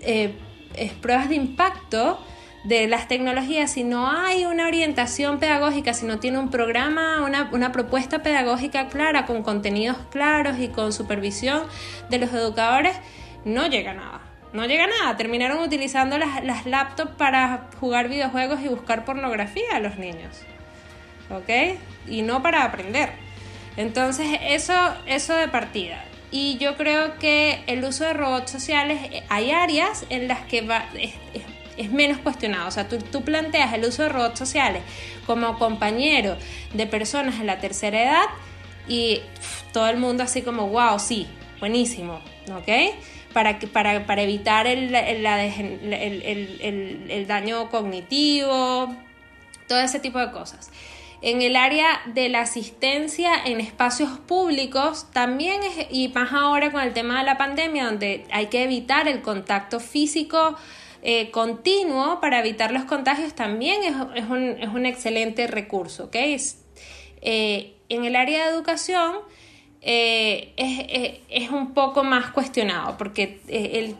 eh, 0.00 0.34
eh, 0.74 0.92
pruebas 1.02 1.28
de 1.28 1.34
impacto 1.34 2.18
de 2.64 2.86
las 2.88 3.08
tecnologías, 3.08 3.72
si 3.72 3.84
no 3.84 4.10
hay 4.10 4.44
una 4.44 4.66
orientación 4.66 5.38
pedagógica, 5.38 5.94
si 5.94 6.06
no 6.06 6.18
tiene 6.18 6.38
un 6.38 6.50
programa, 6.50 7.22
una, 7.22 7.72
propuesta 7.72 8.22
pedagógica 8.22 8.88
clara, 8.88 9.24
con 9.26 9.42
contenidos 9.42 9.96
claros 10.10 10.58
y 10.58 10.68
con 10.68 10.92
supervisión 10.92 11.62
de 12.10 12.18
los 12.18 12.32
educadores, 12.32 12.96
no 13.44 13.66
llega 13.66 13.94
nada. 13.94 14.20
No 14.52 14.66
llega 14.66 14.86
nada. 14.86 15.16
Terminaron 15.16 15.60
utilizando 15.60 16.18
las, 16.18 16.44
las 16.44 16.66
laptops 16.66 17.12
para 17.12 17.68
jugar 17.78 18.08
videojuegos 18.08 18.60
y 18.60 18.68
buscar 18.68 19.04
pornografía 19.04 19.76
a 19.76 19.80
los 19.80 19.96
niños. 19.96 20.42
¿Ok? 21.30 21.78
Y 22.08 22.22
no 22.22 22.42
para 22.42 22.64
aprender. 22.64 23.10
Entonces, 23.76 24.38
eso, 24.42 24.74
eso 25.06 25.34
de 25.34 25.48
partida. 25.48 26.04
Y 26.32 26.58
yo 26.58 26.76
creo 26.76 27.18
que 27.18 27.62
el 27.66 27.84
uso 27.84 28.04
de 28.04 28.12
robots 28.12 28.50
sociales, 28.50 29.00
eh, 29.10 29.22
hay 29.28 29.52
áreas 29.52 30.04
en 30.10 30.28
las 30.28 30.40
que 30.40 30.62
va, 30.62 30.84
menos 31.88 32.18
cuestionado. 32.18 32.68
O 32.68 32.70
sea, 32.70 32.88
tú, 32.88 33.22
planteas 33.22 33.72
el 33.72 33.84
uso 33.84 34.02
de 34.02 34.10
robots 34.10 34.38
sociales 34.38 34.82
como 35.26 35.58
compañero 35.58 36.36
de 36.74 36.86
personas 36.86 37.40
en 37.40 37.46
la 37.46 37.58
tercera 37.58 38.02
edad 38.02 38.24
y 38.86 39.22
todo 39.72 39.88
el 39.88 39.96
mundo 39.96 40.24
así 40.24 40.42
como, 40.42 40.68
wow, 40.68 40.98
sí, 40.98 41.26
buenísimo, 41.60 42.20
¿ok? 42.52 42.68
Para, 43.32 43.58
para, 43.72 44.06
para 44.06 44.22
evitar 44.22 44.66
el, 44.66 44.94
el, 44.94 45.26
el, 47.08 47.26
daño 47.28 47.70
cognitivo, 47.70 48.94
todo 49.68 49.80
ese 49.80 50.00
tipo 50.00 50.18
de 50.18 50.32
cosas. 50.32 50.70
En 51.22 51.42
el 51.42 51.54
área 51.54 52.00
de 52.06 52.28
la 52.30 52.40
asistencia 52.40 53.32
en 53.44 53.60
espacios 53.60 54.18
públicos 54.18 55.06
también 55.12 55.62
es, 55.62 55.86
y 55.90 56.08
más 56.08 56.32
ahora 56.32 56.72
con 56.72 56.80
el 56.80 56.92
tema 56.92 57.18
de 57.18 57.24
la 57.24 57.36
pandemia, 57.36 57.84
donde 57.84 58.26
hay 58.32 58.46
que 58.46 58.64
evitar 58.64 59.06
el 59.06 59.20
contacto 59.20 59.80
físico 59.80 60.56
eh, 61.02 61.30
continuo 61.30 62.20
para 62.20 62.40
evitar 62.40 62.72
los 62.72 62.84
contagios 62.84 63.34
también 63.34 63.82
es, 63.82 64.24
un, 64.28 64.86
excelente 64.86 65.46
recurso. 65.46 66.04
¿okay? 66.04 66.36
Eh, 67.22 67.76
en 67.88 68.04
el 68.04 68.16
área 68.16 68.44
de 68.44 68.50
educación 68.54 69.16
eh, 69.80 70.52
es, 71.28 71.50
un 71.50 71.72
poco 71.72 72.04
más 72.04 72.32
cuestionado 72.32 72.98
porque 72.98 73.40
el, 73.48 73.94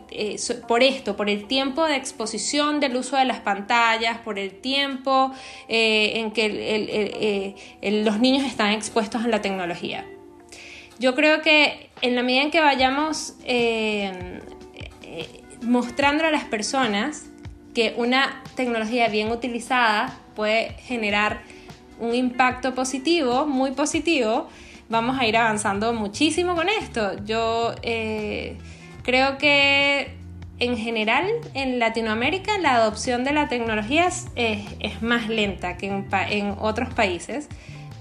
por 0.67 0.83
esto, 0.83 1.17
por 1.17 1.27
el 1.27 1.47
tiempo 1.47 1.85
de 1.85 1.95
exposición 1.95 2.79
del 2.79 2.95
uso 2.95 3.17
de 3.17 3.25
las 3.25 3.39
pantallas, 3.39 4.19
por 4.19 4.37
el 4.37 4.51
tiempo 4.61 5.31
en 5.67 6.31
que 6.31 7.55
los 7.81 8.19
niños 8.19 8.45
están 8.45 8.73
expuestos 8.73 9.23
a 9.23 9.27
la 9.27 9.41
tecnología. 9.41 10.05
Yo 10.99 11.15
creo 11.15 11.41
que 11.41 11.89
en 12.03 12.15
la 12.15 12.21
medida 12.21 12.43
en 12.43 12.51
que 12.51 12.61
vayamos 12.61 13.33
mostrando 15.61 16.25
a 16.25 16.31
las 16.31 16.43
personas 16.45 17.25
que 17.73 17.93
una 17.97 18.43
tecnología 18.55 19.07
bien 19.07 19.31
utilizada 19.31 20.17
puede 20.35 20.73
generar 20.79 21.41
un 21.99 22.15
impacto 22.15 22.73
positivo, 22.73 23.45
muy 23.45 23.71
positivo, 23.71 24.49
vamos 24.89 25.19
a 25.19 25.25
ir 25.25 25.37
avanzando 25.37 25.93
muchísimo 25.93 26.55
con 26.55 26.67
esto. 26.67 27.23
Yo 27.25 27.73
eh, 27.83 28.57
creo 29.03 29.37
que 29.37 30.15
en 30.59 30.77
general 30.77 31.27
en 31.53 31.79
Latinoamérica 31.79 32.57
la 32.59 32.75
adopción 32.75 33.23
de 33.23 33.33
la 33.33 33.47
tecnología 33.47 34.07
es, 34.35 35.01
más 35.01 35.29
lenta 35.29 35.77
que 35.77 35.87
en, 35.87 36.55
otros 36.59 36.93
países, 36.93 37.49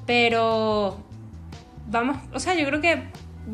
pero 0.06 0.98
vamos, 1.88 2.18
o 2.32 2.40
sea, 2.40 2.54
yo 2.54 2.66
creo 2.66 2.80
que 2.80 3.02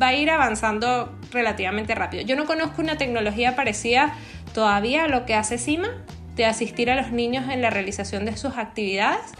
va 0.00 0.08
a 0.08 0.14
ir 0.14 0.30
avanzando 0.30 1.16
relativamente 1.30 1.94
rápido. 1.94 2.22
Yo 2.24 2.36
no 2.36 2.46
conozco 2.46 2.82
una 2.82 2.96
tecnología 2.98 3.56
parecida 3.56 4.14
todavía 4.52 5.04
a 5.04 5.08
lo 5.08 5.26
que 5.26 5.34
hace 5.34 5.58
CIMA, 5.58 5.88
de 6.34 6.44
asistir 6.44 6.90
a 6.90 6.96
los 6.96 7.12
niños 7.12 7.48
en 7.50 7.62
la 7.62 7.70
realización 7.70 8.24
de 8.26 8.36
sus 8.36 8.56
actividades. 8.58 9.32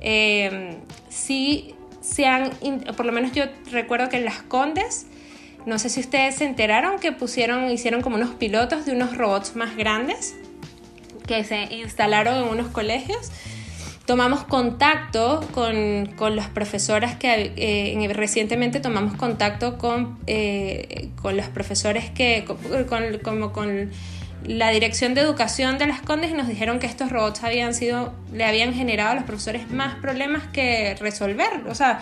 Eh, 0.00 0.78
sí 1.08 1.74
se 2.00 2.26
han, 2.26 2.50
por 2.96 3.04
lo 3.04 3.12
menos 3.12 3.32
yo 3.32 3.44
recuerdo 3.70 4.08
que 4.08 4.16
en 4.16 4.24
Las 4.24 4.42
Condes, 4.42 5.06
no 5.66 5.78
sé 5.78 5.88
si 5.88 6.00
ustedes 6.00 6.36
se 6.36 6.46
enteraron 6.46 6.98
que 6.98 7.12
pusieron, 7.12 7.70
hicieron 7.70 8.00
como 8.00 8.16
unos 8.16 8.30
pilotos 8.30 8.86
de 8.86 8.92
unos 8.92 9.16
robots 9.16 9.56
más 9.56 9.76
grandes 9.76 10.34
que 11.26 11.44
se 11.44 11.64
instalaron 11.74 12.44
en 12.44 12.48
unos 12.48 12.68
colegios 12.68 13.30
tomamos 14.10 14.42
contacto 14.42 15.38
con, 15.52 16.06
con 16.16 16.34
las 16.34 16.48
profesoras 16.48 17.14
que 17.14 17.52
eh, 17.54 18.12
recientemente 18.12 18.80
tomamos 18.80 19.14
contacto 19.14 19.78
con, 19.78 20.18
eh, 20.26 21.10
con 21.22 21.36
los 21.36 21.46
profesores 21.46 22.10
que, 22.10 22.44
con, 22.44 23.18
como 23.22 23.52
con 23.52 23.88
la 24.44 24.70
dirección 24.70 25.14
de 25.14 25.20
educación 25.20 25.78
de 25.78 25.86
las 25.86 26.00
Condes 26.00 26.32
y 26.32 26.34
nos 26.34 26.48
dijeron 26.48 26.80
que 26.80 26.88
estos 26.88 27.12
robots 27.12 27.44
habían 27.44 27.72
sido, 27.72 28.12
le 28.32 28.44
habían 28.44 28.74
generado 28.74 29.12
a 29.12 29.14
los 29.14 29.22
profesores 29.22 29.70
más 29.70 29.94
problemas 30.00 30.42
que 30.52 30.96
resolver. 30.98 31.62
O 31.68 31.76
sea, 31.76 32.00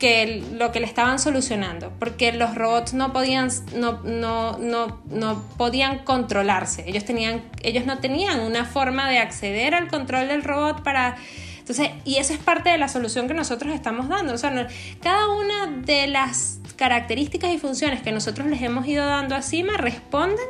que 0.00 0.42
lo 0.52 0.72
que 0.72 0.80
le 0.80 0.86
estaban 0.86 1.20
solucionando, 1.20 1.92
porque 2.00 2.32
los 2.32 2.54
robots 2.56 2.94
no 2.94 3.12
podían, 3.12 3.50
no, 3.76 4.00
no, 4.02 4.58
no, 4.58 5.00
no, 5.10 5.44
podían 5.56 5.98
controlarse, 6.00 6.84
ellos, 6.88 7.04
tenían, 7.04 7.42
ellos 7.62 7.86
no 7.86 7.98
tenían 7.98 8.40
una 8.40 8.64
forma 8.64 9.08
de 9.08 9.18
acceder 9.18 9.74
al 9.76 9.86
control 9.88 10.26
del 10.26 10.42
robot 10.42 10.82
para... 10.82 11.16
Entonces, 11.58 11.90
y 12.04 12.16
eso 12.16 12.32
es 12.32 12.40
parte 12.40 12.70
de 12.70 12.78
la 12.78 12.88
solución 12.88 13.28
que 13.28 13.34
nosotros 13.34 13.72
estamos 13.72 14.08
dando. 14.08 14.32
O 14.32 14.38
sea, 14.38 14.66
cada 15.00 15.28
una 15.28 15.68
de 15.68 16.08
las 16.08 16.58
características 16.74 17.52
y 17.52 17.58
funciones 17.58 18.02
que 18.02 18.10
nosotros 18.10 18.48
les 18.48 18.60
hemos 18.62 18.88
ido 18.88 19.06
dando 19.06 19.36
a 19.36 19.42
CIMA 19.42 19.76
responden 19.76 20.48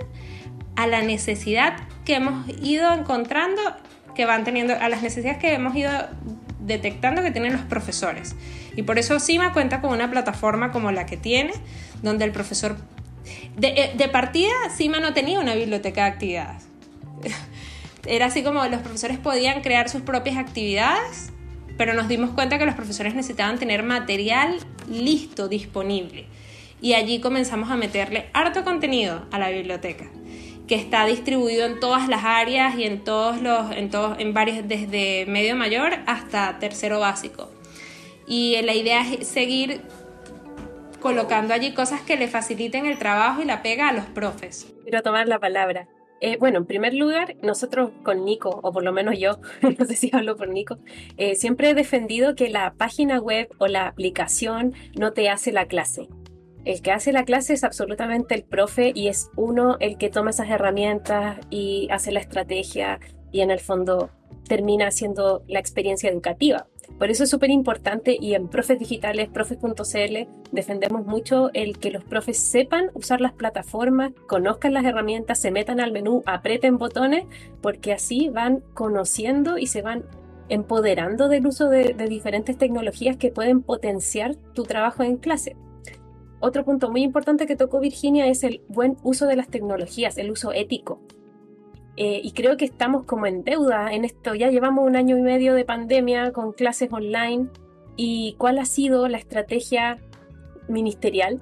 a 0.76 0.86
la 0.86 1.02
necesidad 1.02 1.76
que 2.06 2.14
hemos 2.14 2.48
ido 2.62 2.90
encontrando, 2.94 3.60
que 4.14 4.24
van 4.24 4.44
teniendo, 4.44 4.72
a 4.80 4.88
las 4.88 5.02
necesidades 5.02 5.38
que 5.38 5.52
hemos 5.52 5.76
ido 5.76 5.90
detectando 6.60 7.22
que 7.22 7.30
tienen 7.30 7.52
los 7.52 7.62
profesores. 7.62 8.34
Y 8.76 8.82
por 8.82 8.98
eso 8.98 9.18
CIMA 9.18 9.52
cuenta 9.52 9.80
con 9.80 9.92
una 9.92 10.10
plataforma 10.10 10.72
como 10.72 10.92
la 10.92 11.06
que 11.06 11.16
tiene, 11.16 11.52
donde 12.02 12.24
el 12.24 12.32
profesor... 12.32 12.76
De, 13.56 13.92
eh, 13.98 14.08
partida, 14.08 14.52
CIMA 14.74 15.00
no 15.00 15.12
tenía 15.12 15.40
una 15.40 15.54
biblioteca 15.54 16.04
de 16.04 16.10
actividades. 16.10 16.66
Era 18.06 18.26
así 18.26 18.42
como 18.42 18.64
los 18.66 18.80
profesores 18.80 19.18
podían 19.18 19.60
crear 19.62 19.88
sus 19.88 20.02
propias 20.02 20.36
actividades, 20.36 21.30
pero 21.76 21.94
nos 21.94 22.08
dimos 22.08 22.30
cuenta 22.30 22.58
que 22.58 22.66
los 22.66 22.74
profesores 22.74 23.14
necesitaban 23.14 23.58
tener 23.58 23.82
material 23.82 24.56
listo, 24.88 25.48
disponible. 25.48 26.26
Y 26.80 26.94
allí 26.94 27.20
comenzamos 27.20 27.70
a 27.70 27.76
meterle 27.76 28.30
harto 28.32 28.64
contenido 28.64 29.26
a 29.30 29.38
la 29.38 29.50
biblioteca 29.50 30.06
que 30.70 30.76
está 30.76 31.04
distribuido 31.04 31.66
en 31.66 31.80
todas 31.80 32.06
las 32.06 32.24
áreas 32.24 32.78
y 32.78 32.84
en 32.84 33.02
todos 33.02 33.42
los, 33.42 33.72
en 33.72 33.90
todos, 33.90 34.16
en 34.20 34.32
varios, 34.32 34.68
desde 34.68 35.26
medio 35.26 35.56
mayor 35.56 35.94
hasta 36.06 36.60
tercero 36.60 37.00
básico. 37.00 37.50
Y 38.28 38.56
la 38.62 38.72
idea 38.72 39.00
es 39.00 39.26
seguir 39.26 39.80
colocando 41.00 41.54
allí 41.54 41.74
cosas 41.74 42.02
que 42.02 42.16
le 42.16 42.28
faciliten 42.28 42.86
el 42.86 42.98
trabajo 42.98 43.42
y 43.42 43.46
la 43.46 43.64
pega 43.64 43.88
a 43.88 43.92
los 43.92 44.04
profes. 44.04 44.72
Quiero 44.84 45.02
tomar 45.02 45.26
la 45.26 45.40
palabra. 45.40 45.88
Eh, 46.20 46.36
bueno, 46.38 46.58
en 46.58 46.66
primer 46.66 46.94
lugar, 46.94 47.34
nosotros 47.42 47.90
con 48.04 48.24
Nico, 48.24 48.60
o 48.62 48.70
por 48.70 48.84
lo 48.84 48.92
menos 48.92 49.18
yo, 49.18 49.40
no 49.76 49.84
sé 49.84 49.96
si 49.96 50.10
hablo 50.12 50.36
por 50.36 50.50
Nico, 50.50 50.78
eh, 51.16 51.34
siempre 51.34 51.70
he 51.70 51.74
defendido 51.74 52.36
que 52.36 52.48
la 52.48 52.74
página 52.74 53.18
web 53.18 53.48
o 53.58 53.66
la 53.66 53.88
aplicación 53.88 54.74
no 54.94 55.12
te 55.14 55.30
hace 55.30 55.50
la 55.50 55.66
clase. 55.66 56.06
El 56.64 56.82
que 56.82 56.92
hace 56.92 57.12
la 57.12 57.24
clase 57.24 57.54
es 57.54 57.64
absolutamente 57.64 58.34
el 58.34 58.42
profe 58.42 58.92
y 58.94 59.08
es 59.08 59.30
uno 59.36 59.76
el 59.80 59.96
que 59.96 60.10
toma 60.10 60.30
esas 60.30 60.50
herramientas 60.50 61.38
y 61.48 61.88
hace 61.90 62.12
la 62.12 62.20
estrategia 62.20 63.00
y 63.32 63.40
en 63.40 63.50
el 63.50 63.60
fondo 63.60 64.10
termina 64.46 64.88
haciendo 64.88 65.42
la 65.46 65.60
experiencia 65.60 66.10
educativa. 66.10 66.66
Por 66.98 67.10
eso 67.10 67.24
es 67.24 67.30
súper 67.30 67.50
importante 67.50 68.16
y 68.20 68.34
en 68.34 68.48
Profes 68.48 68.78
Digitales, 68.78 69.28
profes.cl, 69.28 70.28
defendemos 70.50 71.06
mucho 71.06 71.50
el 71.54 71.78
que 71.78 71.90
los 71.90 72.04
profes 72.04 72.38
sepan 72.38 72.90
usar 72.94 73.20
las 73.20 73.32
plataformas, 73.32 74.12
conozcan 74.26 74.74
las 74.74 74.84
herramientas, 74.84 75.38
se 75.38 75.50
metan 75.50 75.80
al 75.80 75.92
menú, 75.92 76.22
aprieten 76.26 76.78
botones, 76.78 77.24
porque 77.62 77.92
así 77.92 78.28
van 78.28 78.62
conociendo 78.74 79.56
y 79.56 79.68
se 79.68 79.82
van 79.82 80.04
empoderando 80.48 81.28
del 81.28 81.46
uso 81.46 81.68
de, 81.68 81.94
de 81.94 82.06
diferentes 82.06 82.58
tecnologías 82.58 83.16
que 83.16 83.30
pueden 83.30 83.62
potenciar 83.62 84.34
tu 84.34 84.64
trabajo 84.64 85.04
en 85.04 85.16
clase. 85.16 85.56
Otro 86.40 86.64
punto 86.64 86.90
muy 86.90 87.02
importante 87.02 87.46
que 87.46 87.54
tocó 87.54 87.80
Virginia 87.80 88.26
es 88.26 88.42
el 88.44 88.62
buen 88.68 88.96
uso 89.02 89.26
de 89.26 89.36
las 89.36 89.48
tecnologías, 89.48 90.16
el 90.16 90.30
uso 90.30 90.52
ético. 90.52 91.00
Eh, 91.96 92.22
y 92.24 92.32
creo 92.32 92.56
que 92.56 92.64
estamos 92.64 93.04
como 93.04 93.26
en 93.26 93.44
deuda 93.44 93.92
en 93.92 94.06
esto. 94.06 94.34
Ya 94.34 94.48
llevamos 94.50 94.86
un 94.86 94.96
año 94.96 95.18
y 95.18 95.22
medio 95.22 95.52
de 95.52 95.66
pandemia 95.66 96.32
con 96.32 96.52
clases 96.52 96.90
online. 96.90 97.48
¿Y 97.96 98.36
cuál 98.38 98.58
ha 98.58 98.64
sido 98.64 99.06
la 99.08 99.18
estrategia 99.18 99.98
ministerial 100.66 101.40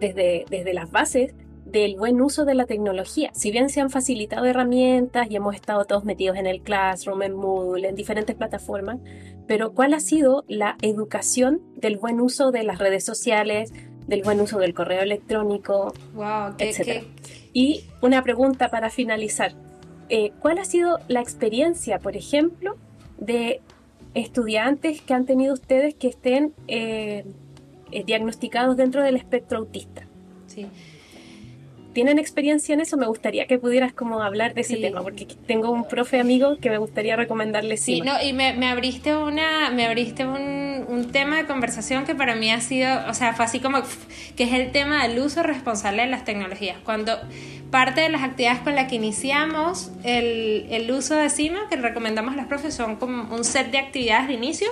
desde, 0.00 0.46
desde 0.48 0.72
las 0.72 0.90
bases 0.90 1.34
del 1.66 1.96
buen 1.96 2.22
uso 2.22 2.46
de 2.46 2.54
la 2.54 2.64
tecnología? 2.64 3.30
Si 3.34 3.50
bien 3.50 3.68
se 3.68 3.82
han 3.82 3.90
facilitado 3.90 4.46
herramientas 4.46 5.26
y 5.30 5.36
hemos 5.36 5.54
estado 5.54 5.84
todos 5.84 6.06
metidos 6.06 6.38
en 6.38 6.46
el 6.46 6.62
Classroom, 6.62 7.20
en 7.20 7.34
Moodle, 7.34 7.88
en 7.88 7.94
diferentes 7.94 8.34
plataformas, 8.34 9.00
pero 9.46 9.74
¿cuál 9.74 9.92
ha 9.92 10.00
sido 10.00 10.44
la 10.48 10.76
educación 10.80 11.60
del 11.76 11.98
buen 11.98 12.20
uso 12.20 12.50
de 12.50 12.64
las 12.64 12.78
redes 12.78 13.04
sociales, 13.04 13.72
del 14.06 14.22
buen 14.22 14.40
uso 14.40 14.58
del 14.58 14.74
correo 14.74 15.02
electrónico, 15.02 15.92
wow, 16.14 16.54
etc. 16.58 17.04
Y 17.52 17.84
una 18.00 18.22
pregunta 18.22 18.68
para 18.68 18.90
finalizar. 18.90 19.52
Eh, 20.08 20.32
¿Cuál 20.40 20.58
ha 20.58 20.64
sido 20.64 21.00
la 21.08 21.20
experiencia, 21.20 21.98
por 21.98 22.16
ejemplo, 22.16 22.76
de 23.18 23.60
estudiantes 24.14 25.02
que 25.02 25.14
han 25.14 25.26
tenido 25.26 25.54
ustedes 25.54 25.94
que 25.94 26.08
estén 26.08 26.54
eh, 26.68 27.24
eh, 27.90 28.04
diagnosticados 28.04 28.76
dentro 28.76 29.02
del 29.02 29.16
espectro 29.16 29.58
autista? 29.58 30.06
Sí 30.46 30.66
tienen 31.96 32.18
experiencia 32.18 32.74
en 32.74 32.82
eso, 32.82 32.98
me 32.98 33.06
gustaría 33.06 33.46
que 33.46 33.58
pudieras 33.58 33.94
como 33.94 34.20
hablar 34.20 34.52
de 34.52 34.60
ese 34.60 34.76
tema, 34.76 35.02
porque 35.02 35.26
tengo 35.46 35.70
un 35.70 35.88
profe 35.88 36.20
amigo 36.20 36.58
que 36.58 36.68
me 36.68 36.76
gustaría 36.76 37.16
recomendarle. 37.16 37.78
Sí, 37.78 38.02
no, 38.02 38.12
y 38.22 38.34
me, 38.34 38.52
me, 38.52 38.68
abriste 38.68 39.16
una, 39.16 39.70
me 39.70 39.86
abriste 39.86 40.26
un, 40.26 40.84
un, 40.88 41.10
tema 41.10 41.38
de 41.38 41.46
conversación 41.46 42.04
que 42.04 42.14
para 42.14 42.34
mí 42.34 42.50
ha 42.50 42.60
sido, 42.60 42.90
o 43.08 43.14
sea, 43.14 43.32
fue 43.32 43.46
así 43.46 43.60
como, 43.60 43.78
que 44.36 44.44
es 44.44 44.52
el 44.52 44.72
tema 44.72 45.08
del 45.08 45.18
uso 45.18 45.42
responsable 45.42 46.02
de 46.02 46.08
las 46.08 46.26
tecnologías. 46.26 46.76
Cuando 46.84 47.18
parte 47.70 48.02
de 48.02 48.10
las 48.10 48.22
actividades 48.22 48.58
con 48.58 48.74
las 48.74 48.88
que 48.88 48.96
iniciamos 48.96 49.90
el, 50.04 50.66
el 50.68 50.90
uso 50.90 51.14
de 51.14 51.30
CIMA, 51.30 51.60
que 51.70 51.76
recomendamos 51.76 52.34
a 52.34 52.36
los 52.36 52.44
profes, 52.44 52.74
son 52.74 52.96
como 52.96 53.34
un 53.34 53.42
set 53.42 53.70
de 53.70 53.78
actividades 53.78 54.28
de 54.28 54.34
inicio 54.34 54.68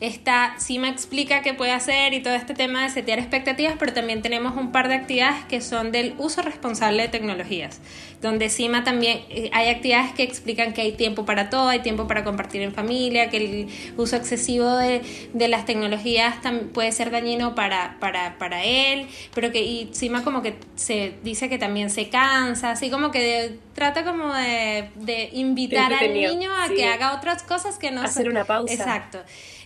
Está, 0.00 0.54
sí 0.58 0.78
me 0.78 0.88
explica 0.88 1.42
qué 1.42 1.54
puede 1.54 1.72
hacer 1.72 2.14
y 2.14 2.22
todo 2.22 2.34
este 2.34 2.54
tema 2.54 2.84
de 2.84 2.90
setear 2.90 3.18
expectativas, 3.18 3.74
pero 3.78 3.92
también 3.92 4.22
tenemos 4.22 4.56
un 4.56 4.70
par 4.70 4.86
de 4.86 4.94
actividades 4.94 5.44
que 5.46 5.60
son 5.60 5.90
del 5.90 6.14
uso 6.18 6.40
responsable 6.42 7.02
de 7.02 7.08
tecnologías, 7.08 7.80
donde 8.22 8.48
CIMA 8.48 8.84
también 8.84 9.22
eh, 9.28 9.50
hay 9.52 9.68
actividades 9.70 10.12
que 10.12 10.22
explican 10.22 10.72
que 10.72 10.82
hay 10.82 10.92
tiempo 10.92 11.24
para 11.24 11.50
todo, 11.50 11.68
hay 11.68 11.80
tiempo 11.80 12.06
para 12.06 12.22
compartir 12.22 12.62
en 12.62 12.72
familia, 12.72 13.28
que 13.28 13.36
el 13.38 13.68
uso 13.96 14.14
excesivo 14.14 14.76
de, 14.76 15.02
de 15.32 15.48
las 15.48 15.64
tecnologías 15.64 16.36
puede 16.72 16.92
ser 16.92 17.10
dañino 17.10 17.56
para, 17.56 17.96
para, 17.98 18.38
para 18.38 18.64
él, 18.64 19.08
pero 19.34 19.50
que 19.50 19.62
y 19.62 19.90
CIMA 19.92 20.22
como 20.22 20.42
que 20.42 20.54
se 20.76 21.14
dice 21.24 21.48
que 21.48 21.58
también 21.58 21.90
se 21.90 22.08
cansa, 22.08 22.70
así 22.70 22.88
como 22.88 23.10
que 23.10 23.58
trata 23.74 24.04
como 24.04 24.32
de, 24.32 24.90
de 24.94 25.30
invitar 25.32 25.92
al 25.92 26.12
niño 26.14 26.50
a 26.54 26.68
que 26.68 26.86
haga 26.86 27.14
otras 27.16 27.42
cosas 27.42 27.78
que 27.78 27.90
no... 27.90 28.02
Hacer 28.02 28.28
una 28.28 28.44
pausa. 28.44 28.72
Exacto. 28.72 29.18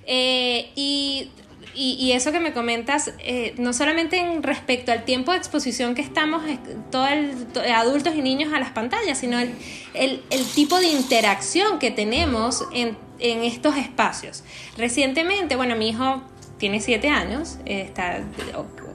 Eh, 0.06 0.70
y, 0.74 1.30
y, 1.74 2.12
eso 2.12 2.32
que 2.32 2.40
me 2.40 2.52
comentas, 2.52 3.12
eh, 3.18 3.54
no 3.56 3.72
solamente 3.72 4.18
en 4.18 4.42
respecto 4.42 4.92
al 4.92 5.04
tiempo 5.04 5.32
de 5.32 5.38
exposición 5.38 5.94
que 5.94 6.02
estamos 6.02 6.44
eh, 6.46 6.58
todo 6.90 7.06
el, 7.06 7.46
adultos 7.74 8.14
y 8.14 8.22
niños 8.22 8.52
a 8.52 8.60
las 8.60 8.70
pantallas, 8.70 9.18
sino 9.18 9.38
el, 9.38 9.54
el, 9.94 10.22
el 10.30 10.44
tipo 10.46 10.78
de 10.80 10.88
interacción 10.88 11.78
que 11.78 11.90
tenemos 11.90 12.64
en, 12.72 12.96
en, 13.20 13.44
estos 13.44 13.76
espacios. 13.76 14.44
Recientemente, 14.76 15.56
bueno, 15.56 15.76
mi 15.76 15.90
hijo 15.90 16.22
tiene 16.58 16.80
siete 16.80 17.08
años, 17.08 17.58
está 17.64 18.22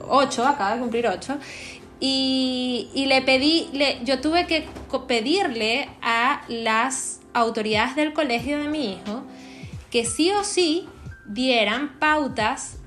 ocho, 0.08 0.46
acaba 0.46 0.74
de 0.74 0.80
cumplir 0.80 1.08
ocho, 1.08 1.38
y, 2.00 2.90
y, 2.94 3.06
le 3.06 3.22
pedí, 3.22 3.68
le, 3.72 3.98
yo 4.04 4.20
tuve 4.20 4.46
que 4.46 4.68
pedirle 5.08 5.88
a 6.00 6.42
las 6.48 7.20
autoridades 7.34 7.96
del 7.96 8.12
colegio 8.12 8.58
de 8.58 8.68
mi 8.68 8.92
hijo 8.92 9.24
que 9.90 10.04
sí 10.04 10.30
o 10.30 10.44
sí 10.44 10.86
dieran 11.28 11.98
pautas 11.98 12.78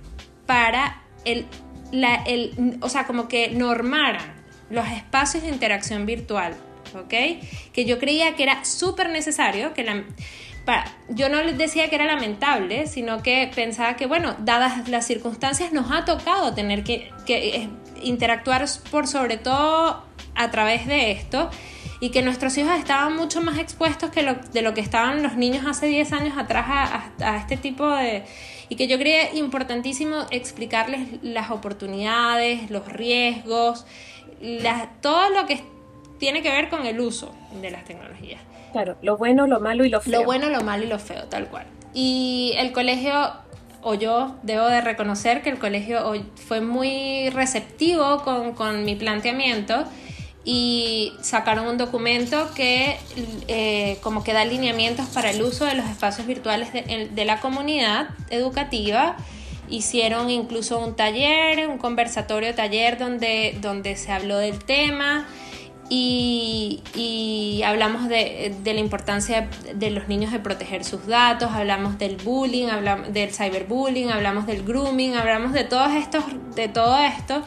para 0.46 1.02
el, 1.26 1.46
la, 1.92 2.16
el, 2.26 2.78
o 2.82 2.90
sea, 2.90 3.06
como 3.06 3.28
que 3.28 3.52
normaran 3.52 4.34
los 4.70 4.88
espacios 4.88 5.44
de 5.44 5.50
interacción 5.50 6.06
virtual, 6.06 6.56
¿ok? 6.96 7.14
Que 7.74 7.86
yo 7.86 8.00
creía 8.00 8.36
que 8.36 8.44
era 8.44 8.66
súper 8.66 9.10
necesario, 9.10 9.74
que 9.74 9.84
la, 9.84 10.04
para, 10.66 10.86
yo 11.10 11.30
no 11.30 11.42
les 11.44 11.58
decía 11.58 11.90
que 11.90 11.96
era 11.96 12.06
lamentable, 12.06 12.88
sino 12.88 13.22
que 13.22 13.52
pensaba 13.54 13.96
que, 13.96 14.06
bueno, 14.06 14.36
dadas 14.40 14.88
las 14.90 15.06
circunstancias, 15.06 15.74
nos 15.74 15.92
ha 15.92 16.06
tocado 16.06 16.54
tener 16.54 16.84
que, 16.84 17.12
que 17.26 17.56
eh, 17.56 17.70
interactuar 18.04 18.66
por 18.90 19.08
sobre 19.08 19.38
todo 19.38 20.04
a 20.44 20.52
través 20.52 20.88
de 20.88 21.12
esto 21.12 21.50
y 22.02 22.10
que 22.10 22.24
nuestros 22.24 22.58
hijos 22.58 22.74
estaban 22.78 23.16
mucho 23.16 23.42
más 23.42 23.60
expuestos 23.60 24.10
que 24.10 24.24
lo, 24.24 24.34
de 24.34 24.64
lo 24.64 24.74
que 24.74 24.82
estaban 24.82 25.22
los 25.22 25.36
niños 25.36 25.66
hace 25.68 25.86
10 25.86 26.12
años 26.14 26.38
atrás 26.38 26.66
a, 26.68 27.38
este 27.38 27.58
tipo 27.58 27.88
de... 27.88 28.24
Y 28.70 28.76
que 28.76 28.88
yo 28.88 28.98
creía 28.98 29.34
importantísimo 29.36 30.26
explicarles 30.32 31.22
las 31.22 31.52
oportunidades, 31.52 32.72
los 32.72 32.88
riesgos, 32.88 33.86
todo 35.02 35.30
lo 35.30 35.46
que 35.46 35.62
tiene 36.18 36.42
que 36.42 36.50
ver 36.50 36.70
con 36.70 36.88
el 36.88 37.00
uso 37.00 37.36
de 37.62 37.70
las 37.70 37.86
tecnologías. 37.86 38.42
Claro, 38.72 38.98
lo 39.04 39.18
bueno, 39.18 39.46
lo 39.46 39.60
malo 39.60 39.86
y 39.86 39.90
lo 39.90 40.02
feo. 40.02 40.22
Lo 40.22 40.26
bueno, 40.26 40.50
lo 40.50 40.62
malo 40.62 40.86
y 40.86 40.88
lo 40.88 40.98
feo, 40.98 41.26
tal 41.26 41.50
cual. 41.50 41.68
Y 41.94 42.54
el 42.58 42.72
colegio 42.72 43.34
o 43.84 43.94
yo 43.94 44.38
debo 44.42 44.66
de 44.68 44.82
reconocer 44.82 45.44
que 45.44 45.50
el 45.50 45.60
colegio 45.60 46.14
fue 46.36 46.62
muy 46.62 47.30
receptivo 47.30 48.24
con, 48.24 48.54
con 48.54 48.86
mi 48.86 48.96
planteamiento 48.96 49.86
y 50.44 51.14
sacaron 51.22 51.68
un 51.68 51.78
documento 51.78 52.50
que 52.56 52.98
eh, 53.48 53.98
como 54.02 54.24
que 54.24 54.34
da 54.34 54.44
lineamientos 54.44 55.06
para 55.08 55.30
el 55.30 55.42
uso 55.42 55.66
de 55.66 55.76
los 55.76 55.86
espacios 55.88 56.26
virtuales 56.26 56.74
de, 56.74 57.26
la 57.26 57.40
comunidad 57.40 58.10
educativa. 58.30 59.18
Hicieron 59.70 60.30
incluso 60.30 60.80
un 60.80 60.96
taller, 60.96 61.70
un 61.70 61.78
conversatorio 61.78 62.56
taller 62.56 62.98
donde, 62.98 63.58
donde 63.62 63.96
se 63.96 64.12
habló 64.12 64.38
del 64.38 64.64
tema 64.64 65.28
y, 65.90 67.62
hablamos 67.66 68.10
de, 68.10 68.54
la 68.66 68.80
importancia 68.80 69.48
de 69.76 69.92
los 69.92 70.08
niños 70.08 70.32
de 70.32 70.40
proteger 70.40 70.84
sus 70.84 71.06
datos, 71.06 71.52
hablamos 71.52 72.00
del 72.00 72.16
bullying, 72.16 72.68
hablamos 72.68 73.14
del 73.14 73.32
cyberbullying, 73.32 74.10
hablamos 74.10 74.48
del 74.48 74.64
grooming, 74.64 75.16
hablamos 75.16 75.54
de 75.54 75.66
todos 75.66 75.92
estos, 75.94 76.24
de 76.56 76.68
todo 76.68 76.98
esto 76.98 77.44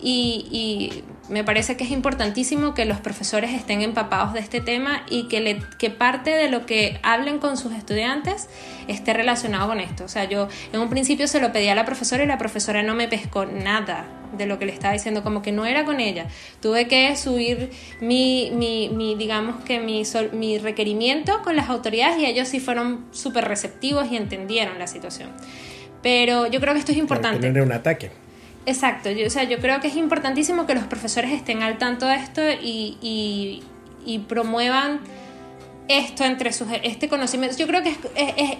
y 0.00 1.02
me 1.28 1.44
parece 1.44 1.76
que 1.76 1.84
es 1.84 1.90
importantísimo 1.90 2.74
que 2.74 2.84
los 2.84 3.00
profesores 3.00 3.52
estén 3.52 3.82
empapados 3.82 4.32
de 4.32 4.40
este 4.40 4.60
tema 4.60 5.04
y 5.08 5.28
que, 5.28 5.40
le, 5.40 5.58
que 5.78 5.90
parte 5.90 6.30
de 6.30 6.48
lo 6.48 6.66
que 6.66 6.98
hablen 7.02 7.38
con 7.38 7.56
sus 7.56 7.72
estudiantes 7.72 8.48
esté 8.88 9.12
relacionado 9.12 9.68
con 9.68 9.80
esto. 9.80 10.04
O 10.04 10.08
sea, 10.08 10.24
yo 10.24 10.48
en 10.72 10.80
un 10.80 10.88
principio 10.88 11.26
se 11.28 11.40
lo 11.40 11.52
pedí 11.52 11.68
a 11.68 11.74
la 11.74 11.84
profesora 11.84 12.22
y 12.24 12.26
la 12.26 12.38
profesora 12.38 12.82
no 12.82 12.94
me 12.94 13.08
pescó 13.08 13.46
nada 13.46 14.06
de 14.36 14.46
lo 14.46 14.58
que 14.58 14.66
le 14.66 14.72
estaba 14.72 14.92
diciendo, 14.92 15.22
como 15.22 15.42
que 15.42 15.52
no 15.52 15.66
era 15.66 15.84
con 15.84 16.00
ella. 16.00 16.26
Tuve 16.60 16.86
que 16.88 17.14
subir 17.16 17.70
mi, 18.00 18.50
mi, 18.54 18.88
mi 18.90 19.14
digamos 19.14 19.64
que 19.64 19.80
mi, 19.80 20.02
mi 20.32 20.58
requerimiento 20.58 21.42
con 21.42 21.56
las 21.56 21.68
autoridades 21.68 22.18
y 22.18 22.26
ellos 22.26 22.48
sí 22.48 22.60
fueron 22.60 23.06
súper 23.12 23.46
receptivos 23.46 24.10
y 24.10 24.16
entendieron 24.16 24.78
la 24.78 24.86
situación. 24.86 25.30
Pero 26.02 26.46
yo 26.46 26.60
creo 26.60 26.74
que 26.74 26.80
esto 26.80 26.92
es 26.92 26.98
importante. 26.98 27.40
tener 27.40 27.62
un 27.62 27.72
ataque. 27.72 28.10
Exacto, 28.66 29.10
yo, 29.12 29.28
o 29.28 29.30
sea, 29.30 29.44
yo 29.44 29.58
creo 29.58 29.80
que 29.80 29.86
es 29.86 29.96
importantísimo 29.96 30.66
que 30.66 30.74
los 30.74 30.84
profesores 30.84 31.30
estén 31.30 31.62
al 31.62 31.78
tanto 31.78 32.06
de 32.06 32.16
esto 32.16 32.42
y, 32.60 33.62
promuevan 34.28 35.00
esto 35.88 36.24
entre 36.24 36.52
sus 36.52 36.66
este 36.82 37.08
conocimiento. 37.08 37.56
Yo 37.56 37.68
creo 37.68 37.82
que 37.84 37.94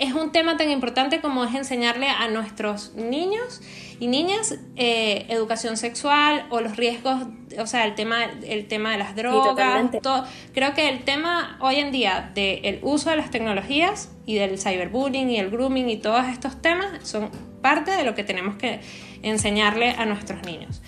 es, 0.01 0.13
un 0.13 0.31
tema 0.31 0.57
tan 0.57 0.71
importante 0.71 1.21
como 1.21 1.45
es 1.45 1.55
enseñarle 1.57 2.09
a 2.09 2.29
nuestros 2.29 2.95
niños 2.95 3.61
y 3.99 4.07
niñas 4.07 4.57
eh, 4.77 5.27
educación 5.29 5.77
sexual 5.77 6.47
o 6.51 6.61
los 6.61 6.77
riesgos, 6.77 7.27
o 7.59 7.67
sea, 7.67 7.85
el 7.85 7.97
tema, 7.97 8.25
el 8.25 8.69
tema 8.69 8.93
de 8.93 8.99
las 8.99 9.17
drogas. 9.17 9.91
todo. 10.03 10.25
Creo 10.55 10.73
que 10.75 10.89
el 10.89 11.03
tema 11.03 11.59
hoy 11.61 11.77
en 11.77 11.91
día 11.91 12.31
del 12.33 12.79
uso 12.83 13.11
de 13.11 13.17
las 13.17 13.33
tecnologías 13.33 14.13
y 14.25 14.37
del 14.37 14.57
cyberbullying 14.57 15.31
y 15.31 15.39
el 15.39 15.51
grooming 15.51 15.91
y 15.91 15.97
todos 15.97 16.27
estos 16.27 16.63
temas 16.63 17.09
son 17.09 17.31
parte 17.61 17.91
de 17.91 18.05
lo 18.05 18.15
que 18.15 18.23
tenemos 18.23 18.55
que 18.55 18.81
enseñarle 19.23 19.91
a 19.91 20.07
nuestros 20.07 20.43
niños. 20.45 20.83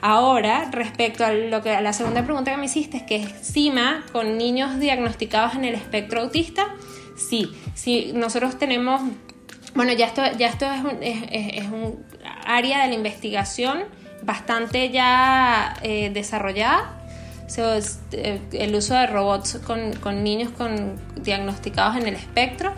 Ahora, 0.00 0.70
respecto 0.70 1.24
a, 1.24 1.32
lo 1.32 1.62
que, 1.62 1.70
a 1.70 1.80
la 1.80 1.92
segunda 1.92 2.24
pregunta 2.24 2.52
que 2.52 2.56
me 2.56 2.66
hiciste, 2.66 2.98
es 2.98 3.02
que 3.02 3.16
encima 3.16 4.04
con 4.12 4.38
niños 4.38 4.78
diagnosticados 4.78 5.54
en 5.54 5.64
el 5.64 5.74
espectro 5.74 6.20
autista, 6.20 6.74
sí, 7.16 7.50
sí, 7.74 8.12
nosotros 8.14 8.58
tenemos, 8.58 9.02
bueno, 9.74 9.92
ya 9.92 10.06
esto, 10.06 10.22
ya 10.38 10.48
esto 10.48 10.66
es, 10.70 10.84
un, 10.84 11.02
es, 11.02 11.66
un 11.66 12.04
área 12.46 12.82
de 12.82 12.88
la 12.88 12.94
investigación 12.94 13.84
bastante 14.22 14.90
ya 14.90 15.76
eh, 15.82 16.10
desarrollada. 16.10 16.94
Eh, 17.56 18.40
el 18.52 18.74
uso 18.74 18.94
de 18.94 19.06
robots 19.06 19.58
con, 19.66 19.94
con 19.94 20.22
niños 20.22 20.52
con, 20.52 20.96
diagnosticados 21.22 21.96
en 21.96 22.06
el 22.06 22.14
espectro. 22.14 22.72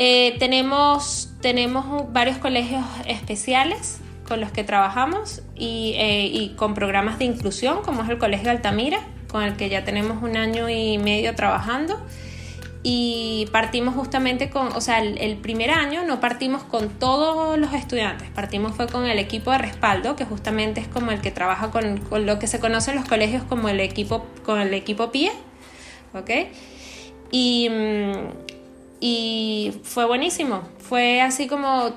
Eh, 0.00 0.36
tenemos, 0.38 1.28
tenemos 1.40 2.12
varios 2.12 2.38
colegios 2.38 2.84
especiales 3.08 3.98
con 4.28 4.40
los 4.40 4.52
que 4.52 4.62
trabajamos 4.62 5.42
eh, 5.56 6.30
y, 6.32 6.50
con 6.50 6.74
programas 6.74 7.18
de 7.18 7.24
inclusión, 7.24 7.82
como 7.82 8.04
es 8.04 8.08
el 8.08 8.16
Colegio 8.16 8.52
Altamira, 8.52 9.00
con 9.28 9.42
el 9.42 9.56
que 9.56 9.68
ya 9.68 9.82
tenemos 9.82 10.22
un 10.22 10.36
año 10.36 10.68
y 10.68 10.98
medio 10.98 11.34
trabajando. 11.34 12.00
Y 12.84 13.48
partimos 13.50 13.96
justamente 13.96 14.50
con, 14.50 14.68
o 14.68 14.80
sea, 14.80 15.02
el, 15.02 15.36
primer 15.38 15.72
año 15.72 16.04
no 16.04 16.20
partimos 16.20 16.62
con 16.62 16.90
todos 16.90 17.58
los 17.58 17.74
estudiantes, 17.74 18.30
partimos 18.30 18.76
fue 18.76 18.86
con 18.86 19.04
el 19.04 19.18
equipo 19.18 19.50
de 19.50 19.58
respaldo, 19.58 20.14
que 20.14 20.24
justamente 20.24 20.80
es 20.80 20.86
como 20.86 21.10
el 21.10 21.20
que 21.20 21.32
trabaja 21.32 21.72
con, 21.72 21.98
con 21.98 22.24
lo 22.24 22.38
que 22.38 22.46
se 22.46 22.60
conoce 22.60 22.92
en 22.92 22.98
los 22.98 23.08
colegios 23.08 23.42
como 23.42 23.68
el 23.68 23.80
equipo, 23.80 24.24
con 24.44 24.60
el 24.60 24.72
equipo 24.74 25.10
PIE, 25.10 25.32
¿ok? 26.14 26.30
Y, 27.32 27.68
mm, 27.68 28.47
y 29.00 29.80
fue 29.84 30.06
buenísimo. 30.06 30.62
Fue 30.78 31.20
así 31.20 31.46
como, 31.46 31.92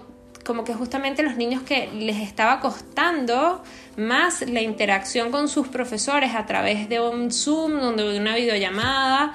como 0.46 0.64
que 0.64 0.74
justamente 0.74 1.24
los 1.24 1.36
niños 1.36 1.64
que 1.64 1.90
les 1.94 2.18
estaba 2.18 2.60
costando 2.60 3.64
más 3.98 4.42
la 4.42 4.62
interacción 4.62 5.32
con 5.32 5.48
sus 5.48 5.68
profesores 5.68 6.36
a 6.36 6.46
través 6.46 6.90
de 6.90 7.00
un 7.00 7.32
Zoom, 7.32 7.96
de 7.96 8.18
una 8.20 8.36
videollamada, 8.36 9.34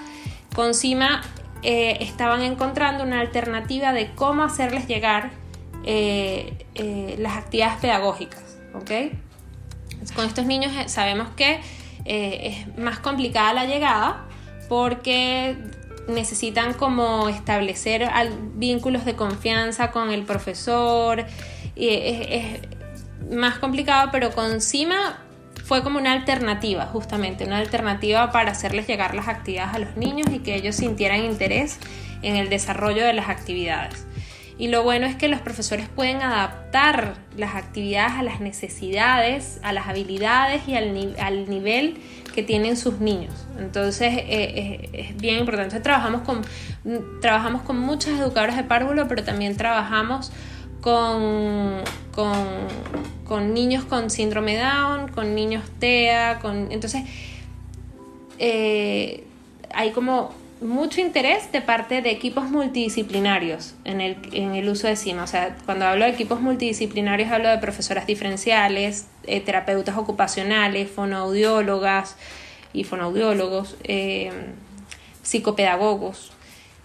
con 0.55 0.75
CIMA 0.75 1.23
eh, 1.63 1.99
estaban 2.01 2.43
encontrando 2.43 3.05
una 3.05 3.21
alternativa 3.21 3.93
de 3.93 4.13
cómo 4.15 4.45
hacerles 4.45 4.87
llegar 4.87 5.31
eh, 5.85 6.67
eh, 6.75 7.17
las 7.19 7.37
actividades 7.37 7.77
pedagógicas. 7.79 8.43
Con 10.15 10.27
estos 10.27 10.45
niños 10.45 10.73
sabemos 10.91 11.29
que 11.35 11.61
es 12.05 12.79
más 12.79 13.01
complicada 13.01 13.53
la 13.53 13.65
llegada 13.65 14.27
porque 14.69 15.57
necesitan 16.09 16.75
como 16.75 17.29
establecer 17.29 18.09
vínculos 18.55 19.05
de 19.05 19.17
confianza 19.17 19.91
con 19.91 20.11
el 20.11 20.23
profesor. 20.23 21.25
es, 21.77 22.61
más 23.31 23.59
complicado, 23.59 24.11
pero 24.13 24.31
con 24.31 24.61
CIMA 24.61 25.19
fue 25.65 25.83
como 25.83 25.99
una 25.99 26.13
alternativa, 26.13 26.87
justamente, 26.87 27.45
una 27.45 27.59
alternativa 27.59 28.31
para 28.31 28.53
hacerles 28.53 28.87
llegar 28.87 29.15
las 29.15 29.27
actividades 29.27 29.75
a 29.75 29.79
los 29.81 29.97
niños 29.97 30.29
y 30.33 30.39
que 30.39 30.55
ellos 30.55 30.77
sintieran 30.77 31.25
interés 31.25 31.79
en 32.23 32.37
el 32.37 32.49
desarrollo 32.49 33.05
de 33.05 33.13
las 33.13 33.29
actividades. 33.29 34.07
Y 34.59 34.69
lo 34.69 34.85
bueno 34.85 35.07
es 35.07 35.17
que 35.17 35.29
los 35.29 35.41
profesores 35.41 35.89
pueden 35.89 36.23
adaptar 36.23 37.15
las 37.37 37.57
actividades 37.57 38.13
a 38.13 38.23
las 38.23 38.41
necesidades, 38.41 39.61
a 39.63 39.73
las 39.73 39.87
habilidades 39.89 40.67
y 40.67 40.77
al, 40.77 41.15
al 41.19 41.51
nivel 41.51 41.99
que 42.37 42.43
tienen 42.43 42.77
sus 42.77 43.01
niños. 43.01 43.33
Entonces 43.59 44.13
eh, 44.13 44.25
eh, 44.29 44.91
es 44.93 45.17
bien 45.17 45.39
importante. 45.39 45.81
Trabajamos 45.81 46.21
con, 46.21 46.43
trabajamos 47.23 47.63
con 47.63 47.79
muchas 47.79 48.21
educadoras 48.21 48.57
de 48.59 48.63
párvulo, 48.63 49.09
pero 49.09 49.25
también 49.25 49.57
trabajamos 49.57 50.31
con, 50.83 51.81
con, 53.25 53.55
niños 53.55 53.87
con 53.87 54.11
síndrome 54.11 54.59
Down, 54.59 55.09
con 55.09 55.35
niños 55.35 55.65
TEA, 55.79 56.39
con, 56.41 56.71
entonces 56.71 57.05
eh, 58.39 59.25
hay 59.73 59.93
como 59.93 60.35
mucho 60.61 61.01
interés 61.01 61.53
de 61.53 61.61
parte 61.61 62.01
de 62.03 62.11
equipos 62.11 62.45
multidisciplinarios 62.45 63.75
en 63.85 64.01
el, 64.01 64.17
en 64.33 64.55
el 64.55 64.69
uso 64.69 64.87
de 64.87 64.97
CIMA. 64.97 65.25
O 65.25 65.27
sea, 65.27 65.57
cuando 65.67 65.87
hablo 65.87 66.05
de 66.05 66.11
equipos 66.11 66.41
multidisciplinarios 66.41 67.31
hablo 67.31 67.49
de 67.49 67.59
profesoras 67.59 68.07
diferenciales, 68.07 69.07
eh, 69.25 69.41
terapeutas 69.41 69.97
ocupacionales, 69.97 70.91
fonoaudiólogas 70.91 72.17
y 72.73 72.85
fonoaudiólogos, 72.85 73.77
eh, 73.85 74.31
psicopedagogos, 75.23 76.33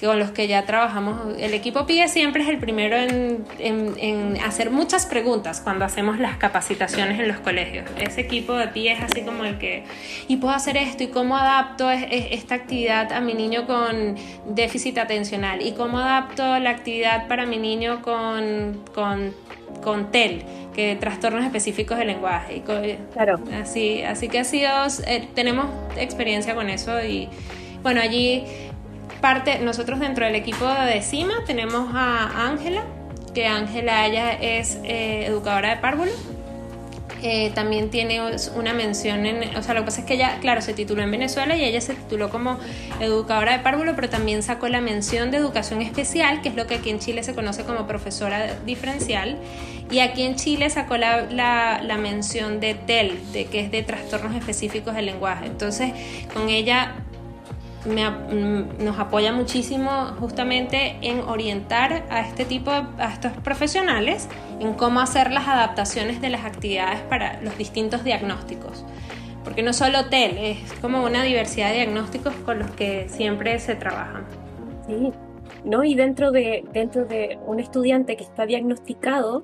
con 0.05 0.19
los 0.19 0.31
que 0.31 0.47
ya 0.47 0.65
trabajamos. 0.65 1.37
El 1.39 1.53
equipo 1.53 1.85
PIE 1.85 2.07
siempre 2.07 2.43
es 2.43 2.49
el 2.49 2.57
primero 2.57 2.97
en, 2.97 4.37
hacer 4.43 4.71
muchas 4.71 5.05
preguntas 5.05 5.61
cuando 5.61 5.85
hacemos 5.85 6.19
las 6.19 6.37
capacitaciones 6.37 7.19
en 7.19 7.27
los 7.27 7.37
colegios. 7.37 7.85
Ese 7.99 8.21
equipo 8.21 8.53
de 8.53 8.67
PIE 8.67 8.93
es 8.93 9.01
así 9.01 9.21
como 9.21 9.45
el 9.45 9.57
que, 9.57 9.83
¿y 10.27 10.37
puedo 10.37 10.53
hacer 10.53 10.77
esto? 10.77 11.03
¿Y 11.03 11.07
cómo 11.07 11.37
adapto 11.37 11.89
esta 11.89 12.55
actividad 12.55 13.11
a 13.11 13.21
mi 13.21 13.33
niño 13.33 13.67
con 13.67 14.15
déficit 14.47 14.97
atencional? 14.97 15.65
¿Y 15.65 15.73
cómo 15.73 15.99
adapto 15.99 16.59
la 16.59 16.71
actividad 16.71 17.27
para 17.27 17.45
mi 17.45 17.57
niño 17.57 18.01
con, 18.01 18.83
con, 18.93 19.33
con 19.83 20.11
TEL? 20.11 20.43
que 20.71 20.95
trastornos 20.95 21.43
específicos 21.43 21.97
del 21.97 22.07
lenguaje. 22.07 22.63
Claro. 23.11 23.41
Así, 23.61 24.03
así 24.03 24.29
que 24.29 24.39
ha 24.39 24.45
sido, 24.45 24.69
eh, 25.05 25.27
tenemos 25.35 25.65
experiencia 25.97 26.55
con 26.55 26.69
eso 26.69 27.03
y 27.03 27.27
bueno, 27.83 27.99
allí 27.99 28.45
parte, 29.22 29.59
nosotros 29.59 29.99
dentro 29.99 30.26
del 30.26 30.36
equipo 30.36 30.67
de 30.67 31.01
CIMA 31.01 31.36
tenemos 31.45 31.93
a 31.93 32.47
Ángela, 32.47 32.84
que 33.34 33.47
Ángela 33.47 34.05
ella 34.05 34.34
es 34.34 34.78
eh, 34.84 35.26
educadora 35.28 35.69
de 35.69 35.78
párvulo. 35.78 36.11
Eh, 37.24 37.51
también 37.53 37.91
tiene 37.91 38.19
una 38.55 38.74
mención 38.74 39.28
en, 39.28 39.55
o 39.55 39.61
sea, 39.61 39.76
lo 39.76 39.82
que 39.82 39.86
pasa 39.86 40.01
es 40.01 40.07
que 40.07 40.15
ella, 40.15 40.39
claro, 40.41 40.59
se 40.61 40.74
tituló 40.74 41.03
en 41.03 41.11
Venezuela 41.11 41.55
y 41.55 41.63
ella 41.63 41.80
se 41.80 41.93
tituló 41.93 42.32
como 42.32 42.57
educadora 42.99 43.51
de 43.51 43.59
párvulo, 43.59 43.95
pero 43.95 44.09
también 44.09 44.41
sacó 44.41 44.67
la 44.69 44.82
mención 44.82 45.30
de 45.30 45.38
educación 45.38 45.84
especial, 45.84 46.41
que 46.41 46.49
es 46.49 46.55
lo 46.55 46.65
que 46.65 46.76
aquí 46.76 46.89
en 46.89 46.97
Chile 46.97 47.22
se 47.22 47.36
conoce 47.36 47.63
como 47.63 47.86
profesora 47.86 48.55
diferencial, 48.65 49.38
y 49.91 49.99
aquí 49.99 50.24
en 50.24 50.36
Chile 50.36 50.67
sacó 50.72 50.97
la, 50.97 51.28
la, 51.30 51.82
la 51.84 51.97
mención 51.97 52.59
de 52.59 52.74
TEL, 52.74 53.19
de 53.34 53.45
que 53.45 53.59
es 53.59 53.69
de 53.69 53.84
trastornos 53.84 54.36
específicos 54.36 54.95
del 54.95 55.05
lenguaje. 55.05 55.45
Entonces, 55.45 55.93
con 56.34 56.49
ella 56.49 56.95
Mm, 57.86 58.84
nos 58.84 58.99
apoya 58.99 59.32
muchísimo 59.32 59.89
justamente 60.19 60.97
en 61.01 61.21
orientar 61.21 62.05
a 62.09 62.21
este 62.21 62.45
tipo, 62.45 62.69
a 62.69 63.11
estos 63.11 63.32
profesionales, 63.43 64.27
en 64.59 64.73
cómo 64.73 64.99
hacer 64.99 65.32
las 65.32 65.47
adaptaciones 65.47 66.21
de 66.21 66.29
las 66.29 66.45
actividades 66.45 66.99
para 67.01 67.41
los 67.41 67.57
distintos 67.57 68.03
diagnósticos. 68.03 68.86
Porque 69.43 69.63
no 69.63 69.73
solo 69.73 70.05
TEL, 70.09 70.38
es 70.38 70.73
como 70.82 71.03
una 71.03 71.23
diversidad 71.23 71.69
de 71.69 71.77
diagnósticos 71.77 72.36
con 72.45 72.59
los 72.59 72.69
que 72.71 73.09
siempre 73.09 73.57
se 73.59 73.73
trabajan. 73.73 74.25
Sí, 74.88 75.11
¿no? 75.65 75.84
Y 75.84 75.95
dentro 75.95 76.32
de, 76.32 76.63
dentro 76.73 77.05
de 77.05 77.39
un 77.47 77.59
estudiante 77.59 78.15
que 78.15 78.23
está 78.23 78.45
diagnosticado, 78.45 79.43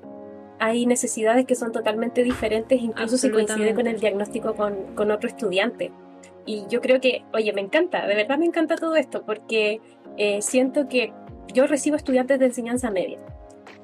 hay 0.60 0.86
necesidades 0.86 1.46
que 1.46 1.56
son 1.56 1.72
totalmente 1.72 2.22
diferentes, 2.22 2.80
incluso 2.80 3.16
si 3.16 3.30
coincide 3.30 3.74
con 3.74 3.88
el 3.88 3.98
diagnóstico 3.98 4.54
con, 4.54 4.94
con 4.94 5.10
otro 5.10 5.28
estudiante. 5.28 5.90
Y 6.48 6.64
yo 6.70 6.80
creo 6.80 6.98
que, 6.98 7.26
oye, 7.34 7.52
me 7.52 7.60
encanta, 7.60 8.06
de 8.06 8.14
verdad 8.14 8.38
me 8.38 8.46
encanta 8.46 8.76
todo 8.76 8.96
esto, 8.96 9.22
porque 9.26 9.82
eh, 10.16 10.40
siento 10.40 10.88
que 10.88 11.12
yo 11.52 11.66
recibo 11.66 11.94
estudiantes 11.94 12.38
de 12.38 12.46
enseñanza 12.46 12.90
media, 12.90 13.18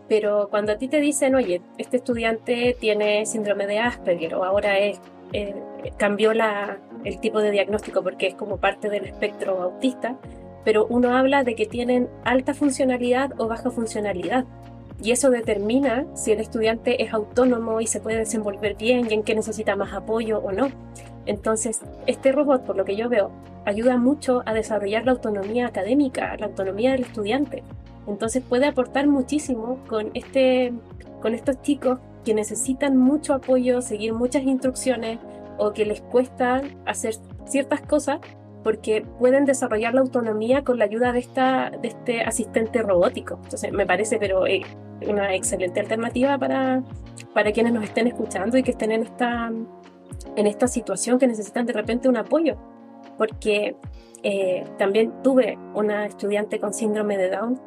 pero 0.08 0.48
cuando 0.48 0.72
a 0.72 0.78
ti 0.78 0.88
te 0.88 0.98
dicen, 0.98 1.34
oye, 1.34 1.60
este 1.76 1.98
estudiante 1.98 2.74
tiene 2.80 3.26
síndrome 3.26 3.66
de 3.66 3.80
Asperger 3.80 4.34
o 4.34 4.44
ahora 4.44 4.78
eh, 4.78 4.96
cambió 5.98 6.32
el 6.32 7.20
tipo 7.20 7.42
de 7.42 7.50
diagnóstico 7.50 8.02
porque 8.02 8.28
es 8.28 8.34
como 8.34 8.56
parte 8.56 8.88
del 8.88 9.04
espectro 9.04 9.62
autista, 9.62 10.16
pero 10.64 10.86
uno 10.86 11.14
habla 11.14 11.44
de 11.44 11.56
que 11.56 11.66
tienen 11.66 12.08
alta 12.24 12.54
funcionalidad 12.54 13.38
o 13.38 13.46
baja 13.46 13.70
funcionalidad. 13.70 14.46
Y 15.02 15.10
eso 15.10 15.30
determina 15.30 16.06
si 16.14 16.32
el 16.32 16.40
estudiante 16.40 17.02
es 17.02 17.12
autónomo 17.12 17.80
y 17.80 17.86
se 17.86 18.00
puede 18.00 18.18
desenvolver 18.18 18.76
bien 18.76 19.10
y 19.10 19.14
en 19.14 19.22
qué 19.22 19.34
necesita 19.34 19.76
más 19.76 19.92
apoyo 19.92 20.38
o 20.38 20.52
no. 20.52 20.68
Entonces, 21.26 21.80
este 22.06 22.32
robot, 22.32 22.64
por 22.64 22.76
lo 22.76 22.84
que 22.84 22.96
yo 22.96 23.08
veo, 23.08 23.30
ayuda 23.64 23.96
mucho 23.96 24.42
a 24.46 24.54
desarrollar 24.54 25.04
la 25.04 25.12
autonomía 25.12 25.66
académica, 25.66 26.36
la 26.36 26.46
autonomía 26.46 26.92
del 26.92 27.02
estudiante. 27.02 27.62
Entonces 28.06 28.42
puede 28.42 28.66
aportar 28.66 29.06
muchísimo 29.06 29.78
con, 29.88 30.10
este, 30.14 30.72
con 31.22 31.34
estos 31.34 31.60
chicos 31.62 31.98
que 32.24 32.34
necesitan 32.34 32.96
mucho 32.96 33.34
apoyo, 33.34 33.82
seguir 33.82 34.12
muchas 34.12 34.42
instrucciones 34.42 35.18
o 35.58 35.72
que 35.72 35.86
les 35.86 36.00
cuesta 36.00 36.62
hacer 36.84 37.14
ciertas 37.46 37.80
cosas 37.82 38.20
porque 38.64 39.02
pueden 39.18 39.44
desarrollar 39.44 39.94
la 39.94 40.00
autonomía 40.00 40.64
con 40.64 40.78
la 40.78 40.86
ayuda 40.86 41.12
de, 41.12 41.18
esta, 41.20 41.70
de 41.70 41.88
este 41.88 42.22
asistente 42.22 42.82
robótico. 42.82 43.38
Entonces 43.44 43.70
me 43.70 43.86
parece 43.86 44.18
pero 44.18 44.46
eh, 44.46 44.62
una 45.06 45.34
excelente 45.34 45.80
alternativa 45.80 46.38
para, 46.38 46.82
para 47.34 47.52
quienes 47.52 47.74
nos 47.74 47.84
estén 47.84 48.06
escuchando 48.06 48.56
y 48.56 48.62
que 48.62 48.70
estén 48.70 48.90
en 48.90 49.02
esta, 49.02 49.52
en 50.34 50.46
esta 50.46 50.66
situación 50.66 51.18
que 51.18 51.26
necesitan 51.26 51.66
de 51.66 51.74
repente 51.74 52.08
un 52.08 52.16
apoyo. 52.16 52.56
Porque 53.18 53.76
eh, 54.22 54.64
también 54.78 55.22
tuve 55.22 55.58
una 55.74 56.06
estudiante 56.06 56.58
con 56.58 56.72
síndrome 56.72 57.18
de 57.18 57.30
Down 57.30 57.60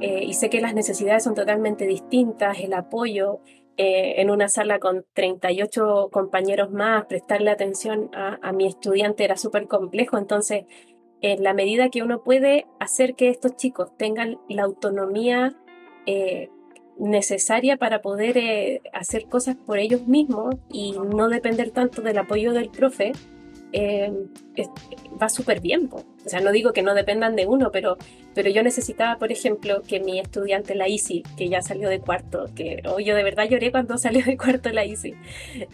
eh, 0.00 0.24
y 0.24 0.34
sé 0.34 0.50
que 0.50 0.60
las 0.60 0.74
necesidades 0.74 1.22
son 1.22 1.34
totalmente 1.34 1.86
distintas, 1.86 2.58
el 2.58 2.74
apoyo 2.74 3.40
eh, 3.82 4.20
en 4.20 4.28
una 4.28 4.50
sala 4.50 4.78
con 4.78 5.06
38 5.14 6.10
compañeros 6.12 6.70
más, 6.70 7.06
prestarle 7.06 7.50
atención 7.50 8.10
a, 8.12 8.52
mi 8.52 8.66
estudiante 8.66 9.24
era 9.24 9.38
súper 9.38 9.68
complejo, 9.68 10.18
entonces 10.18 10.64
en 11.22 11.42
la 11.42 11.54
medida 11.54 11.88
que 11.88 12.02
uno 12.02 12.22
puede 12.22 12.66
hacer 12.78 13.14
que 13.14 13.30
estos 13.30 13.56
chicos 13.56 13.96
tengan 13.96 14.38
la 14.50 14.64
autonomía 14.64 15.54
eh, 16.04 16.50
necesaria 16.98 17.78
para 17.78 18.02
poder 18.02 18.82
hacer 18.92 19.24
cosas 19.28 19.56
por 19.56 19.78
ellos 19.78 20.06
mismos 20.06 20.56
y 20.68 20.92
no 20.92 21.30
depender 21.30 21.70
tanto 21.70 22.02
del 22.02 22.18
apoyo 22.18 22.52
del 22.52 22.68
profe, 22.68 23.12
Em, 23.72 24.26
va 25.20 25.28
súper 25.28 25.60
bien. 25.60 25.88
O 25.92 26.04
sea, 26.28 26.40
no 26.40 26.52
digo 26.52 26.72
que 26.72 26.82
no 26.82 26.94
dependan 26.94 27.36
de 27.36 27.46
uno, 27.46 27.70
pero, 27.72 27.96
pero 28.34 28.50
yo 28.50 28.62
necesitaba, 28.62 29.18
por 29.18 29.30
ejemplo, 29.32 29.82
que 29.82 30.00
mi 30.00 30.18
estudiante, 30.18 30.74
la 30.74 30.88
Isi, 30.88 31.22
que 31.36 31.48
ya 31.48 31.62
salió 31.62 31.88
de 31.88 32.00
cuarto, 32.00 32.46
que 32.54 32.82
oh, 32.86 33.00
yo 33.00 33.14
de 33.14 33.22
verdad 33.22 33.48
lloré 33.48 33.70
cuando 33.70 33.96
salió 33.98 34.24
de 34.24 34.36
cuarto 34.36 34.70
la 34.70 34.84
Isi. 34.84 35.14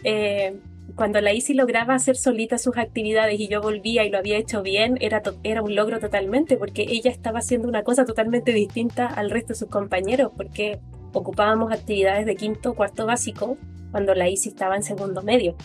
Eh, 0.03 0.57
cuando 0.95 1.21
la 1.21 1.33
Isi 1.33 1.53
lograba 1.53 1.95
hacer 1.95 2.15
solita 2.15 2.57
sus 2.57 2.77
actividades 2.77 3.39
y 3.39 3.47
yo 3.47 3.61
volvía 3.61 4.05
y 4.05 4.09
lo 4.09 4.17
había 4.17 4.37
hecho 4.37 4.61
bien, 4.61 4.97
era, 5.01 5.21
era 5.43 5.61
un 5.61 5.75
logro 5.75 5.99
totalmente, 5.99 6.57
porque 6.57 6.83
ella 6.83 7.11
estaba 7.11 7.39
haciendo 7.39 7.67
una 7.67 7.83
cosa 7.83 8.05
totalmente 8.05 8.51
distinta 8.53 9.07
al 9.07 9.29
resto 9.29 9.49
de 9.49 9.59
sus 9.59 9.69
compañeros, 9.69 10.31
porque 10.35 10.79
ocupábamos 11.13 11.71
actividades 11.71 12.25
de 12.25 12.35
quinto 12.35 12.73
cuarto 12.73 13.05
básico 13.05 13.57
cuando 13.91 14.13
la 14.13 14.29
Isi 14.29 14.49
estaba 14.49 14.75
en 14.75 14.83
segundo 14.83 15.21
medio. 15.23 15.55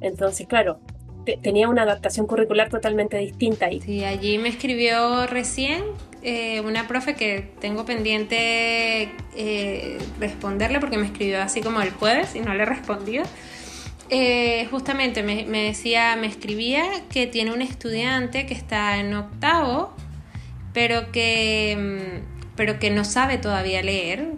Entonces, 0.00 0.46
claro, 0.46 0.80
tenía 1.24 1.68
una 1.68 1.82
adaptación 1.82 2.26
curricular 2.26 2.68
totalmente 2.68 3.16
distinta. 3.18 3.70
Y... 3.70 3.80
Sí, 3.80 4.04
allí 4.04 4.38
me 4.38 4.48
escribió 4.48 5.26
recién 5.26 5.84
eh, 6.22 6.60
una 6.60 6.86
profe 6.86 7.14
que 7.14 7.50
tengo 7.60 7.84
pendiente 7.84 9.10
eh, 9.36 9.98
responderle 10.18 10.80
porque 10.80 10.96
me 10.96 11.06
escribió 11.06 11.42
así 11.42 11.60
como 11.60 11.82
el 11.82 11.90
jueves 11.90 12.34
y 12.34 12.40
no 12.40 12.54
le 12.54 12.62
he 12.62 12.66
respondido. 12.66 13.24
Eh, 14.10 14.66
justamente 14.70 15.22
me, 15.22 15.44
me, 15.46 15.62
decía, 15.64 16.16
me 16.16 16.26
escribía 16.26 16.84
que 17.10 17.26
tiene 17.26 17.52
un 17.52 17.62
estudiante 17.62 18.46
que 18.46 18.54
está 18.54 18.98
en 18.98 19.14
octavo, 19.14 19.94
pero 20.72 21.10
que, 21.10 21.76
mm, 21.78 22.54
pero 22.56 22.78
que 22.78 22.90
no 22.90 23.04
sabe 23.04 23.38
todavía 23.38 23.82
leer. 23.82 24.32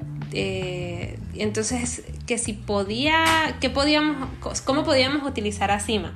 entonces, 1.35 2.03
que 2.27 2.39
si 2.39 2.53
podía, 2.53 3.25
que 3.61 3.71
podíamos, 3.71 4.29
cómo 4.65 4.85
podíamos 4.85 5.23
utilizar 5.29 5.71
a 5.71 5.81
CIMA 5.81 6.15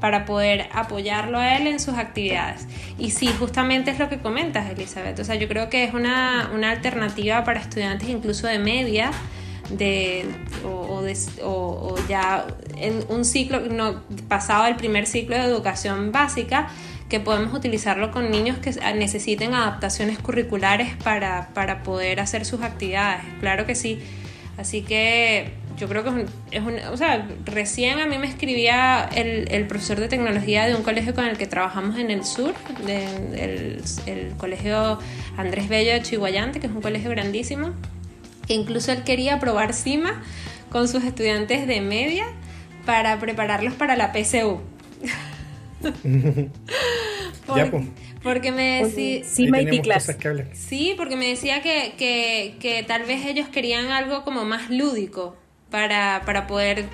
para 0.00 0.24
poder 0.24 0.68
apoyarlo 0.72 1.38
a 1.38 1.56
él 1.56 1.66
en 1.66 1.80
sus 1.80 1.94
actividades. 1.94 2.66
Y 2.98 3.10
sí, 3.10 3.28
justamente 3.38 3.90
es 3.90 3.98
lo 3.98 4.08
que 4.08 4.18
comentas, 4.18 4.70
Elizabeth. 4.70 5.18
O 5.18 5.24
sea, 5.24 5.34
yo 5.34 5.48
creo 5.48 5.68
que 5.68 5.84
es 5.84 5.94
una, 5.94 6.50
una 6.54 6.70
alternativa 6.70 7.44
para 7.44 7.60
estudiantes 7.60 8.08
incluso 8.08 8.46
de 8.46 8.58
media. 8.58 9.10
De, 9.70 10.24
o, 10.64 11.04
o, 11.42 11.94
ya 12.08 12.46
en 12.78 13.04
un 13.10 13.26
ciclo, 13.26 13.60
no, 13.60 14.02
pasado 14.26 14.66
el 14.66 14.76
primer 14.76 15.06
ciclo 15.06 15.36
de 15.36 15.42
educación 15.42 16.10
básica, 16.10 16.70
que 17.10 17.20
podemos 17.20 17.52
utilizarlo 17.52 18.10
con 18.10 18.30
niños 18.30 18.58
que 18.58 18.70
necesiten 18.94 19.54
adaptaciones 19.54 20.18
curriculares 20.18 20.94
para, 21.04 21.48
para 21.52 21.82
poder 21.82 22.20
hacer 22.20 22.46
sus 22.46 22.62
actividades. 22.62 23.22
Claro 23.40 23.66
que 23.66 23.74
sí. 23.74 24.00
Así 24.56 24.82
que 24.82 25.52
yo 25.78 25.88
creo 25.88 26.02
que 26.02 26.26
es 26.50 26.62
un, 26.62 26.78
o 26.92 26.96
sea, 26.96 27.28
recién 27.44 28.00
a 28.00 28.06
mí 28.06 28.18
me 28.18 28.26
escribía 28.26 29.08
el, 29.14 29.48
el, 29.50 29.66
profesor 29.66 30.00
de 30.00 30.08
tecnología 30.08 30.66
de 30.66 30.74
un 30.74 30.82
colegio 30.82 31.14
con 31.14 31.24
el 31.24 31.38
que 31.38 31.46
trabajamos 31.46 31.96
en 31.98 32.10
el 32.10 32.24
sur, 32.24 32.54
del 32.84 33.82
el 34.06 34.32
colegio 34.36 34.98
Andrés 35.36 35.68
Bello 35.68 35.92
de 35.92 36.02
Chihuayante, 36.02 36.58
que 36.58 36.66
es 36.66 36.72
un 36.72 36.82
colegio 36.82 37.10
grandísimo, 37.10 37.70
que 38.46 38.54
incluso 38.54 38.90
él 38.92 39.04
quería 39.04 39.38
probar 39.38 39.72
CIMA 39.72 40.20
con 40.70 40.88
sus 40.88 41.04
estudiantes 41.04 41.66
de 41.66 41.80
media 41.80 42.26
para 42.84 43.18
prepararlos 43.20 43.74
para 43.74 43.96
la 43.96 44.12
PSU. 44.12 44.60
ya, 47.56 47.70
pues. 47.70 47.86
Porque 48.22 48.50
me 48.50 48.82
decía... 48.82 49.24
Sí, 49.24 49.46
sí, 50.52 50.94
porque 50.96 51.14
me 51.14 51.28
decía 51.28 51.62
que, 51.62 51.94
que, 51.96 52.56
que 52.58 52.82
tal 52.82 53.04
vez 53.04 53.24
ellos 53.24 53.46
querían 53.48 53.92
algo 53.92 54.24
como 54.24 54.44
más 54.44 54.70
lúdico 54.70 55.36
para, 55.70 56.22
para 56.24 56.46
poder 56.46 56.86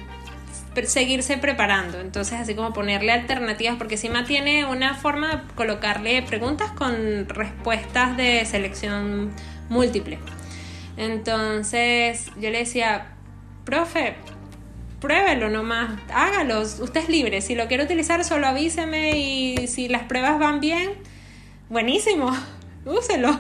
seguirse 0.85 1.39
preparando. 1.39 2.01
Entonces, 2.01 2.41
así 2.41 2.55
como 2.55 2.73
ponerle 2.73 3.13
alternativas, 3.13 3.77
porque 3.77 3.97
CIMA 3.97 4.25
tiene 4.25 4.65
una 4.65 4.95
forma 4.95 5.37
de 5.37 5.55
colocarle 5.55 6.23
preguntas 6.23 6.73
con 6.73 7.29
respuestas 7.29 8.17
de 8.17 8.45
selección 8.45 9.33
múltiple. 9.69 10.19
Entonces, 10.97 12.31
yo 12.37 12.51
le 12.51 12.59
decía, 12.59 13.15
profe, 13.65 14.17
pruébelo 15.01 15.51
nomás, 15.51 15.91
hágalo, 16.13 16.61
usted 16.63 16.97
es 16.97 17.09
libre. 17.09 17.41
Si 17.41 17.55
lo 17.55 17.67
quiere 17.69 17.85
utilizar, 17.85 18.25
solo 18.25 18.47
avíseme 18.47 19.19
y 19.19 19.67
si 19.69 19.89
las 19.89 20.05
pruebas 20.05 20.39
van 20.39 20.61
bien, 20.61 20.91
buenísimo, 21.69 22.33
úselo. 22.85 23.39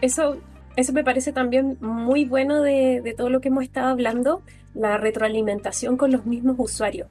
Eso 0.00 0.38
eso 0.78 0.92
me 0.92 1.02
parece 1.02 1.32
también 1.32 1.76
muy 1.80 2.24
bueno 2.24 2.62
de, 2.62 3.12
todo 3.16 3.30
lo 3.30 3.40
que 3.40 3.48
hemos 3.48 3.64
estado 3.64 3.88
hablando, 3.88 4.42
la 4.74 4.96
retroalimentación 4.96 5.96
con 5.96 6.12
los 6.12 6.24
mismos 6.24 6.54
usuarios. 6.56 7.08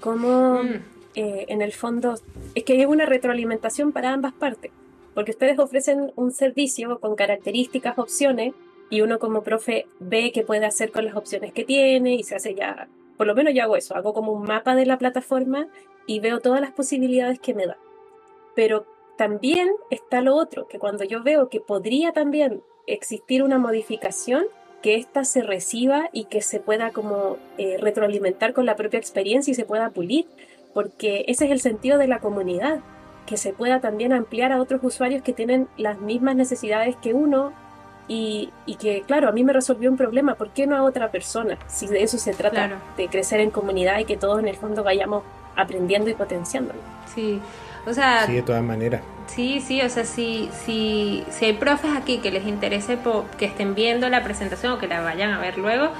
Como 0.00 0.64
mm. 0.64 0.74
eh, 1.14 1.46
en 1.48 1.62
el 1.62 1.72
fondo 1.72 2.16
es 2.56 2.64
que 2.64 2.72
hay 2.72 2.84
una 2.84 3.06
retroalimentación 3.06 3.92
para 3.92 4.12
ambas 4.12 4.32
partes, 4.32 4.72
porque 5.14 5.30
ustedes 5.30 5.60
ofrecen 5.60 6.12
un 6.16 6.32
servicio 6.32 6.98
con 6.98 7.14
características, 7.14 7.96
opciones, 7.96 8.54
y 8.90 9.02
uno 9.02 9.20
como 9.20 9.42
profe 9.44 9.86
ve 10.00 10.32
qué 10.32 10.42
puede 10.42 10.66
hacer 10.66 10.90
con 10.90 11.04
las 11.04 11.14
opciones 11.14 11.52
que 11.52 11.64
tiene 11.64 12.14
y 12.14 12.24
se 12.24 12.34
hace 12.34 12.56
ya, 12.56 12.88
por 13.16 13.28
lo 13.28 13.36
menos 13.36 13.54
yo 13.54 13.62
hago 13.62 13.76
eso, 13.76 13.94
hago 13.94 14.14
como 14.14 14.32
un 14.32 14.42
mapa 14.42 14.74
de 14.74 14.84
la 14.84 14.98
plataforma 14.98 15.68
y 16.08 16.18
veo 16.18 16.40
todas 16.40 16.60
las 16.60 16.72
posibilidades 16.72 17.38
que 17.38 17.54
me 17.54 17.66
da. 17.66 17.78
Pero 18.56 18.84
también 19.16 19.70
está 19.90 20.22
lo 20.22 20.34
otro, 20.34 20.66
que 20.66 20.80
cuando 20.80 21.04
yo 21.04 21.22
veo 21.22 21.48
que 21.48 21.60
podría 21.60 22.12
también 22.12 22.62
existir 22.86 23.42
una 23.42 23.58
modificación 23.58 24.44
que 24.82 24.96
ésta 24.96 25.24
se 25.24 25.42
reciba 25.42 26.08
y 26.12 26.24
que 26.24 26.42
se 26.42 26.60
pueda 26.60 26.90
como 26.90 27.38
eh, 27.58 27.76
retroalimentar 27.80 28.52
con 28.52 28.66
la 28.66 28.76
propia 28.76 28.98
experiencia 28.98 29.50
y 29.50 29.54
se 29.54 29.64
pueda 29.64 29.90
pulir, 29.90 30.26
porque 30.74 31.24
ese 31.28 31.46
es 31.46 31.50
el 31.50 31.60
sentido 31.60 31.98
de 31.98 32.06
la 32.06 32.20
comunidad, 32.20 32.80
que 33.26 33.36
se 33.36 33.52
pueda 33.52 33.80
también 33.80 34.12
ampliar 34.12 34.52
a 34.52 34.60
otros 34.60 34.80
usuarios 34.84 35.22
que 35.22 35.32
tienen 35.32 35.68
las 35.76 35.98
mismas 35.98 36.36
necesidades 36.36 36.94
que 36.96 37.14
uno 37.14 37.52
y, 38.08 38.52
que, 38.78 39.02
claro, 39.02 39.28
a 39.28 39.32
mí 39.32 39.42
me 39.42 39.52
resolvió 39.52 39.90
un 39.90 39.96
problema, 39.96 40.36
¿por 40.36 40.50
qué 40.50 40.68
no 40.68 40.76
a 40.76 40.84
otra 40.84 41.10
persona? 41.10 41.58
Si 41.66 41.88
de 41.88 42.04
eso 42.04 42.18
se 42.18 42.32
trata, 42.32 42.80
de 42.96 43.08
crecer 43.08 43.40
en 43.40 43.50
comunidad 43.50 43.98
y 43.98 44.04
que 44.04 44.16
todos 44.16 44.38
en 44.38 44.46
el 44.46 44.54
fondo 44.54 44.84
vayamos 44.84 45.24
aprendiendo 45.56 46.08
y 46.10 46.14
potenciándolo. 46.14 46.78
Sí, 47.12 47.40
o 47.86 47.92
sea... 47.92 48.26
Sí, 48.26 48.34
de 48.34 48.42
todas 48.42 48.62
maneras. 48.62 49.02
Sí, 49.26 49.60
sí, 49.60 49.80
o 49.82 49.88
sea, 49.88 50.04
si, 50.04 50.48
si, 50.64 51.24
si 51.30 51.44
hay 51.46 51.52
profes 51.54 51.90
aquí 51.96 52.18
que 52.18 52.30
les 52.30 52.46
interese 52.46 52.98
que 53.38 53.44
estén 53.44 53.74
viendo 53.74 54.08
la 54.08 54.22
presentación 54.22 54.72
o 54.72 54.78
que 54.78 54.86
la 54.86 55.00
vayan 55.00 55.32
a 55.32 55.38
ver 55.38 55.58
luego, 55.58 55.90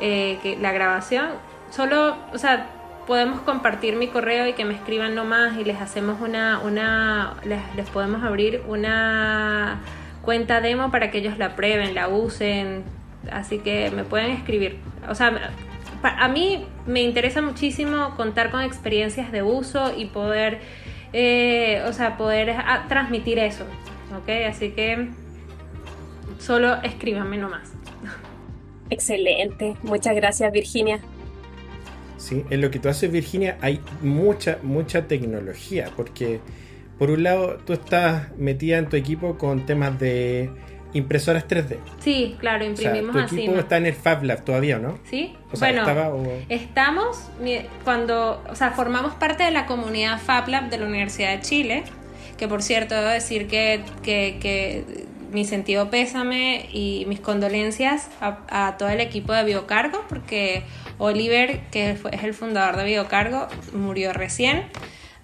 eh, 0.00 0.38
que 0.42 0.56
la 0.56 0.72
grabación, 0.72 1.28
solo, 1.70 2.16
o 2.32 2.38
sea, 2.38 2.66
podemos 3.06 3.40
compartir 3.40 3.96
mi 3.96 4.08
correo 4.08 4.46
y 4.46 4.54
que 4.54 4.64
me 4.64 4.74
escriban 4.74 5.14
nomás 5.14 5.56
y 5.58 5.64
les 5.64 5.80
hacemos 5.80 6.20
una, 6.20 6.60
una 6.60 7.34
les, 7.44 7.60
les 7.76 7.88
podemos 7.90 8.24
abrir 8.24 8.62
una 8.66 9.80
cuenta 10.22 10.60
demo 10.60 10.90
para 10.90 11.10
que 11.10 11.18
ellos 11.18 11.38
la 11.38 11.54
prueben, 11.54 11.94
la 11.94 12.08
usen, 12.08 12.82
así 13.30 13.58
que 13.58 13.90
me 13.90 14.04
pueden 14.04 14.30
escribir. 14.30 14.78
O 15.08 15.14
sea, 15.14 15.52
a 16.02 16.28
mí 16.28 16.66
me 16.86 17.02
interesa 17.02 17.42
muchísimo 17.42 18.14
contar 18.16 18.50
con 18.50 18.62
experiencias 18.62 19.32
de 19.32 19.42
uso 19.42 19.92
y 19.96 20.06
poder, 20.06 20.60
eh, 21.16 21.80
o 21.86 21.92
sea, 21.92 22.16
poder 22.16 22.50
ah, 22.50 22.86
transmitir 22.88 23.38
eso, 23.38 23.64
¿ok? 24.18 24.28
Así 24.48 24.70
que 24.70 25.10
solo 26.38 26.82
escríbanme 26.82 27.38
nomás. 27.38 27.72
Excelente, 28.90 29.76
muchas 29.84 30.16
gracias 30.16 30.52
Virginia. 30.52 30.98
Sí, 32.16 32.44
en 32.50 32.60
lo 32.60 32.70
que 32.72 32.80
tú 32.80 32.88
haces 32.88 33.12
Virginia 33.12 33.56
hay 33.60 33.80
mucha, 34.02 34.58
mucha 34.64 35.06
tecnología, 35.06 35.88
porque 35.96 36.40
por 36.98 37.10
un 37.10 37.22
lado 37.22 37.58
tú 37.64 37.74
estás 37.74 38.36
metida 38.36 38.78
en 38.78 38.88
tu 38.88 38.96
equipo 38.96 39.38
con 39.38 39.66
temas 39.66 39.96
de 40.00 40.50
impresoras 40.94 41.46
3D. 41.46 41.78
Sí, 41.98 42.36
claro, 42.38 42.64
imprimimos 42.64 43.14
o 43.14 43.26
tu 43.26 43.34
equipo 43.34 43.58
está 43.58 43.76
en 43.76 43.86
el 43.86 43.94
Fab 43.94 44.22
Lab 44.22 44.44
todavía, 44.44 44.78
¿no? 44.78 44.98
Sí, 45.10 45.36
bueno, 45.58 45.84
estamos 46.48 47.28
cuando, 47.84 48.42
o 48.48 48.54
sea, 48.54 48.70
formamos 48.70 49.14
parte 49.14 49.44
de 49.44 49.50
la 49.50 49.66
comunidad 49.66 50.20
Fab 50.20 50.48
Lab 50.48 50.70
de 50.70 50.78
la 50.78 50.86
Universidad 50.86 51.36
de 51.36 51.40
Chile, 51.40 51.84
que 52.38 52.48
por 52.48 52.62
cierto 52.62 52.94
debo 52.94 53.08
decir 53.08 53.46
que, 53.48 53.82
que, 54.02 55.04
mi 55.30 55.44
sentido 55.44 55.90
pésame 55.90 56.68
y 56.72 57.06
mis 57.08 57.18
condolencias 57.18 58.08
a, 58.20 58.76
todo 58.78 58.88
el 58.88 59.00
equipo 59.00 59.32
de 59.32 59.42
Biocargo, 59.42 60.04
porque 60.08 60.62
Oliver, 60.98 61.60
que 61.72 61.90
es 61.90 62.22
el 62.22 62.34
fundador 62.34 62.76
de 62.76 62.84
Biocargo, 62.84 63.48
murió 63.72 64.12
recién. 64.12 64.66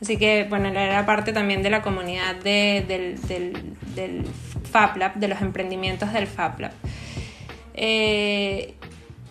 Así 0.00 0.16
que, 0.16 0.46
bueno, 0.48 0.68
era 0.68 1.04
parte 1.04 1.32
también 1.32 1.62
de 1.62 1.70
la 1.70 1.82
comunidad 1.82 2.36
de, 2.36 2.84
del, 2.88 3.20
del, 3.28 3.76
del 3.94 4.24
Fab 4.70 4.96
Lab, 4.96 5.14
de 5.14 5.28
los 5.28 5.42
emprendimientos 5.42 6.12
del 6.12 6.26
Fab 6.26 6.58
Lab. 6.58 6.72
Eh, 7.74 8.74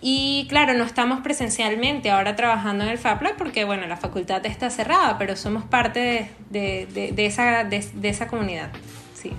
y 0.00 0.46
claro, 0.48 0.74
no 0.74 0.84
estamos 0.84 1.20
presencialmente 1.20 2.10
ahora 2.10 2.36
trabajando 2.36 2.84
en 2.84 2.90
el 2.90 2.98
Fab 2.98 3.20
Lab 3.22 3.36
porque, 3.36 3.64
bueno, 3.64 3.86
la 3.86 3.96
facultad 3.96 4.44
está 4.46 4.70
cerrada, 4.70 5.18
pero 5.18 5.36
somos 5.36 5.64
parte 5.64 6.30
de, 6.48 6.86
de, 7.14 7.26
esa, 7.26 7.64
de, 7.64 8.08
esa 8.08 8.28
comunidad. 8.28 8.70
Sí. 9.14 9.32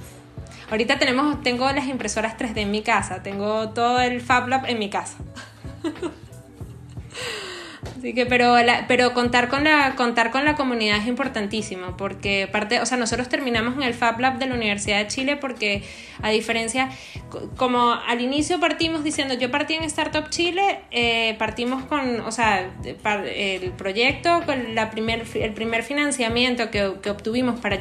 Ahorita 0.70 1.00
tenemos, 1.00 1.42
tengo 1.44 1.72
las 1.72 1.88
impresoras 1.88 2.38
3D 2.38 2.58
en 2.58 2.72
mi 2.72 2.82
casa, 2.82 3.24
tengo 3.24 3.70
todo 3.70 4.02
el 4.02 4.22
Fab 4.22 4.48
Lab 4.50 4.66
en 4.68 4.80
mi 4.80 4.90
casa. 4.90 5.16
Así 7.98 8.14
que, 8.14 8.26
pero, 8.26 8.56
pero 8.88 9.14
contar, 9.14 9.48
con 9.48 9.64
la, 9.64 9.96
contar 9.96 10.32
con 10.32 10.46
la 10.46 10.56
comunidad 10.56 10.98
es 10.98 11.08
importantísimo, 11.08 11.98
porque 11.98 12.48
parte, 12.52 12.80
o 12.80 12.86
sea, 12.86 12.98
nosotros 12.98 13.28
terminamos 13.28 13.76
en 13.76 13.84
el 13.84 13.94
Fab 13.96 14.20
Lab 14.20 14.38
de 14.38 14.46
la 14.46 14.54
Universidad 14.54 15.00
de 15.00 15.08
Chile 15.08 15.36
porque, 15.36 15.84
a 16.22 16.30
diferencia, 16.30 16.90
como 17.58 17.94
al 17.94 18.22
inicio 18.22 18.60
partimos 18.60 19.04
diciendo, 19.04 19.34
yo 19.34 19.50
partí 19.50 19.74
en 19.74 19.84
Startup 19.84 20.30
Chile, 20.30 20.82
eh, 20.92 21.36
partimos 21.40 21.84
con, 21.86 22.22
o 22.22 22.32
sea, 22.32 22.72
el 23.26 23.72
proyecto, 23.72 24.44
con 24.46 24.76
la 24.76 24.92
primer, 24.92 25.26
el 25.34 25.54
primer 25.54 25.82
financiamiento 25.82 26.70
que, 26.70 26.94
que 27.02 27.10
obtuvimos 27.10 27.60
para, 27.60 27.80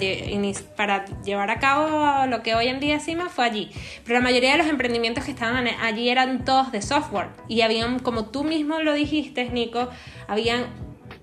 para 0.77 1.05
llevar 1.23 1.51
a 1.51 1.59
cabo 1.59 2.27
lo 2.27 2.43
que 2.43 2.55
hoy 2.55 2.69
en 2.69 2.81
día 2.81 3.01
CIMA 3.01 3.29
fue 3.29 3.45
allí. 3.45 3.71
Pero 4.05 4.19
la 4.19 4.25
mayoría 4.25 4.53
de 4.53 4.59
los 4.59 4.67
emprendimientos 4.67 5.25
que 5.25 5.33
estaban 5.33 5.67
allí 5.83 6.09
eran 6.09 6.45
todos 6.45 6.73
de 6.73 6.81
software 6.81 7.29
y 7.49 7.61
habían, 7.61 7.99
como 7.99 8.27
tú 8.27 8.45
mismo 8.45 8.81
lo 8.81 8.95
dijiste, 8.95 9.51
Nico, 9.51 9.90
habían 10.29 10.67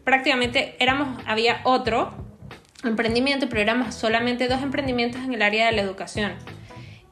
prácticamente, 0.04 0.76
éramos, 0.80 1.22
había 1.26 1.62
otro 1.64 2.14
emprendimiento, 2.84 3.50
pero 3.50 3.62
éramos 3.62 3.94
solamente 3.94 4.48
dos 4.48 4.62
emprendimientos 4.62 5.22
en 5.22 5.34
el 5.34 5.42
área 5.42 5.66
de 5.66 5.74
la 5.74 5.82
educación. 5.82 6.34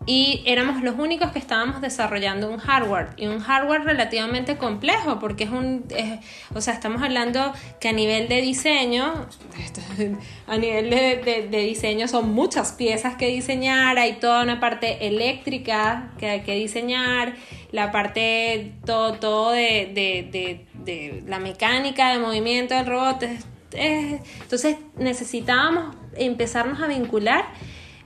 Y 0.05 0.43
éramos 0.45 0.83
los 0.83 0.99
únicos 0.99 1.31
que 1.31 1.39
estábamos 1.39 1.81
desarrollando 1.81 2.49
un 2.49 2.57
hardware 2.57 3.09
y 3.17 3.25
un 3.25 3.39
hardware 3.39 3.83
relativamente 3.83 4.57
complejo 4.57 5.19
porque 5.19 5.45
es 5.45 5.49
un, 5.49 5.85
o 6.53 6.61
sea, 6.61 6.73
estamos 6.73 7.01
hablando 7.01 7.53
que 7.79 7.89
a 7.89 7.93
nivel 7.93 8.27
de 8.27 8.41
diseño, 8.41 9.27
a 10.47 10.57
nivel 10.57 10.89
de, 10.91 11.47
de, 11.49 11.59
diseño 11.61 12.07
son 12.07 12.33
muchas 12.33 12.73
piezas 12.73 13.15
que 13.15 13.27
diseñar, 13.27 13.97
hay 13.97 14.13
toda 14.19 14.43
una 14.43 14.59
parte 14.59 15.07
eléctrica 15.07 16.11
que 16.19 16.29
hay 16.29 16.41
que 16.41 16.53
diseñar, 16.53 17.33
la 17.71 17.91
parte, 17.91 18.73
todo, 18.85 19.13
todo 19.13 19.51
de, 19.51 19.91
de 19.93 20.65
de 20.85 21.23
la 21.27 21.39
mecánica 21.39 22.11
de 22.11 22.19
movimiento 22.19 22.75
del 22.75 22.85
robot. 22.85 23.25
entonces 23.73 24.77
necesitábamos 24.97 25.95
empezarnos 26.15 26.81
a 26.81 26.87
vincular. 26.87 27.45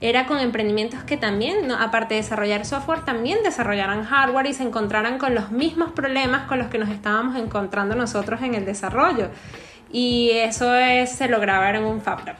Era 0.02 0.26
con 0.26 0.38
emprendimientos 0.38 1.02
que 1.02 1.18
también, 1.18 1.70
aparte 1.72 2.14
de 2.14 2.22
desarrollar 2.22 2.64
software, 2.64 3.04
también 3.04 3.38
desarrollaran 3.44 4.04
hardware 4.04 4.46
y 4.46 4.54
se 4.54 4.62
encontraran 4.62 5.18
con 5.18 5.34
los 5.34 5.50
mismos 5.50 5.92
problemas 5.92 6.48
con 6.48 6.58
los 6.58 6.68
que 6.68 6.78
nos 6.78 6.88
estábamos 6.88 7.36
encontrando 7.36 7.94
nosotros 7.94 8.40
en 8.42 8.54
el 8.54 8.64
desarrollo. 8.64 9.28
Y 9.92 10.30
eso 10.30 10.74
es, 10.74 11.10
se 11.10 11.28
lograba 11.28 11.70
en 11.70 11.84
un 11.84 12.00
FabLab. 12.00 12.36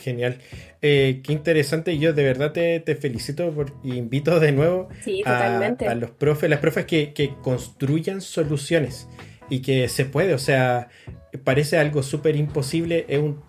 genial. 0.00 0.38
Eh, 0.82 1.20
qué 1.22 1.32
interesante. 1.32 1.96
Yo 1.96 2.12
de 2.12 2.24
verdad 2.24 2.52
te, 2.52 2.96
felicito 2.96 3.50
por, 3.52 3.72
y 3.82 3.94
invito 3.94 4.40
de 4.40 4.52
nuevo 4.52 4.88
a, 5.24 5.94
los 5.94 6.10
profes, 6.10 6.50
las 6.50 6.58
profes 6.58 6.86
que, 6.86 7.34
construyan 7.42 8.20
soluciones 8.20 9.08
y 9.48 9.60
que 9.60 9.88
se 9.88 10.04
puede. 10.04 10.34
O 10.34 10.38
sea, 10.38 10.88
parece 11.44 11.78
algo 11.78 12.02
súper 12.02 12.36
imposible, 12.36 13.06
es 13.08 13.18
un, 13.18 13.40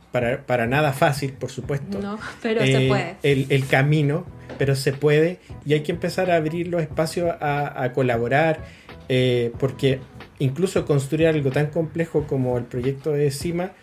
para, 0.46 0.68
nada 0.68 0.94
fácil, 0.94 1.34
por 1.34 1.50
supuesto. 1.50 2.00
No, 2.00 2.18
pero 2.42 2.62
se 2.62 2.86
eh, 2.86 2.88
puede. 2.88 3.18
El, 3.24 3.68
camino, 3.68 4.26
pero 4.58 4.76
se 4.76 4.94
puede 4.94 5.40
y 5.66 5.74
hay 5.74 5.82
que 5.82 5.92
empezar 5.92 6.32
a 6.32 6.38
abrir 6.38 6.68
los 6.68 6.82
espacios 6.82 7.36
a, 7.40 7.92
colaborar, 7.94 8.64
eh, 9.10 9.52
porque 9.60 10.00
incluso 10.40 10.86
construir 10.86 11.28
algo 11.28 11.52
tan 11.52 11.68
complejo 11.68 12.28
como 12.28 12.58
el 12.58 12.64
proyecto 12.64 13.12
de 13.12 13.30
CIMA 13.32 13.74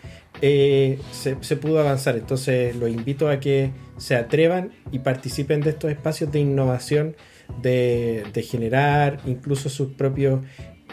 eh, 0.41 0.99
se, 1.11 1.35
pudo 1.57 1.79
avanzar. 1.79 2.15
Entonces 2.17 2.75
los 2.75 2.89
invito 2.89 3.29
a 3.29 3.39
que 3.39 3.71
se 3.97 4.15
atrevan 4.15 4.71
y 4.91 4.99
participen 4.99 5.61
de 5.61 5.71
estos 5.71 5.91
espacios 5.91 6.31
de 6.31 6.39
innovación, 6.39 7.15
de, 7.61 8.25
generar 8.49 9.19
incluso 9.25 9.69
sus 9.69 9.93
propios... 9.93 10.41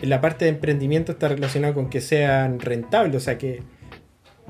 La 0.03 0.21
parte 0.23 0.47
de 0.47 0.51
emprendimiento 0.51 1.13
está 1.13 1.29
relacionada 1.29 1.75
con 1.75 1.91
que 1.91 2.01
sean 2.01 2.59
rentables, 2.59 3.17
o 3.17 3.21
sea 3.21 3.37
que 3.37 3.63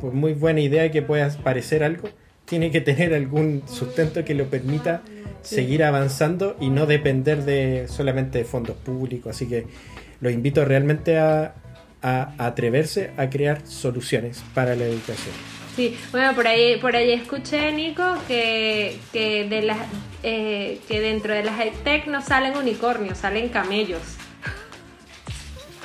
por 0.01 0.12
muy 0.12 0.32
buena 0.32 0.61
idea 0.61 0.90
que 0.90 1.03
pueda 1.03 1.28
parecer 1.42 1.84
algo, 1.84 2.09
tiene 2.44 2.70
que 2.70 2.80
tener 2.80 3.14
algún 3.14 3.62
sustento 3.66 4.24
que 4.24 4.34
lo 4.34 4.46
permita 4.46 5.03
seguir 5.42 5.84
avanzando 5.84 6.57
y 6.61 6.70
no 6.70 6.86
depender 6.86 7.44
de 7.44 7.86
solamente 7.88 8.38
de 8.38 8.44
fondos 8.44 8.76
públicos. 8.76 9.36
Así 9.36 9.46
que 9.46 9.66
los 10.20 10.32
invito 10.32 10.64
realmente 10.64 11.18
a, 11.18 11.55
a 12.03 12.34
atreverse 12.38 13.11
a 13.16 13.30
crear 13.30 13.66
soluciones 13.66 14.42
para 14.55 14.74
la 14.74 14.84
educación. 14.84 15.34
Sí, 15.76 15.96
bueno, 16.11 16.34
por 16.34 16.46
ahí, 16.46 16.78
por 16.78 16.96
ahí 16.96 17.12
escuché, 17.12 17.72
Nico, 17.72 18.05
que, 18.26 18.98
que, 19.12 19.44
de 19.48 19.62
las, 19.62 19.78
eh, 20.22 20.80
que 20.88 21.01
dentro 21.01 21.32
de 21.32 21.44
las 21.44 21.59
tech 21.84 22.07
no 22.07 22.22
salen 22.22 22.57
unicornios, 22.57 23.18
salen 23.18 23.48
camellos. 23.48 24.03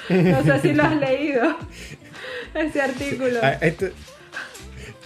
No 0.07 0.43
sé 0.43 0.59
si 0.61 0.74
lo 0.74 0.84
has 0.84 0.95
leído, 0.97 1.57
ese 2.62 2.82
artículo. 2.82 3.39
Ah, 3.41 3.60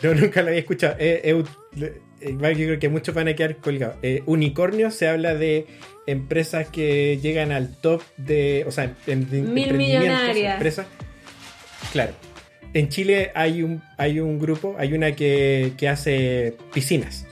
yo 0.02 0.16
nunca 0.16 0.42
lo 0.42 0.50
había 0.50 0.60
escuchado. 0.60 0.96
Eh, 1.00 1.22
eh, 1.24 1.94
yo 2.22 2.38
creo 2.38 2.80
que 2.80 2.90
muchos 2.90 3.14
van 3.14 3.28
a 3.28 3.36
quedar 3.36 3.58
colgados. 3.58 3.98
unicornio 4.26 4.92
se 4.92 5.08
habla 5.08 5.36
de 5.36 5.68
empresas 6.08 6.68
que 6.70 7.20
llegan 7.22 7.52
al 7.52 7.76
top 7.76 8.02
de, 8.18 8.64
o 8.68 8.72
sea, 8.72 8.96
en, 9.08 9.28
Mil 9.54 9.74
millonarias. 9.74 10.54
Empresas. 10.56 10.88
Claro. 11.92 12.14
En 12.74 12.90
Chile 12.90 13.32
hay 13.34 13.64
un, 13.64 13.82
hay 13.98 14.20
un 14.20 14.40
grupo, 14.40 14.76
hay 14.78 14.94
una 14.94 15.14
que, 15.16 15.74
hace 15.90 16.56
piscinas. 16.74 17.26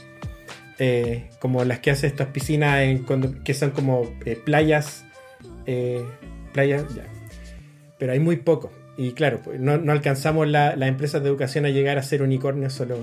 Eh, 0.80 1.30
como 1.40 1.64
las 1.64 1.80
que 1.80 1.90
hace 1.90 2.06
estas 2.06 2.28
piscinas 2.28 2.82
en, 2.82 3.04
que 3.44 3.54
son 3.54 3.72
como 3.72 4.12
eh, 4.26 4.36
playas. 4.36 5.06
Eh, 5.66 6.04
playas, 6.54 6.84
ya. 6.96 7.04
Pero 8.00 8.14
hay 8.14 8.20
muy 8.20 8.38
poco. 8.38 8.72
Y 8.98 9.14
claro, 9.14 9.40
pues, 9.44 9.60
no, 9.60 9.74
alcanzamos 9.92 10.48
las 10.48 10.82
empresas 10.82 11.22
de 11.22 11.30
educación 11.30 11.66
a 11.66 11.70
llegar 11.70 12.00
a 12.00 12.04
ser 12.04 12.24
unicornios 12.24 12.74
solo 12.74 12.98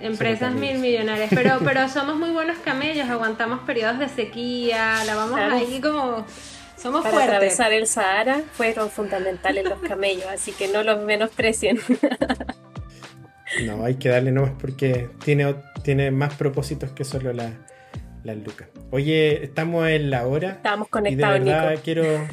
Empresas 0.00 0.52
mil 0.52 0.78
millonarias, 0.78 1.30
pero, 1.32 1.58
pero 1.64 1.88
somos 1.88 2.16
muy 2.16 2.30
buenos 2.30 2.58
camellos, 2.58 3.08
aguantamos 3.08 3.60
periodos 3.60 3.98
de 3.98 4.08
sequía, 4.08 5.02
la 5.04 5.14
vamos 5.14 5.40
ahí 5.40 5.80
como... 5.80 6.26
Somos 6.76 7.04
Para 7.04 7.22
atravesar 7.22 7.72
el 7.72 7.86
Sahara 7.86 8.42
fueron 8.54 8.90
fundamentales 8.90 9.64
los 9.64 9.78
camellos, 9.78 10.26
así 10.26 10.50
que 10.50 10.66
no 10.66 10.82
los 10.82 11.04
menosprecien. 11.04 11.78
no, 13.66 13.84
hay 13.84 13.94
que 13.94 14.08
darle 14.08 14.32
nomás 14.32 14.50
porque 14.60 15.08
tiene, 15.24 15.54
tiene 15.84 16.10
más 16.10 16.34
propósitos 16.34 16.90
que 16.90 17.04
solo 17.04 17.32
la, 17.32 17.52
las 18.24 18.36
lucas. 18.38 18.66
Oye, 18.90 19.44
estamos 19.44 19.86
en 19.88 20.10
la 20.10 20.26
hora. 20.26 20.50
Estábamos 20.50 20.88
conectados, 20.88 21.36
y 21.36 21.44
de 21.44 21.50
verdad 21.50 21.70
Nico. 21.70 21.82
quiero 21.84 22.26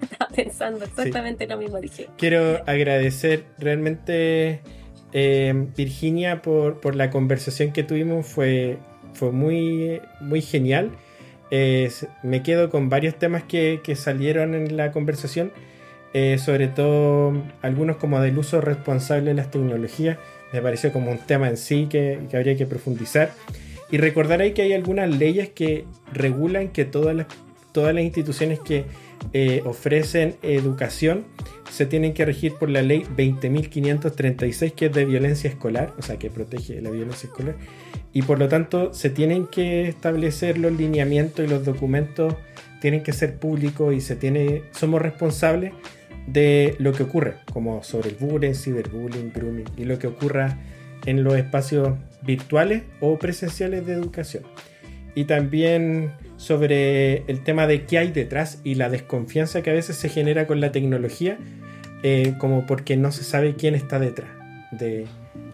Estaba 0.10 0.30
pensando 0.34 0.84
exactamente 0.84 1.46
lo 1.46 1.56
mismo, 1.56 1.80
dije. 1.80 2.08
Quiero 2.16 2.62
agradecer 2.66 3.44
realmente 3.58 4.60
eh, 5.12 5.66
Virginia 5.76 6.42
por, 6.42 6.80
por 6.80 6.94
la 6.94 7.10
conversación 7.10 7.72
que 7.72 7.82
tuvimos. 7.82 8.26
Fue, 8.26 8.78
fue 9.14 9.32
muy, 9.32 10.00
muy 10.20 10.42
genial. 10.42 10.90
Eh, 11.50 11.90
me 12.22 12.42
quedo 12.42 12.70
con 12.70 12.88
varios 12.88 13.18
temas 13.18 13.42
que, 13.42 13.80
que 13.82 13.96
salieron 13.96 14.54
en 14.54 14.76
la 14.76 14.92
conversación. 14.92 15.52
eh, 16.12 16.38
sobre 16.38 16.68
todo 16.68 17.32
algunos 17.62 17.96
como 17.96 18.20
del 18.20 18.36
uso 18.38 18.60
responsable 18.60 19.30
de 19.30 19.34
las 19.34 19.50
tecnologías. 19.50 20.18
Me 20.52 20.60
pareció 20.60 20.92
como 20.92 21.10
un 21.12 21.18
tema 21.18 21.48
en 21.48 21.56
sí 21.56 21.86
que, 21.88 22.18
que 22.28 22.36
habría 22.36 22.56
que 22.56 22.66
profundizar. 22.66 23.32
Y 23.90 23.98
recordar 23.98 24.40
ahí 24.40 24.52
que 24.52 24.62
hay 24.62 24.72
algunas 24.72 25.08
leyes 25.10 25.48
que 25.50 25.84
regulan 26.12 26.68
que 26.68 26.84
todas 26.84 27.14
las, 27.14 27.26
todas 27.72 27.94
las 27.94 28.04
instituciones 28.04 28.60
que 28.60 28.84
eh, 29.32 29.62
ofrecen 29.64 30.36
educación 30.42 31.24
se 31.70 31.86
tienen 31.86 32.14
que 32.14 32.24
regir 32.24 32.54
por 32.54 32.68
la 32.68 32.82
ley 32.82 33.04
20.536 33.16 34.72
que 34.72 34.86
es 34.86 34.92
de 34.92 35.04
violencia 35.04 35.48
escolar, 35.48 35.92
o 35.98 36.02
sea 36.02 36.18
que 36.18 36.30
protege 36.30 36.80
la 36.80 36.90
violencia 36.90 37.28
escolar 37.28 37.56
y 38.12 38.22
por 38.22 38.38
lo 38.38 38.48
tanto 38.48 38.92
se 38.92 39.10
tienen 39.10 39.46
que 39.46 39.88
establecer 39.88 40.58
los 40.58 40.72
lineamientos 40.72 41.44
y 41.44 41.48
los 41.48 41.64
documentos 41.64 42.34
tienen 42.80 43.02
que 43.02 43.12
ser 43.12 43.38
públicos 43.38 43.94
y 43.94 44.00
se 44.00 44.16
tiene 44.16 44.64
somos 44.72 45.00
responsables 45.00 45.72
de 46.26 46.76
lo 46.78 46.92
que 46.92 47.04
ocurre, 47.04 47.36
como 47.52 47.82
sobre 47.82 48.10
el 48.10 48.16
bullying, 48.16 48.54
ciberbullying, 48.54 49.32
grooming 49.32 49.66
y 49.76 49.84
lo 49.84 49.98
que 49.98 50.06
ocurra 50.06 50.58
en 51.06 51.24
los 51.24 51.36
espacios 51.36 51.90
virtuales 52.22 52.82
o 53.00 53.18
presenciales 53.18 53.86
de 53.86 53.94
educación. 53.94 54.44
Y 55.14 55.24
también 55.24 56.12
sobre 56.40 57.18
el 57.30 57.44
tema 57.44 57.66
de 57.66 57.84
qué 57.84 57.98
hay 57.98 58.12
detrás 58.12 58.60
y 58.64 58.74
la 58.76 58.88
desconfianza 58.88 59.62
que 59.62 59.68
a 59.68 59.74
veces 59.74 59.96
se 59.96 60.08
genera 60.08 60.46
con 60.46 60.58
la 60.60 60.72
tecnología, 60.72 61.36
eh, 62.02 62.32
como 62.38 62.66
porque 62.66 62.96
no 62.96 63.12
se 63.12 63.24
sabe 63.24 63.56
quién 63.56 63.74
está 63.74 63.98
detrás 63.98 64.30
de, 64.70 65.06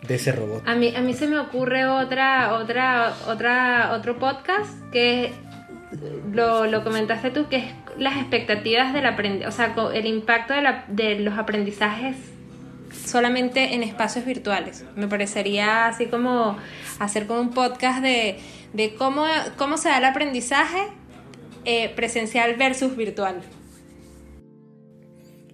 ese 0.08 0.30
robot. 0.30 0.62
A 0.64 0.76
mí, 0.76 0.94
a 0.94 1.00
mí 1.00 1.12
se 1.12 1.26
me 1.26 1.40
ocurre 1.40 1.86
otra, 1.88 2.54
otra, 2.54 3.14
otra, 3.26 3.90
otro 3.94 4.16
podcast 4.20 4.70
que 4.92 5.32
lo, 6.32 6.66
lo 6.66 6.84
comentaste 6.84 7.32
tú, 7.32 7.48
que 7.48 7.56
es 7.56 7.64
las 7.98 8.16
expectativas 8.18 8.94
del 8.94 9.06
aprendizaje, 9.06 9.48
o 9.48 9.52
sea, 9.52 9.74
el 9.92 10.06
impacto 10.06 10.54
de, 10.54 10.62
la- 10.62 10.84
de 10.86 11.18
los 11.18 11.36
aprendizajes 11.36 12.14
solamente 13.04 13.74
en 13.74 13.82
espacios 13.82 14.24
virtuales. 14.24 14.84
Me 14.94 15.08
parecería 15.08 15.88
así 15.88 16.06
como 16.06 16.56
hacer 17.00 17.26
como 17.26 17.40
un 17.40 17.50
podcast 17.50 18.00
de, 18.02 18.38
de 18.72 18.94
cómo, 18.94 19.24
cómo 19.56 19.76
se 19.78 19.88
da 19.88 19.98
el 19.98 20.04
aprendizaje 20.04 20.78
eh, 21.64 21.92
presencial 21.96 22.54
versus 22.56 22.96
virtual. 22.96 23.40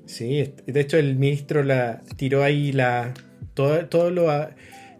Sí, 0.06 0.52
de 0.66 0.80
hecho 0.80 0.98
el 0.98 1.16
ministro 1.16 1.62
la 1.62 2.02
tiró 2.16 2.42
ahí 2.42 2.72
la 2.72 3.14
todo, 3.54 3.86
todo 3.86 4.10
lo 4.10 4.28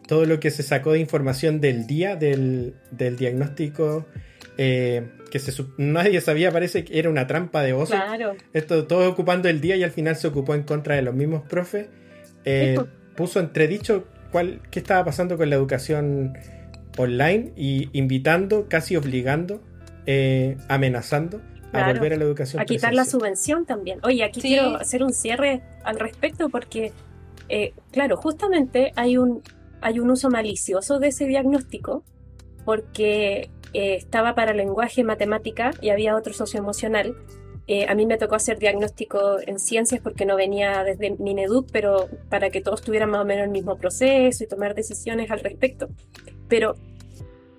todo 0.07 0.25
lo 0.27 0.41
que 0.41 0.51
se 0.51 0.63
sacó 0.63 0.93
de 0.93 1.01
información 1.01 1.61
del 1.61 1.87
día 1.87 2.17
del, 2.17 2.75
del 2.91 3.17
diagnóstico 3.17 4.07
eh, 4.59 5.09
que 5.31 5.39
se, 5.39 5.53
nadie 5.79 6.21
sabía 6.21 6.51
parece 6.51 6.85
que 6.85 6.99
era 6.99 7.09
una 7.11 7.27
trampa 7.27 7.63
de 7.63 7.73
oso 7.73 7.95
Claro. 7.95 8.35
esto 8.53 8.87
todo 8.87 9.09
ocupando 9.11 9.49
el 9.49 9.61
día 9.61 9.77
y 9.77 9.83
al 9.85 9.91
final 9.91 10.17
se 10.17 10.27
ocupó 10.29 10.55
en 10.55 10.63
contra 10.63 10.97
de 10.97 11.03
los 11.03 11.15
mismos 11.15 11.43
profes 11.49 11.89
Eh, 12.45 12.77
Sí, 12.79 12.85
puso 13.17 13.41
entredicho 13.41 14.07
cuál, 14.31 14.61
qué 14.71 14.79
estaba 14.81 15.05
pasando 15.05 15.37
con 15.37 15.49
la 15.51 15.57
educación 15.57 16.33
online 16.99 17.53
y 17.57 17.89
invitando, 17.93 18.67
casi 18.69 18.97
obligando, 18.97 19.61
eh, 20.07 20.57
amenazando 20.69 21.39
a 21.69 21.71
Claro. 21.71 21.95
volver 21.95 22.13
a 22.15 22.17
la 22.17 22.25
educación 22.25 22.61
a 22.61 22.65
quitar 22.67 22.93
la 22.93 23.05
subvención 23.05 23.65
también. 23.65 23.99
Oye, 24.03 24.25
aquí 24.25 24.41
Sí. 24.41 24.49
quiero 24.49 24.77
hacer 24.77 25.03
un 25.03 25.13
cierre 25.13 25.63
al 25.85 25.99
respecto 25.99 26.49
porque, 26.51 26.93
eh, 27.49 27.73
claro, 27.93 28.17
justamente 28.17 28.93
hay 28.97 29.17
un, 29.17 29.43
hay 29.81 29.99
un 29.99 30.11
uso 30.11 30.29
malicioso 30.31 30.99
de 30.99 31.09
ese 31.09 31.27
diagnóstico 31.27 32.05
porque 32.65 33.51
eh, 33.75 33.95
estaba 33.95 34.35
para 34.35 34.53
lenguaje, 34.53 35.03
matemática 35.03 35.71
y 35.81 35.89
había 35.89 36.15
otro 36.15 36.35
socioemocional. 36.35 37.17
Eh, 37.69 37.87
a 37.89 37.95
mí 37.95 38.05
me 38.07 38.19
tocó 38.19 38.35
hacer 38.35 38.59
diagnóstico 38.59 39.39
en 39.47 39.59
ciencias 39.59 40.01
porque 40.03 40.27
no 40.27 40.37
venía 40.37 40.85
desde 40.85 41.17
Mineduc, 41.19 41.71
pero 41.73 42.09
para 42.29 42.51
que 42.51 42.61
todos 42.61 42.83
tuvieran 42.83 43.09
más 43.11 43.23
o 43.23 43.25
menos 43.25 43.45
el 43.45 43.51
mismo 43.51 43.79
proceso 43.79 44.45
y 44.45 44.47
tomar 44.47 44.75
decisiones 44.75 45.31
al 45.31 45.41
respecto. 45.41 45.89
Pero 46.53 46.75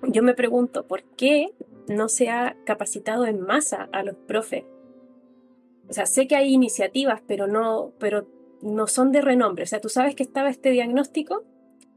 yo 0.06 0.22
me 0.22 0.34
pregunto, 0.34 0.86
¿por 0.86 1.02
qué 1.16 1.52
no 1.88 2.08
se 2.08 2.30
ha 2.30 2.56
capacitado 2.64 3.26
en 3.26 3.40
masa 3.40 3.88
a 3.90 4.04
los 4.04 4.14
profes? 4.14 4.62
O 5.88 5.92
sea, 5.92 6.06
sé 6.06 6.28
que 6.28 6.36
hay 6.36 6.54
iniciativas, 6.54 7.20
pero 7.26 7.48
no, 7.48 7.90
pero 7.98 8.28
no 8.62 8.86
son 8.86 9.10
de 9.10 9.20
renombre. 9.20 9.64
O 9.64 9.66
sea, 9.66 9.80
tú 9.80 9.88
sabes 9.88 10.14
que 10.14 10.22
estaba 10.22 10.48
este 10.48 10.70
diagnóstico, 10.70 11.42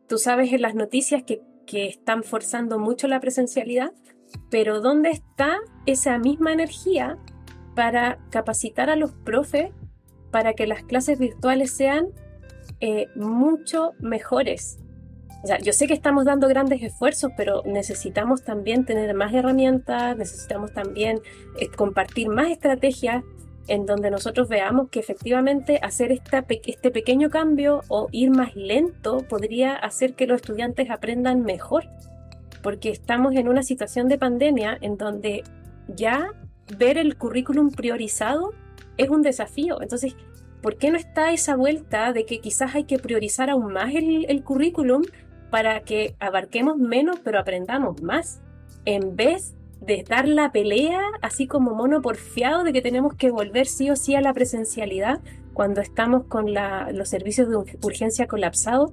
tú 0.07 0.17
sabes 0.17 0.51
en 0.51 0.63
las 0.63 0.73
noticias 0.73 1.21
que, 1.21 1.43
que 1.67 1.85
están 1.85 2.23
forzando 2.23 2.79
mucho 2.79 3.07
la 3.07 3.19
presencialidad, 3.19 3.93
pero 4.49 4.81
¿dónde 4.81 5.11
está 5.11 5.59
esa 5.85 6.17
misma 6.17 6.51
energía 6.51 7.19
para 7.75 8.17
capacitar 8.31 8.89
a 8.89 8.95
los 8.95 9.11
profes 9.11 9.69
para 10.31 10.53
que 10.53 10.65
las 10.65 10.81
clases 10.81 11.19
virtuales 11.19 11.69
sean 11.69 12.07
eh, 12.79 13.05
mucho 13.15 13.93
mejores? 13.99 14.79
Sea, 15.47 15.59
yo 15.59 15.73
sé 15.73 15.87
que 15.87 15.93
estamos 15.93 16.25
dando 16.25 16.47
grandes 16.47 16.81
esfuerzos, 16.83 17.31
pero 17.37 17.63
necesitamos 17.65 18.43
también 18.43 18.85
tener 18.85 19.13
más 19.13 19.33
herramientas, 19.33 20.17
necesitamos 20.17 20.73
también 20.73 21.21
eh, 21.59 21.69
compartir 21.69 22.29
más 22.29 22.49
estrategias 22.49 23.23
en 23.67 23.85
donde 23.85 24.09
nosotros 24.09 24.47
veamos 24.47 24.89
que 24.89 24.99
efectivamente 24.99 25.79
hacer 25.81 26.11
esta 26.11 26.45
este 26.49 26.91
pequeño 26.91 27.29
cambio 27.29 27.81
o 27.89 28.07
ir 28.11 28.31
más 28.31 28.55
lento 28.55 29.25
podría 29.27 29.75
hacer 29.75 30.15
que 30.15 30.27
los 30.27 30.41
estudiantes 30.41 30.89
aprendan 30.89 31.43
mejor. 31.43 31.85
Porque 32.63 32.89
estamos 32.89 33.35
en 33.35 33.47
una 33.47 33.63
situación 33.63 34.07
de 34.07 34.17
pandemia 34.17 34.77
en 34.81 34.97
donde 34.97 35.43
ya 35.87 36.33
ver 36.77 36.97
el 36.97 37.17
currículum 37.17 37.71
priorizado 37.71 38.53
es 38.97 39.09
un 39.09 39.21
desafío. 39.21 39.81
Entonces, 39.81 40.15
¿por 40.61 40.77
qué 40.77 40.91
no 40.91 40.97
está 40.97 41.31
esa 41.31 41.55
vuelta 41.55 42.13
de 42.13 42.25
que 42.25 42.39
quizás 42.39 42.75
hay 42.75 42.85
que 42.85 42.99
priorizar 42.99 43.49
aún 43.49 43.71
más 43.71 43.93
el, 43.93 44.25
el 44.27 44.43
currículum 44.43 45.03
para 45.49 45.81
que 45.81 46.15
abarquemos 46.19 46.77
menos 46.77 47.19
pero 47.23 47.39
aprendamos 47.39 48.01
más? 48.01 48.41
En 48.85 49.15
vez 49.15 49.55
de 49.81 50.03
dar 50.07 50.27
la 50.27 50.51
pelea 50.51 50.99
así 51.21 51.45
como 51.47 51.73
mono 51.75 52.01
porfiado 52.01 52.63
de 52.63 52.73
que 52.73 52.81
tenemos 52.81 53.13
que 53.15 53.29
volver 53.31 53.67
sí 53.67 53.89
o 53.89 53.95
sí 53.95 54.15
a 54.15 54.21
la 54.21 54.33
presencialidad 54.33 55.19
cuando 55.53 55.81
estamos 55.81 56.25
con 56.25 56.53
la- 56.53 56.91
los 56.91 57.09
servicios 57.09 57.49
de 57.49 57.55
ur- 57.55 57.77
urgencia 57.85 58.27
colapsados, 58.27 58.91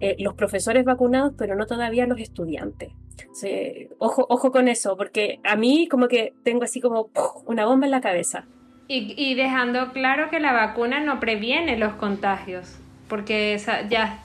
eh, 0.00 0.16
los 0.18 0.34
profesores 0.34 0.84
vacunados, 0.84 1.32
pero 1.36 1.54
no 1.56 1.66
todavía 1.66 2.06
los 2.06 2.20
estudiantes. 2.20 2.92
Sí, 3.32 3.88
ojo, 3.98 4.26
ojo 4.30 4.50
con 4.50 4.68
eso, 4.68 4.96
porque 4.96 5.40
a 5.44 5.56
mí 5.56 5.88
como 5.88 6.08
que 6.08 6.32
tengo 6.42 6.64
así 6.64 6.80
como 6.80 7.10
una 7.46 7.66
bomba 7.66 7.86
en 7.86 7.90
la 7.90 8.00
cabeza. 8.00 8.46
Y, 8.88 9.14
y 9.16 9.34
dejando 9.34 9.92
claro 9.92 10.30
que 10.30 10.40
la 10.40 10.52
vacuna 10.52 11.00
no 11.00 11.20
previene 11.20 11.76
los 11.76 11.92
contagios, 11.94 12.76
porque 13.08 13.54
esa- 13.54 13.86
ya, 13.88 14.22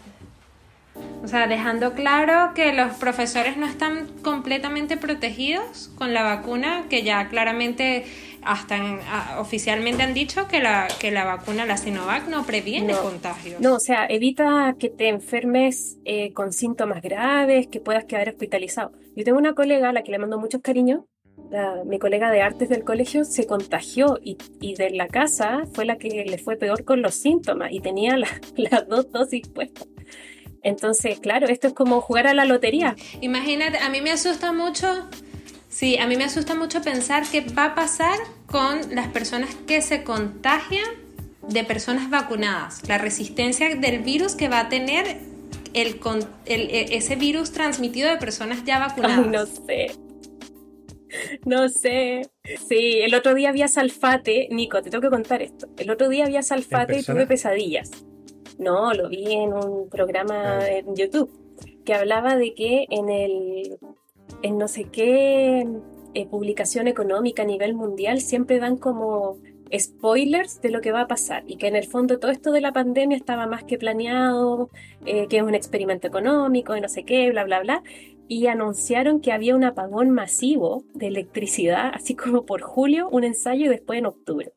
o 1.23 1.27
sea, 1.27 1.47
dejando 1.47 1.93
claro 1.93 2.53
que 2.53 2.71
los 2.73 2.93
profesores 2.97 3.57
no 3.57 3.65
están 3.65 4.07
completamente 4.21 4.95
protegidos 4.97 5.89
con 5.95 6.13
la 6.13 6.23
vacuna, 6.23 6.85
que 6.89 7.03
ya 7.03 7.27
claramente 7.29 8.05
hasta 8.43 8.77
en- 8.77 8.99
a- 9.09 9.39
oficialmente 9.39 10.03
han 10.03 10.13
dicho 10.13 10.47
que 10.47 10.59
la, 10.59 10.87
que 10.99 11.09
la 11.11 11.23
vacuna, 11.25 11.65
la 11.65 11.77
Sinovac, 11.77 12.27
no 12.27 12.45
previene 12.45 12.93
No. 12.93 13.01
contagios. 13.01 13.59
No, 13.59 13.73
o 13.75 13.79
sea, 13.79 14.05
evita 14.07 14.75
que 14.79 14.89
te 14.89 15.09
enfermes 15.09 15.97
eh, 16.05 16.31
con 16.33 16.53
síntomas 16.53 17.01
graves, 17.01 17.67
que 17.67 17.79
puedas 17.79 18.05
quedar 18.05 18.29
hospitalizado. 18.29 18.91
Yo 19.15 19.23
tengo 19.23 19.39
una 19.39 19.53
colega 19.55 19.89
a 19.89 19.93
la 19.93 20.03
que 20.03 20.11
le 20.11 20.19
mando 20.19 20.37
muchos 20.39 20.61
cariños, 20.61 21.01
la- 21.49 21.83
mi 21.85 21.97
colega 21.97 22.29
de 22.29 22.41
artes 22.43 22.69
del 22.69 22.83
colegio 22.83 23.25
se 23.25 23.47
contagió 23.47 24.19
y, 24.23 24.37
y 24.61 24.75
de 24.75 24.91
la 24.91 25.07
casa 25.07 25.63
fue 25.73 25.85
la 25.85 25.97
que 25.97 26.23
le 26.25 26.37
fue 26.37 26.55
peor 26.55 26.85
con 26.85 27.01
los 27.01 27.15
síntomas 27.15 27.71
y 27.71 27.79
tenía 27.79 28.15
la- 28.15 28.27
las 28.57 28.87
dos 28.87 29.11
dosis 29.11 29.47
puestas. 29.49 29.87
Entonces, 30.65 31.19
claro, 31.19 31.47
esto 31.47 31.67
es 31.67 31.73
como 31.73 32.01
jugar 32.01 32.25
a 32.25 32.33
la 32.33 32.43
lotería. 32.43 32.95
Imagínate, 33.21 33.77
a 33.77 33.89
mí 33.89 34.01
me 34.01 34.11
asusta 34.11 34.51
mucho, 34.51 34.87
sí, 35.69 35.97
a 35.99 36.07
mí 36.07 36.17
me 36.17 36.23
asusta 36.23 36.55
mucho 36.55 36.81
pensar 36.81 37.23
qué 37.31 37.41
va 37.41 37.65
a 37.65 37.75
pasar 37.75 38.17
con 38.47 38.95
las 38.95 39.07
personas 39.09 39.53
que 39.67 39.81
se 39.83 40.03
contagian 40.03 40.83
de 41.47 41.63
personas 41.63 42.09
vacunadas, 42.09 42.81
la 42.87 42.97
resistencia 42.97 43.75
del 43.75 43.99
virus 43.99 44.33
que 44.35 44.49
va 44.49 44.61
a 44.61 44.69
tener 44.69 45.19
el, 45.75 45.99
e- 46.47 46.97
ese 46.97 47.15
virus 47.15 47.51
transmitido 47.51 48.09
de 48.09 48.17
personas 48.17 48.63
ya 48.65 48.79
vacunadas. 48.79 49.19
Ay, 49.23 49.29
no 49.29 49.45
sé. 49.45 49.91
No 51.45 51.69
sé. 51.69 52.27
Sí, 52.67 52.99
el 53.03 53.13
otro 53.13 53.35
día 53.35 53.49
había 53.49 53.67
salfate. 53.67 54.47
Nico, 54.49 54.81
te 54.81 54.89
tengo 54.89 55.03
que 55.03 55.09
contar 55.09 55.43
esto. 55.43 55.67
El 55.77 55.91
otro 55.91 56.09
día 56.09 56.25
había 56.25 56.41
salfate 56.41 56.97
y 56.97 57.03
tuve 57.03 57.27
pesadillas. 57.27 57.91
No, 58.57 58.93
lo 58.93 59.09
vi 59.09 59.33
en 59.33 59.53
un 59.53 59.89
programa 59.89 60.59
Ah. 60.59 60.69
en 60.69 60.95
YouTube 60.95 61.29
que 61.85 61.93
hablaba 61.93 62.35
de 62.35 62.53
que 62.53 62.85
en 62.89 63.09
el 63.09 63.77
en 64.41 64.57
no 64.57 64.67
sé 64.67 64.85
qué 64.85 65.67
eh, 66.13 66.25
publicación 66.27 66.87
económica 66.87 67.43
a 67.43 67.45
nivel 67.45 67.73
mundial 67.75 68.21
siempre 68.21 68.59
dan 68.59 68.77
como 68.77 69.37
spoilers 69.77 70.61
de 70.61 70.69
lo 70.69 70.81
que 70.81 70.91
va 70.91 71.01
a 71.01 71.07
pasar 71.07 71.43
y 71.47 71.57
que 71.57 71.67
en 71.67 71.75
el 71.75 71.85
fondo 71.87 72.19
todo 72.19 72.31
esto 72.31 72.51
de 72.51 72.61
la 72.61 72.71
pandemia 72.71 73.17
estaba 73.17 73.47
más 73.47 73.63
que 73.63 73.77
planeado, 73.77 74.69
eh, 75.05 75.27
que 75.27 75.37
es 75.37 75.43
un 75.43 75.55
experimento 75.55 76.07
económico 76.07 76.75
y 76.75 76.81
no 76.81 76.87
sé 76.89 77.03
qué, 77.03 77.29
bla, 77.31 77.43
bla, 77.43 77.61
bla. 77.61 77.83
Y 78.27 78.47
anunciaron 78.47 79.21
que 79.21 79.31
había 79.31 79.55
un 79.55 79.63
apagón 79.63 80.09
masivo 80.11 80.83
de 80.93 81.07
electricidad, 81.07 81.91
así 81.93 82.15
como 82.15 82.45
por 82.45 82.61
julio, 82.61 83.09
un 83.11 83.23
ensayo 83.23 83.65
y 83.65 83.69
después 83.69 83.99
en 83.99 84.05
octubre. 84.07 84.53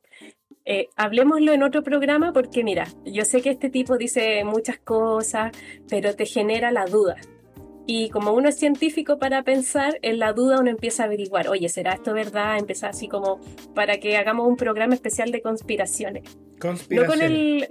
Eh, 0.70 0.90
hablemoslo 0.97 1.55
en 1.55 1.62
otro 1.62 1.82
programa 1.82 2.35
porque 2.35 2.62
mira, 2.62 2.89
yo 3.07 3.24
sé 3.24 3.40
que 3.40 3.49
este 3.49 3.70
tipo 3.70 3.97
dice 3.97 4.45
muchas 4.45 4.78
cosas, 4.78 5.51
pero 5.89 6.15
te 6.15 6.27
genera 6.27 6.70
la 6.70 6.85
duda. 6.85 7.16
Y 7.86 8.11
como 8.11 8.32
uno 8.32 8.51
es 8.51 8.59
científico 8.59 9.19
para 9.19 9.43
pensar, 9.45 9.99
en 10.03 10.19
la 10.19 10.35
duda 10.35 10.61
uno 10.61 10.69
empieza 10.69 11.05
a 11.05 11.07
averiguar, 11.07 11.49
oye, 11.49 11.70
¿será 11.70 11.95
esto 11.95 12.12
verdad? 12.12 12.59
Empezar 12.59 12.90
así 12.90 13.09
como 13.09 13.40
para 13.74 13.97
que 13.97 14.19
hagamos 14.19 14.47
un 14.47 14.59
programa 14.59 14.93
especial 14.93 15.32
de 15.32 15.40
conspiraciones. 15.40 16.36
No 16.90 17.07
con 17.07 17.23
el, 17.23 17.66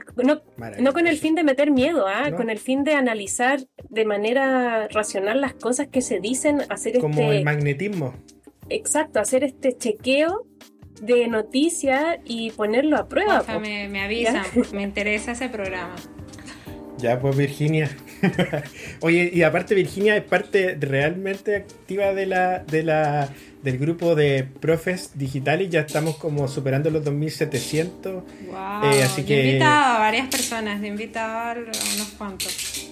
no, 0.79 0.91
con 0.91 1.05
el 1.05 1.17
fin 1.19 1.35
de 1.35 1.43
meter 1.43 1.69
miedo, 1.69 2.07
¿ah? 2.07 2.31
con 2.35 2.49
el 2.49 2.57
fin 2.57 2.83
de 2.83 2.95
analizar 2.95 3.59
de 3.89 4.05
manera 4.05 4.87
racional 4.87 5.39
las 5.39 5.53
cosas 5.53 5.87
que 5.89 6.01
se 6.01 6.19
dicen, 6.19 6.63
hacer 6.69 6.97
como 6.97 7.21
este... 7.21 7.37
el 7.37 7.43
magnetismo. 7.43 8.15
Exacto, 8.69 9.19
hacer 9.19 9.43
este 9.43 9.77
chequeo 9.77 10.47
de 11.01 11.27
noticias 11.27 12.17
y 12.25 12.51
ponerlo 12.51 12.97
a 12.97 13.07
prueba. 13.07 13.43
me, 13.59 13.87
me 13.87 14.01
avisan, 14.01 14.45
me 14.73 14.83
interesa 14.83 15.31
ese 15.31 15.49
programa. 15.49 15.95
Ya, 16.97 17.19
pues 17.19 17.37
Virginia. 17.37 17.89
Oye, 19.01 19.29
y 19.31 19.43
aparte 19.43 19.75
Virginia 19.75 20.17
es 20.17 20.23
parte 20.23 20.75
realmente 20.79 21.55
activa 21.55 22.13
de 22.13 22.25
la, 22.25 22.59
de 22.59 22.81
la, 22.81 23.29
del 23.61 23.77
grupo 23.77 24.15
de 24.15 24.43
profes 24.43 25.11
digitales. 25.15 25.69
Ya 25.69 25.81
estamos 25.81 26.17
como 26.17 26.47
superando 26.47 26.89
los 26.89 27.03
2700. 27.03 28.13
Wow, 28.13 28.91
eh, 28.91 29.03
así 29.03 29.23
que... 29.23 29.41
he 29.41 29.47
invitado 29.49 29.95
a 29.95 29.99
varias 29.99 30.27
personas, 30.27 30.81
he 30.81 30.87
invitado 30.87 31.37
a 31.37 31.53
unos 31.53 32.09
cuantos. 32.17 32.89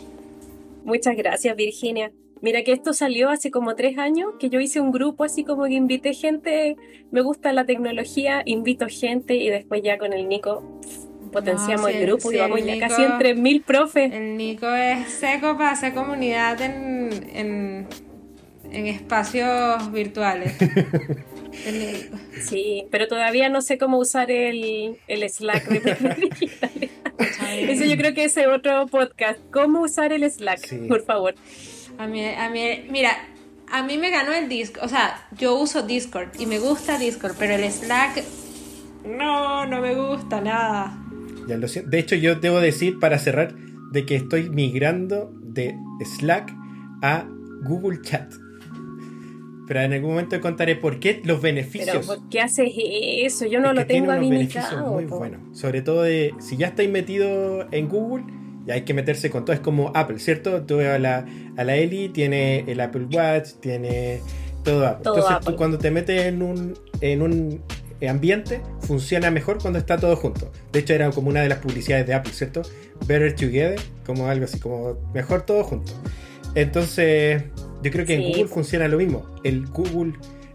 Muchas 0.84 1.16
gracias 1.18 1.56
Virginia. 1.56 2.12
Mira 2.46 2.64
que 2.64 2.74
esto 2.74 2.94
salió 2.94 3.32
hace 3.32 3.50
como 3.50 3.74
tres 3.74 3.98
años, 3.98 4.34
que 4.40 4.52
yo 4.52 4.60
hice 4.60 4.80
un 4.80 4.92
grupo 4.92 5.24
así 5.24 5.44
como 5.44 5.64
que 5.64 5.74
invité 5.74 6.14
gente, 6.14 6.76
me 7.10 7.22
gusta 7.22 7.52
la 7.54 7.66
tecnología, 7.66 8.44
invito 8.46 8.86
gente 8.88 9.34
y 9.34 9.50
después 9.50 9.82
ya 9.84 9.98
con 9.98 10.14
el 10.14 10.30
Nico 10.30 10.80
potenciamos 11.32 11.90
el 11.90 12.06
grupo 12.06 12.32
y 12.32 12.38
vamos 12.38 12.64
ya 12.64 12.78
casi 12.78 13.02
en 13.02 13.14
3.000 13.14 13.64
profes. 13.64 14.14
El 14.14 14.38
Nico 14.38 14.68
es 14.68 15.10
seco 15.10 15.58
para 15.58 15.72
hacer 15.72 15.96
comunidad 15.96 16.62
en, 16.62 17.88
en, 18.72 18.86
espacios 18.86 19.92
virtuales. 19.92 20.56
sí, 22.48 22.86
pero 22.92 23.08
todavía 23.08 23.50
no 23.50 23.64
sé 23.64 23.80
cómo 23.80 23.98
usar 23.98 24.30
el, 24.30 25.00
el 25.08 25.28
Slack 25.28 25.68
de 25.68 26.90
Eso 27.72 27.86
yo 27.86 27.98
creo 27.98 28.14
que 28.14 28.26
es 28.26 28.38
otro 28.38 28.86
podcast. 28.86 29.40
¿Cómo 29.52 29.82
usar 29.82 30.14
el 30.14 30.30
Slack? 30.30 30.88
Por 30.88 31.04
favor. 31.04 31.34
A 31.98 32.08
mí, 32.08 32.26
a 32.26 32.50
mí, 32.50 32.86
mira, 32.90 33.12
a 33.72 33.84
mí 33.84 33.98
me 33.98 34.10
ganó 34.10 34.34
el 34.34 34.50
Discord. 34.50 34.86
O 34.86 34.90
sea, 34.90 35.28
yo 35.38 35.56
uso 35.56 35.84
Discord 35.84 36.30
y 36.40 36.46
me 36.46 36.60
gusta 36.60 36.98
Discord, 36.98 37.36
pero 37.38 37.56
el 37.56 37.72
Slack 37.72 38.24
no, 39.06 39.66
no 39.66 39.82
me 39.82 39.96
gusta 39.96 40.42
nada. 40.42 40.98
De 41.48 42.00
hecho, 42.00 42.16
yo 42.16 42.36
debo 42.36 42.60
decir 42.60 43.00
para 43.00 43.20
cerrar 43.20 43.56
de 43.92 44.06
que 44.06 44.16
estoy 44.16 44.50
migrando 44.50 45.32
de 45.42 45.76
Slack 46.04 46.52
a 47.02 47.26
Google 47.64 48.02
Chat. 48.02 48.34
Pero 49.68 49.82
en 49.82 49.94
algún 49.94 50.12
momento 50.12 50.40
contaré 50.42 50.76
por 50.76 51.00
qué 51.00 51.22
los 51.24 51.42
beneficios. 51.42 52.06
¿por 52.06 52.30
qué 52.30 52.42
haces 52.42 52.72
eso? 52.76 53.46
Yo 53.46 53.60
no 53.60 53.74
lo 53.74 53.86
tengo 53.86 54.12
habilitado. 54.12 54.94
Muy 54.94 55.06
bueno. 55.06 55.40
Sobre 55.54 55.82
todo 55.82 56.04
de 56.04 56.34
si 56.40 56.58
ya 56.58 56.68
estáis 56.68 56.90
metido 56.90 57.68
en 57.72 57.90
Google, 57.90 58.26
ya 58.66 58.74
hay 58.76 58.82
que 58.82 58.94
meterse 58.94 59.30
con 59.30 59.46
todo. 59.46 59.54
Es 59.54 59.60
como 59.60 59.92
Apple, 59.96 60.20
¿cierto? 60.20 60.64
Tú 60.64 60.80
a 60.80 61.00
la, 61.00 61.26
a 61.58 61.64
la 61.64 61.76
Eli 61.76 62.10
tiene 62.10 62.66
el 62.68 62.80
Apple 62.80 63.08
Watch, 63.12 63.54
tiene 63.60 64.22
todo 64.64 64.86
Apple. 64.88 65.10
Entonces 65.10 65.46
tú 65.46 65.56
cuando 65.56 65.78
te 65.78 65.92
metes 65.92 66.26
en 66.26 66.42
un, 66.42 66.78
en 67.02 67.22
un 67.22 67.62
ambiente 68.08 68.62
funciona 68.82 69.32
mejor 69.32 69.62
cuando 69.62 69.80
está 69.80 69.98
todo 69.98 70.16
junto. 70.16 70.52
De 70.72 70.80
hecho, 70.80 70.94
era 70.94 71.10
como 71.12 71.30
una 71.30 71.42
de 71.42 71.50
las 71.50 71.60
publicidades 71.60 72.06
de 72.08 72.14
Apple, 72.14 72.34
¿cierto? 72.34 72.62
Better 73.08 73.36
Together, 73.36 73.80
como 74.06 74.28
algo 74.28 74.46
así, 74.46 74.60
como 74.60 74.98
mejor 75.14 75.44
todo 75.44 75.64
junto. 75.64 75.94
Entonces, 76.56 77.44
yo 77.84 77.92
creo 77.92 78.06
que 78.06 78.16
en 78.16 78.32
Google 78.32 78.48
funciona 78.48 78.88
lo 78.88 78.98
mismo. 78.98 79.26
El 79.44 79.68
Google 79.68 80.14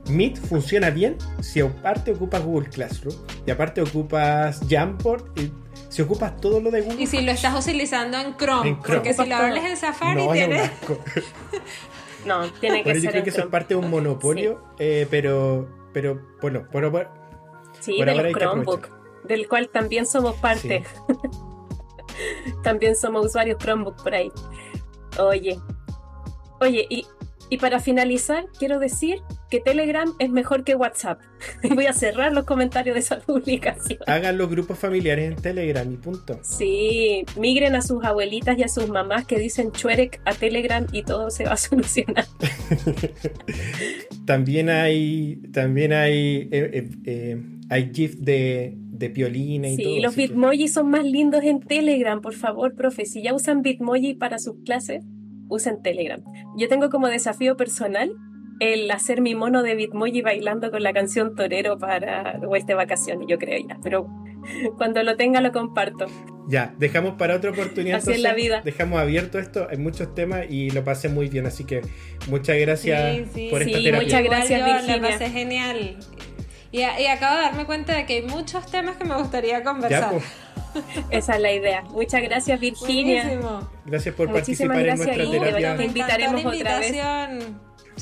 Meet 0.08 0.38
funciona 0.38 0.90
bien 0.90 1.16
si 1.40 1.60
aparte 1.60 2.12
ocupas 2.12 2.42
Google 2.42 2.68
Classroom 2.68 3.14
y 3.46 3.50
aparte 3.50 3.82
ocupas 3.82 4.60
Jamboard 4.68 5.24
y 5.36 5.50
si 5.90 6.02
ocupas 6.02 6.40
todo 6.40 6.60
lo 6.60 6.70
de 6.70 6.82
Google. 6.82 7.02
Y 7.02 7.06
si 7.06 7.20
lo 7.20 7.32
estás 7.32 7.66
utilizando 7.66 8.16
en 8.16 8.36
Chrome, 8.36 8.78
porque 8.86 9.12
si 9.12 9.26
lo 9.26 9.34
hables 9.34 9.64
en 9.64 9.76
Safari 9.76 10.24
no, 10.24 10.32
tienes. 10.32 10.70
no, 12.24 12.48
tiene 12.52 12.84
que 12.84 12.94
ser. 12.94 13.02
Yo 13.02 13.10
creo 13.10 13.24
que 13.24 13.30
eso 13.30 13.40
es 13.40 13.46
parte 13.46 13.74
de 13.74 13.80
un 13.80 13.90
monopolio, 13.90 14.62
eh, 14.78 15.06
pero, 15.10 15.68
pero 15.92 16.20
bueno, 16.40 16.66
bueno, 16.72 16.92
Sí, 17.80 18.00
del 18.02 18.32
Chromebook, 18.32 18.88
del 19.24 19.48
cual 19.48 19.68
también 19.68 20.06
somos 20.06 20.36
parte. 20.36 20.84
también 22.62 22.94
somos 22.94 23.26
usuarios 23.26 23.58
Chromebook 23.58 24.00
por 24.00 24.14
ahí. 24.14 24.30
Oye, 25.18 25.58
oye, 26.60 26.86
y, 26.88 27.06
y 27.50 27.58
para 27.58 27.80
finalizar, 27.80 28.46
quiero 28.58 28.78
decir 28.78 29.18
que 29.50 29.58
Telegram 29.58 30.08
es 30.20 30.30
mejor 30.30 30.62
que 30.62 30.76
WhatsApp. 30.76 31.20
Voy 31.74 31.86
a 31.86 31.92
cerrar 31.92 32.32
los 32.32 32.44
comentarios 32.44 32.94
de 32.94 33.00
esa 33.00 33.18
publicación. 33.26 33.98
Hagan 34.06 34.38
los 34.38 34.48
grupos 34.48 34.78
familiares 34.78 35.32
en 35.32 35.36
Telegram 35.36 35.92
y 35.92 35.96
punto. 35.96 36.38
Sí, 36.42 37.24
migren 37.36 37.74
a 37.74 37.82
sus 37.82 38.04
abuelitas 38.04 38.56
y 38.56 38.62
a 38.62 38.68
sus 38.68 38.88
mamás 38.88 39.26
que 39.26 39.38
dicen 39.38 39.72
chuerek 39.72 40.20
a 40.24 40.32
Telegram 40.32 40.86
y 40.92 41.02
todo 41.02 41.30
se 41.30 41.44
va 41.44 41.52
a 41.52 41.56
solucionar. 41.56 42.24
también 44.24 44.70
hay, 44.70 45.42
también 45.52 45.92
hay 45.92 46.48
eh, 46.52 46.70
eh, 46.72 46.88
eh, 47.04 47.42
hay 47.68 47.90
GIF 47.92 48.16
de, 48.16 48.74
de 48.76 49.10
piolina 49.10 49.68
y 49.68 49.76
todo. 49.76 49.94
Sí, 49.94 50.00
los 50.00 50.14
Bitmoji 50.14 50.68
son 50.68 50.90
más 50.90 51.04
lindos 51.04 51.42
en 51.42 51.60
Telegram, 51.60 52.20
por 52.20 52.34
favor, 52.34 52.74
profe. 52.74 53.06
Si 53.06 53.22
ya 53.22 53.34
usan 53.34 53.62
Bitmoji 53.62 54.14
para 54.14 54.38
sus 54.38 54.56
clases, 54.64 55.04
usen 55.50 55.82
Telegram. 55.82 56.22
Yo 56.56 56.68
tengo 56.68 56.88
como 56.88 57.08
desafío 57.08 57.56
personal 57.56 58.10
el 58.60 58.90
hacer 58.90 59.22
mi 59.22 59.34
mono 59.34 59.62
de 59.62 59.74
Bitmoji 59.74 60.22
bailando 60.22 60.70
con 60.70 60.82
la 60.82 60.92
canción 60.92 61.34
Torero 61.34 61.78
para 61.78 62.38
vuelta 62.38 62.68
de 62.68 62.74
vacaciones, 62.74 63.26
yo 63.28 63.38
creo 63.38 63.58
ya. 63.66 63.78
Pero 63.82 64.06
cuando 64.76 65.02
lo 65.02 65.16
tenga 65.16 65.40
lo 65.40 65.52
comparto. 65.52 66.06
Ya, 66.48 66.74
dejamos 66.78 67.14
para 67.14 67.36
otra 67.36 67.50
oportunidad. 67.50 67.98
Así 67.98 68.12
es 68.12 68.20
la 68.20 68.34
vida. 68.34 68.60
Dejamos 68.64 69.00
abierto 69.00 69.38
esto, 69.38 69.66
hay 69.70 69.78
muchos 69.78 70.14
temas 70.14 70.46
y 70.48 70.70
lo 70.70 70.84
pasé 70.84 71.08
muy 71.08 71.28
bien, 71.28 71.46
así 71.46 71.64
que 71.64 71.82
muchas 72.28 72.58
gracias 72.58 73.28
por 73.50 73.62
esta 73.62 73.78
terapia. 73.78 74.02
Muchas 74.02 74.24
gracias, 74.24 74.64
Virginia. 74.64 74.96
Lo 74.96 75.02
pasé 75.02 75.30
genial. 75.30 75.96
Y, 76.72 76.82
acabo 76.82 77.36
de 77.36 77.42
darme 77.42 77.66
cuenta 77.66 77.96
de 77.96 78.06
que 78.06 78.14
hay 78.14 78.22
muchos 78.22 78.64
temas 78.70 78.96
que 78.96 79.04
me 79.04 79.16
gustaría 79.16 79.62
conversar. 79.64 80.12
Pues. 80.12 80.24
Esa 81.10 81.36
es 81.36 81.40
la 81.40 81.52
idea. 81.52 81.82
Muchas 81.90 82.22
gracias, 82.22 82.60
Virginia. 82.60 83.40
Gracias 83.84 84.14
por 84.14 84.32
participar 84.32 84.86
en 84.86 84.96
nuestra 84.96 85.14
terapia. 85.14 85.76
Te 85.76 85.84
invitaremos 85.84 86.44
otra 86.44 86.78
vez. 86.78 86.96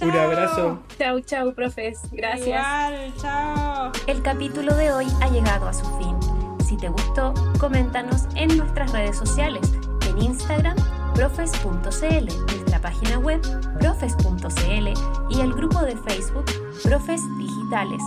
Un 0.00 0.10
abrazo. 0.10 0.82
Chau, 0.96 1.20
chau, 1.20 1.54
profes. 1.54 2.00
Gracias. 2.12 2.46
Igual, 2.46 3.14
chao. 3.20 3.92
El 4.06 4.22
capítulo 4.22 4.74
de 4.76 4.92
hoy 4.92 5.06
ha 5.20 5.28
llegado 5.28 5.66
a 5.66 5.72
su 5.72 5.84
fin. 5.98 6.16
Si 6.64 6.76
te 6.76 6.88
gustó, 6.88 7.34
coméntanos 7.58 8.26
en 8.36 8.56
nuestras 8.56 8.92
redes 8.92 9.16
sociales, 9.16 9.72
en 10.08 10.22
Instagram, 10.22 10.76
profes.cl, 11.14 12.26
nuestra 12.26 12.80
página 12.80 13.18
web, 13.18 13.40
profes.cl 13.80 14.88
y 15.30 15.40
el 15.40 15.52
grupo 15.54 15.82
de 15.82 15.96
Facebook, 15.96 16.44
Profes 16.84 17.22
Digitales. 17.38 18.02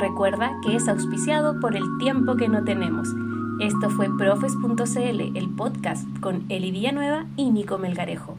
Recuerda 0.00 0.52
que 0.62 0.76
es 0.76 0.88
auspiciado 0.88 1.58
por 1.60 1.74
el 1.74 1.84
tiempo 1.98 2.36
que 2.36 2.48
no 2.48 2.64
tenemos. 2.64 3.08
Esto 3.60 3.88
fue 3.88 4.14
profes.cl, 4.14 5.34
el 5.34 5.48
podcast 5.56 6.06
con 6.20 6.44
Eli 6.50 6.70
Villanueva 6.70 7.24
y 7.38 7.50
Nico 7.50 7.78
Melgarejo. 7.78 8.36